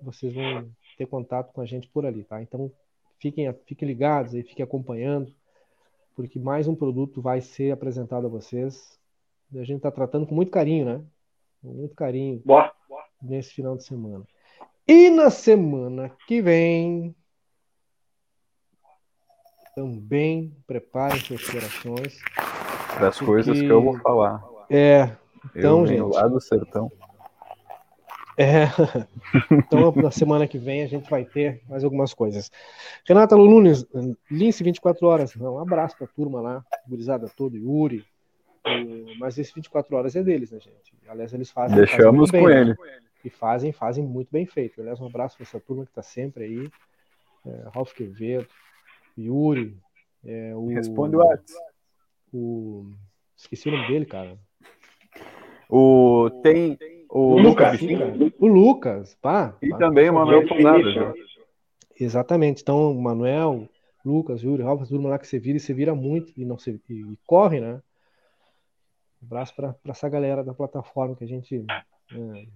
[0.00, 2.40] vocês vão ter contato com a gente por ali, tá?
[2.40, 2.70] Então
[3.18, 5.34] fiquem, fiquem ligados aí, fiquem acompanhando,
[6.14, 8.98] porque mais um produto vai ser apresentado a vocês.
[9.52, 11.04] E a gente está tratando com muito carinho, né?
[11.62, 12.72] Com muito carinho Boa.
[13.20, 14.24] nesse final de semana.
[14.86, 17.14] E na semana que vem
[19.80, 22.18] também preparem seus corações.
[22.98, 24.42] Das Porque- coisas que eu vou falar.
[24.70, 25.10] É,
[25.54, 26.00] Então, Eu gente.
[26.14, 26.90] lá do sertão.
[28.38, 28.64] É.
[29.50, 32.50] Então, na semana que vem a gente vai ter mais algumas coisas.
[33.06, 33.84] Renata Nunes,
[34.30, 35.36] Lince 24 horas.
[35.36, 38.04] Um abraço pra turma lá, gurizada toda, Yuri.
[39.18, 40.94] Mas esse 24 horas é deles, né, gente?
[41.08, 41.76] Aliás, eles fazem.
[41.76, 42.60] fazem Deixamos bem, com né?
[42.60, 42.76] ele.
[43.24, 44.80] E fazem, fazem muito bem feito.
[44.80, 46.70] Aliás, um abraço para essa turma que está sempre aí.
[47.46, 48.46] É, Ralf Quevedo,
[49.18, 49.76] Yuri,
[50.24, 51.62] é, o, Responde o WhatsApp.
[52.32, 52.90] o.
[53.36, 54.38] Esqueci o nome dele, cara.
[55.68, 56.78] O, tem
[57.10, 58.32] o O Lucas Lucas.
[58.38, 59.56] O Lucas, pá.
[59.60, 59.78] e pá.
[59.78, 61.14] também o Manuel viu?
[61.98, 62.62] Exatamente.
[62.62, 63.68] Então, Manuel,
[64.04, 66.58] Lucas, Yuri, Ralf, a turma lá que você vira e você vira muito e não
[66.58, 67.82] se, e, e corre, né?
[69.22, 71.64] Um abraço para essa galera da plataforma que a gente
[72.12, 72.46] é,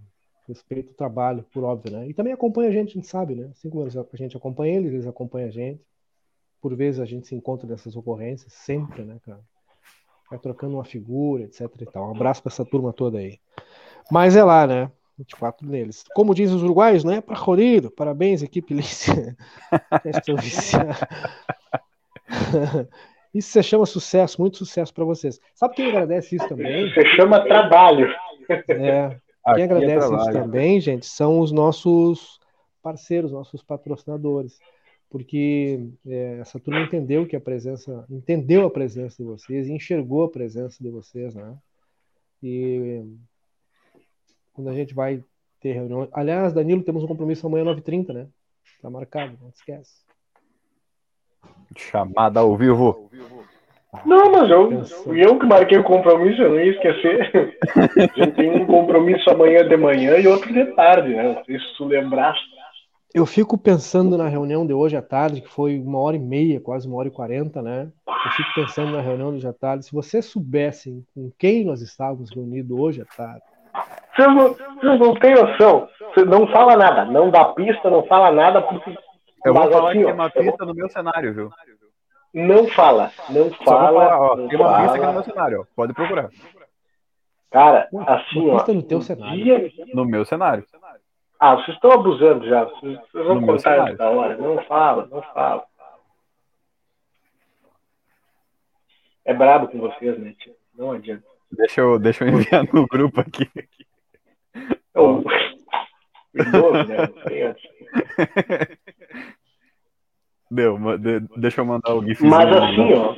[0.46, 2.08] respeita o trabalho, por óbvio, né?
[2.08, 3.48] E também acompanha a gente, a gente sabe, né?
[3.50, 5.80] Assim como a gente acompanha eles, eles acompanham a gente.
[6.60, 9.40] Por vezes a gente se encontra nessas ocorrências, sempre, né, cara?
[10.28, 12.08] Vai trocando uma figura, etc e tal.
[12.08, 13.38] Um abraço para essa turma toda aí.
[14.10, 14.90] Mas é lá, né?
[15.18, 16.04] 24 neles.
[16.14, 17.90] Como dizem os uruguaios, não é para Rorido.
[17.90, 19.36] Parabéns, equipe Lícia.
[20.40, 20.98] Viciado.
[23.32, 25.40] Isso se chama sucesso, muito sucesso para vocês.
[25.54, 26.92] Sabe quem agradece isso também?
[26.92, 28.12] Você chama trabalho.
[28.68, 30.32] É, Aqui quem é agradece isso trabalho.
[30.32, 32.40] também, gente, são os nossos
[32.82, 34.58] parceiros, nossos patrocinadores.
[35.10, 40.24] Porque é, essa turma entendeu que a presença, entendeu a presença de vocês e enxergou
[40.24, 41.56] a presença de vocês, né?
[42.42, 43.02] E
[44.52, 45.22] quando a gente vai
[45.60, 46.08] ter reunião.
[46.12, 48.28] Aliás, Danilo, temos um compromisso amanhã 9h30, né?
[48.80, 50.04] Tá marcado, não esquece.
[51.76, 53.10] Chamada ao vivo.
[54.06, 57.58] Não, mas eu, eu que marquei o compromisso, eu não ia esquecer.
[57.76, 61.34] A gente tem um compromisso amanhã de manhã e outro de tarde, né?
[61.34, 62.48] Não sei se tu lembraste.
[63.12, 66.60] Eu fico pensando na reunião de hoje à tarde, que foi uma hora e meia,
[66.60, 67.90] quase uma hora e quarenta, né?
[68.06, 69.84] Eu fico pensando na reunião de hoje à tarde.
[69.84, 73.42] Se vocês soubessem com quem nós estávamos reunidos hoje à tarde,
[74.14, 75.88] Vocês não, vocês não têm noção.
[76.14, 78.90] Você não fala nada, não dá pista, não fala nada, porque.
[79.44, 81.50] Eu vou Mas falar assim, que tem uma pista no meu cenário, viu?
[82.34, 83.86] Não fala, não Só vou fala.
[84.08, 85.12] falar, ó, não tem uma pista aqui no fala.
[85.14, 85.64] meu cenário, ó.
[85.74, 86.28] Pode procurar.
[87.50, 88.54] Cara, Uma assim, ó.
[88.56, 89.42] pista no teu cenário.
[89.42, 90.64] dia- No meu cenário.
[91.40, 92.64] Ah, vocês estão abusando já.
[92.64, 94.36] Vocês, vocês vão No contar essa hora.
[94.36, 95.64] Não fala, não fala.
[99.24, 100.54] É brabo com vocês, né, tio?
[100.74, 101.24] Não adianta.
[101.50, 103.50] Deixa eu, deixa eu enviar no grupo aqui.
[104.94, 105.22] O, o
[106.34, 107.08] idoso, né?
[110.50, 112.22] Deu, de- deixa eu mandar o GIF.
[112.24, 113.14] Mas assim, ó,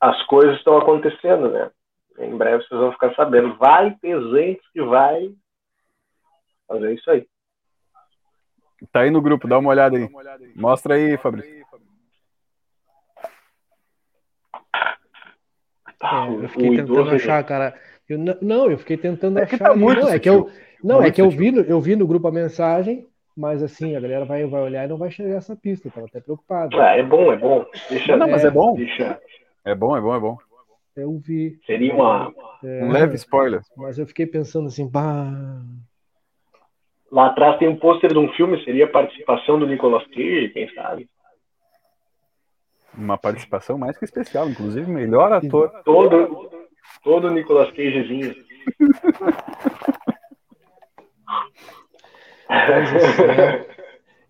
[0.00, 1.70] as coisas estão acontecendo, né?
[2.18, 3.56] Em breve vocês vão ficar sabendo.
[3.56, 5.32] Vai ter gente que vai
[6.68, 7.26] fazer isso aí.
[8.90, 10.08] Tá aí no grupo, dá uma olhada aí.
[10.56, 11.62] Mostra aí, Fabrício.
[16.00, 17.74] Ah, É, eu fiquei o tentando idoso, achar, cara.
[18.08, 19.68] Eu, não, eu fiquei tentando É que achar.
[19.68, 20.50] tá muito não, é que eu,
[20.82, 23.06] não, é Muito que eu vi, no, eu vi no grupo a mensagem,
[23.36, 25.88] mas assim, a galera vai, vai olhar e não vai chegar essa pista.
[25.88, 26.80] Eu tava até preocupado.
[26.80, 27.64] Ah, é bom, é bom.
[27.88, 28.74] Deixa, Não, mas é bom.
[28.74, 29.20] deixa.
[29.64, 30.36] É bom, é bom, é bom.
[30.96, 31.58] Eu vi.
[31.64, 32.34] Seria uma.
[32.64, 33.62] é, Um leve spoiler.
[33.76, 35.62] Mas eu fiquei pensando assim, bah.
[37.12, 40.74] Lá atrás tem um pôster de um filme, seria a participação do Nicolas Cage, quem
[40.74, 41.06] sabe?
[42.96, 45.70] Uma participação mais que especial, inclusive melhor ator.
[45.84, 46.50] Todo,
[47.04, 48.34] todo Nicolas Cagezinho.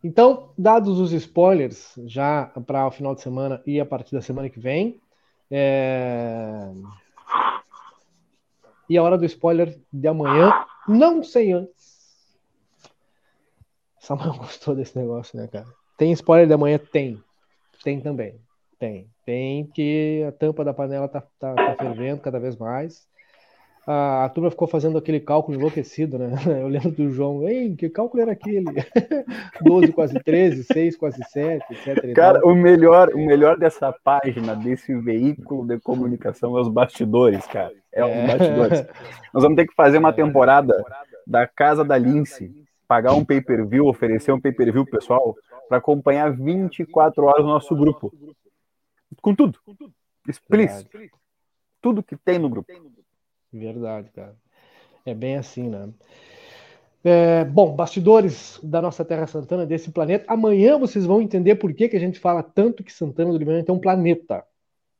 [0.04, 4.50] Então, dados os spoilers já para o final de semana e a partir da semana
[4.50, 5.00] que vem.
[5.48, 6.72] é,
[8.88, 10.52] E a hora do spoiler de amanhã,
[10.88, 11.91] não sei antes.
[14.05, 15.66] Samuel gostou desse negócio, né, cara?
[15.97, 16.79] Tem spoiler de amanhã?
[16.79, 17.23] Tem.
[17.85, 18.35] Tem também.
[18.79, 19.09] Tem.
[19.24, 23.07] Tem que a tampa da panela tá, tá, tá fervendo cada vez mais.
[23.87, 26.31] A, a turma ficou fazendo aquele cálculo enlouquecido, né?
[26.61, 28.65] Eu lembro do João, ei, que cálculo era aquele?
[29.62, 32.12] 12 quase 13, 6 quase 7, etc.
[32.15, 37.73] Cara, o melhor, o melhor dessa página, desse veículo de comunicação é os bastidores, cara.
[37.93, 38.87] É, os bastidores.
[39.33, 40.74] Nós vamos ter que fazer uma temporada
[41.27, 42.53] da Casa da Lince,
[42.93, 45.35] pagar um pay-per-view, oferecer um pay-per-view pessoal,
[45.66, 48.12] para acompanhar 24 horas o nosso grupo.
[49.23, 49.59] Com tudo.
[50.28, 50.98] Explícito.
[51.81, 52.70] Tudo que tem no grupo.
[53.51, 54.36] Verdade, cara.
[55.06, 55.89] É bem assim, né?
[57.02, 60.27] É, bom, bastidores da nossa Terra Santana, desse planeta.
[60.28, 63.73] Amanhã vocês vão entender por que, que a gente fala tanto que Santana do Livramento
[63.73, 64.44] é um planeta.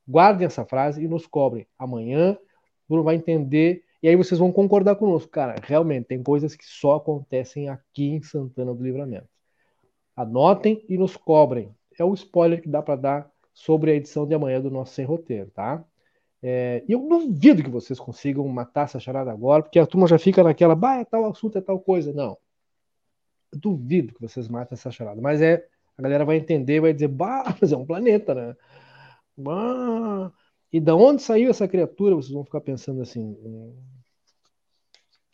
[0.09, 1.67] Guardem essa frase e nos cobrem.
[1.79, 2.39] Amanhã o
[2.89, 5.31] Bruno vai entender e aí vocês vão concordar conosco.
[5.31, 9.29] Cara, realmente tem coisas que só acontecem aqui em Santana do Livramento.
[10.17, 11.75] Anotem e nos cobrem.
[11.99, 15.05] É o spoiler que dá para dar sobre a edição de amanhã do nosso Sem
[15.05, 15.85] Roteiro, tá?
[16.43, 20.43] É, eu duvido que vocês consigam matar essa charada agora, porque a turma já fica
[20.43, 22.13] naquela, bah, é tal assunto, é tal coisa.
[22.13, 22.37] Não.
[23.53, 25.21] Eu duvido que vocês matem essa charada.
[25.21, 25.65] Mas é,
[25.97, 28.57] a galera vai entender, vai dizer, bah, mas é um planeta, né?
[29.37, 30.33] Bah,
[30.73, 32.15] e da onde saiu essa criatura?
[32.17, 33.37] Vocês vão ficar pensando assim,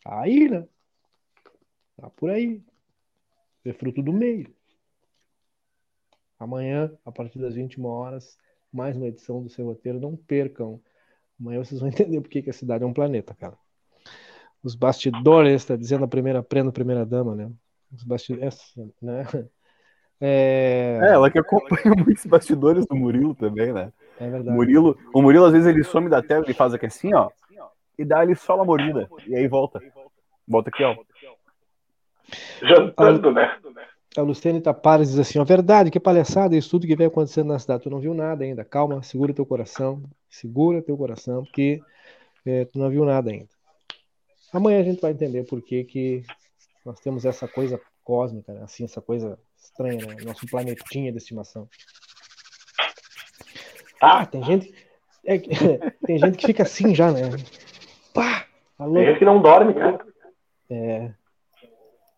[0.03, 0.67] tá aí, né?
[1.97, 2.61] Tá por aí.
[3.65, 4.53] É fruto do meio.
[6.39, 8.37] Amanhã, a partir das 21 horas,
[8.71, 9.99] mais uma edição do seu roteiro.
[9.99, 10.81] Não percam.
[11.39, 13.57] Amanhã vocês vão entender por que a cidade é um planeta, cara.
[14.63, 17.51] Os bastidores, está dizendo a primeira prenda, a primeira dama, né?
[17.91, 19.23] Os bastidores, né?
[20.21, 20.99] É...
[21.01, 21.13] é...
[21.13, 23.93] ela que acompanha muitos bastidores do Murilo também, né?
[24.19, 24.53] É verdade.
[24.53, 27.29] Murilo, o Murilo, às vezes, ele some da tela e faz aqui assim, ó,
[27.99, 29.09] e dá ele só uma mordida.
[29.27, 29.81] E aí volta.
[30.47, 30.95] Volta aqui, ó.
[32.61, 33.59] Jantando, né?
[34.17, 37.59] A Luciane Tapares diz assim: ó, verdade, que palhaçada isso tudo que vem acontecendo na
[37.59, 37.83] cidade.
[37.83, 38.63] Tu não viu nada ainda.
[38.63, 40.01] Calma, segura teu coração.
[40.29, 41.81] Segura teu coração, porque
[42.45, 43.49] é, tu não viu nada ainda.
[44.53, 46.23] Amanhã a gente vai entender por que, que
[46.85, 48.63] nós temos essa coisa cósmica, né?
[48.63, 50.15] assim, essa coisa estranha, né?
[50.23, 51.67] Nosso planetinha de estimação.
[54.01, 54.73] Ah, tem gente.
[55.25, 55.37] É,
[56.05, 57.21] tem gente que fica assim já, né?
[58.13, 58.45] Pá!
[58.77, 58.95] Alô?
[58.95, 60.05] Tem gente que não dorme, cara.
[60.69, 61.13] É.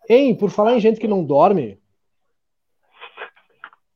[0.09, 1.79] Hein, por falar em gente que não dorme,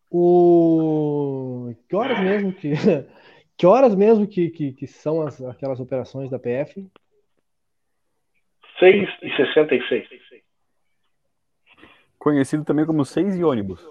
[0.09, 2.71] o que horas mesmo que
[3.57, 6.89] que horas mesmo que, que, que são as, aquelas operações da PF?
[8.79, 10.07] 6 e 66.
[12.17, 13.87] Conhecido também como 6 e ônibus.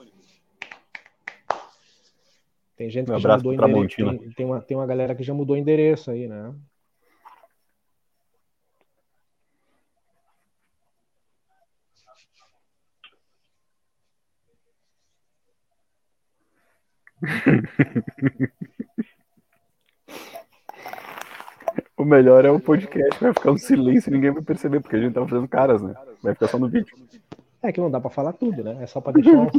[2.77, 3.97] Tem gente um que já mudou endereço.
[3.97, 6.55] Tem, tem, uma, tem uma galera que já mudou endereço aí, né?
[21.97, 25.01] o melhor é o podcast, vai ficar um silêncio e ninguém vai perceber, porque a
[25.01, 25.95] gente tá fazendo caras, né?
[26.23, 26.95] Vai ficar só no vídeo.
[27.63, 28.77] É que não dá para falar tudo, né?
[28.81, 29.49] É só para deixar um...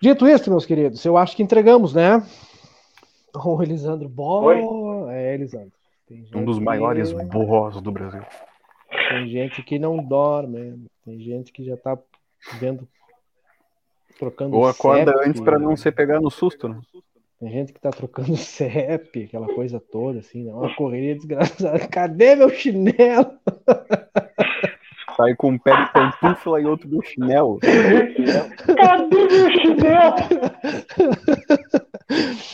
[0.00, 2.24] Dito isso, meus queridos, eu acho que entregamos, né?
[3.34, 5.10] O Elisandro Bo...
[5.10, 5.72] É, Elisandro.
[6.34, 7.24] Um dos maiores que...
[7.24, 8.22] borros do Brasil.
[9.08, 11.96] Tem gente que não dorme, tem gente que já tá
[12.58, 12.86] vendo
[14.18, 16.80] trocando Ou acorda CEP, antes para não se pegar no susto, né?
[17.40, 20.52] Tem gente que tá trocando CEP, aquela coisa toda, assim, né?
[20.52, 21.78] Uma correria desgraçada.
[21.88, 23.32] Cadê meu chinelo?
[25.16, 27.58] Sai com um pé de pantufla e outro do chinelo.
[27.58, 30.16] Cadê meu chinelo?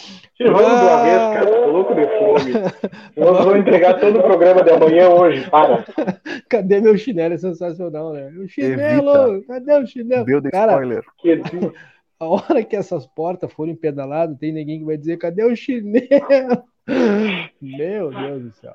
[0.41, 1.47] Vamos de uma vez, cara.
[1.47, 2.53] Tô louco de fome.
[3.17, 5.51] Nós vamos entregar todo o programa de amanhã hoje.
[5.51, 5.85] Para.
[6.49, 7.35] Cadê meu chinelo?
[7.35, 8.29] É sensacional, né?
[8.39, 9.35] O chinelo!
[9.35, 9.47] Evita.
[9.49, 10.25] Cadê o chinelo?
[10.25, 11.05] Deu de cara, spoiler.
[12.21, 16.65] A hora que essas portas forem pedaladas, tem ninguém que vai dizer: cadê o chinelo?
[17.61, 18.75] Meu Deus do céu.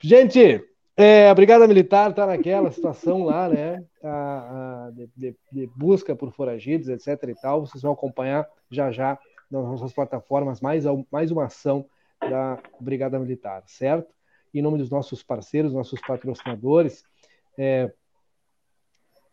[0.00, 0.62] Gente,
[0.96, 3.84] é, a Brigada Militar está naquela situação lá, né?
[4.02, 7.28] A, a, de, de, de busca por foragidos, etc.
[7.28, 7.66] e tal.
[7.66, 9.18] Vocês vão acompanhar já já
[9.50, 11.86] nas nossas plataformas mais, mais uma ação
[12.20, 14.14] da Brigada Militar, certo?
[14.52, 17.04] Em nome dos nossos parceiros, nossos patrocinadores,
[17.58, 17.92] é,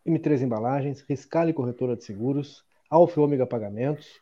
[0.06, 4.20] M3 Embalagens, Riscale Corretora de Seguros, Alfa Ômega Pagamentos.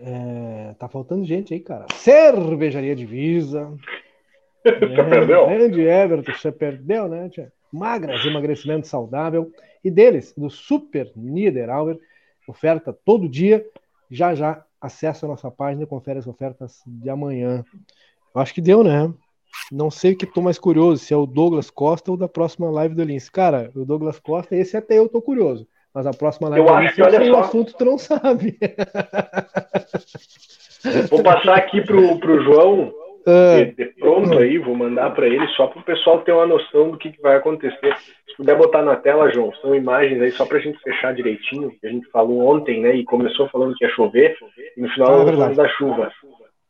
[0.00, 1.86] É, tá faltando gente aí, cara.
[1.94, 3.72] Cervejaria Divisa.
[4.62, 4.70] Você
[5.00, 5.46] é, perdeu?
[5.46, 7.28] Grande Everton, você perdeu, né?
[7.28, 7.52] Tia?
[7.72, 9.52] Magras, emagrecimento saudável.
[9.82, 11.98] E deles, do Super Niederauer,
[12.48, 13.64] oferta todo dia.
[14.10, 17.64] Já já acessa a nossa página e confere as ofertas de amanhã.
[18.34, 19.12] Eu acho que deu, né?
[19.70, 22.70] Não sei o que tô mais curioso, se é o Douglas Costa ou da próxima
[22.70, 23.30] live do Lince.
[23.30, 25.66] Cara, o Douglas Costa, esse até eu tô curioso.
[25.92, 28.58] Mas a próxima live eu do Lince é um assunto tu não sabe.
[31.08, 32.92] Vou passar aqui pro, pro João
[33.26, 36.90] de, de pronto aí, vou mandar para ele só para o pessoal ter uma noção
[36.90, 37.96] do que, que, vai acontecer.
[38.28, 41.72] Se puder botar na tela, João, são imagens aí só para a gente fechar direitinho.
[41.82, 42.94] A gente falou ontem, né?
[42.94, 44.36] E começou falando que ia chover,
[44.76, 46.12] e no final ah, falamos da chuva.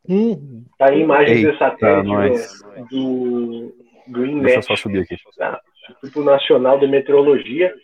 [0.09, 0.65] Hum.
[0.79, 2.49] Tá aí imagens Eita, de satélite
[2.91, 3.75] do,
[4.07, 5.17] do INMET, Deixa eu só subir aqui.
[5.37, 5.61] Tá?
[5.89, 7.75] Instituto Nacional de Meteorologia,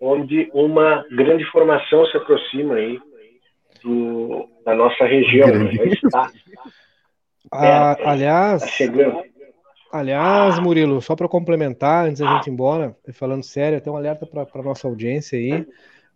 [0.00, 3.00] onde uma grande formação se aproxima aí
[3.82, 5.70] do, da nossa região, né?
[5.86, 6.30] está
[7.50, 9.22] ah, aliás, tá
[9.92, 14.26] aliás, Murilo, só para complementar, antes da gente ir embora, falando sério, tem um alerta
[14.26, 15.66] para a nossa audiência aí.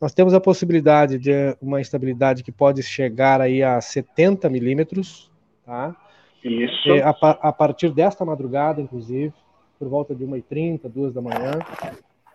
[0.00, 5.30] Nós temos a possibilidade de uma instabilidade que pode chegar aí a 70 milímetros,
[5.64, 5.94] tá?
[6.42, 6.88] Isso.
[7.04, 9.32] A, a, partir desta madrugada, inclusive,
[9.78, 11.58] por volta de 1h30, 2 da manhã.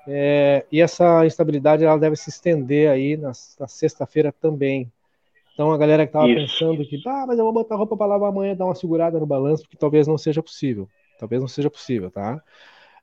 [0.08, 4.92] É, e essa instabilidade ela deve se estender aí na, na sexta-feira também.
[5.56, 8.30] Então a galera que estava pensando que, ah, mas eu vou botar roupa para lavar
[8.30, 10.90] amanhã, dar uma segurada no balanço, porque talvez não seja possível.
[11.18, 12.42] Talvez não seja possível, tá?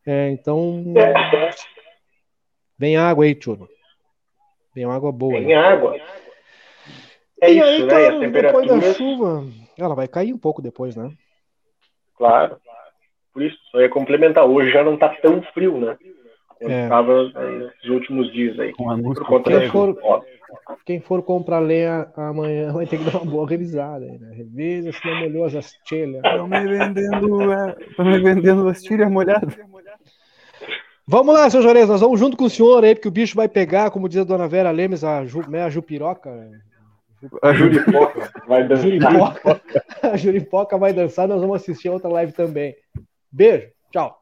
[0.07, 0.85] É, então.
[2.79, 3.71] Vem água aí, Tchuro.
[4.75, 5.33] Vem água boa.
[5.33, 5.55] Vem aí.
[5.55, 5.97] água.
[7.41, 7.91] É e isso, aí, né?
[7.91, 9.47] Cara, depois da chuva,
[9.79, 11.11] ela vai cair um pouco depois, né?
[12.19, 12.59] Claro.
[13.33, 14.45] Por isso, só ia complementar.
[14.45, 15.97] Hoje já não tá tão frio, né?
[16.71, 16.83] É.
[16.85, 18.73] estava nesses últimos dias aí.
[18.73, 19.97] Com por quem, for,
[20.85, 24.05] quem for comprar lenha amanhã vai ter que dar uma boa revisada.
[24.05, 24.35] Aí, né?
[24.35, 26.23] Revisa se não molhou as telhas.
[26.25, 29.57] Estão me vendendo, é, me vendendo as telhas molhadas.
[31.07, 33.49] Vamos lá, seu Jorez, nós vamos junto com o senhor aí, porque o bicho vai
[33.49, 36.31] pegar, como diz a dona Vera Lemes, a, ju, né, a jupiroca.
[37.43, 38.85] A juripoca vai dançar.
[38.85, 39.63] Juripoca.
[40.03, 42.75] A juripoca vai dançar, nós vamos assistir a outra live também.
[43.31, 44.21] Beijo, tchau.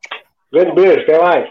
[0.52, 1.50] Grande beijo, até mais.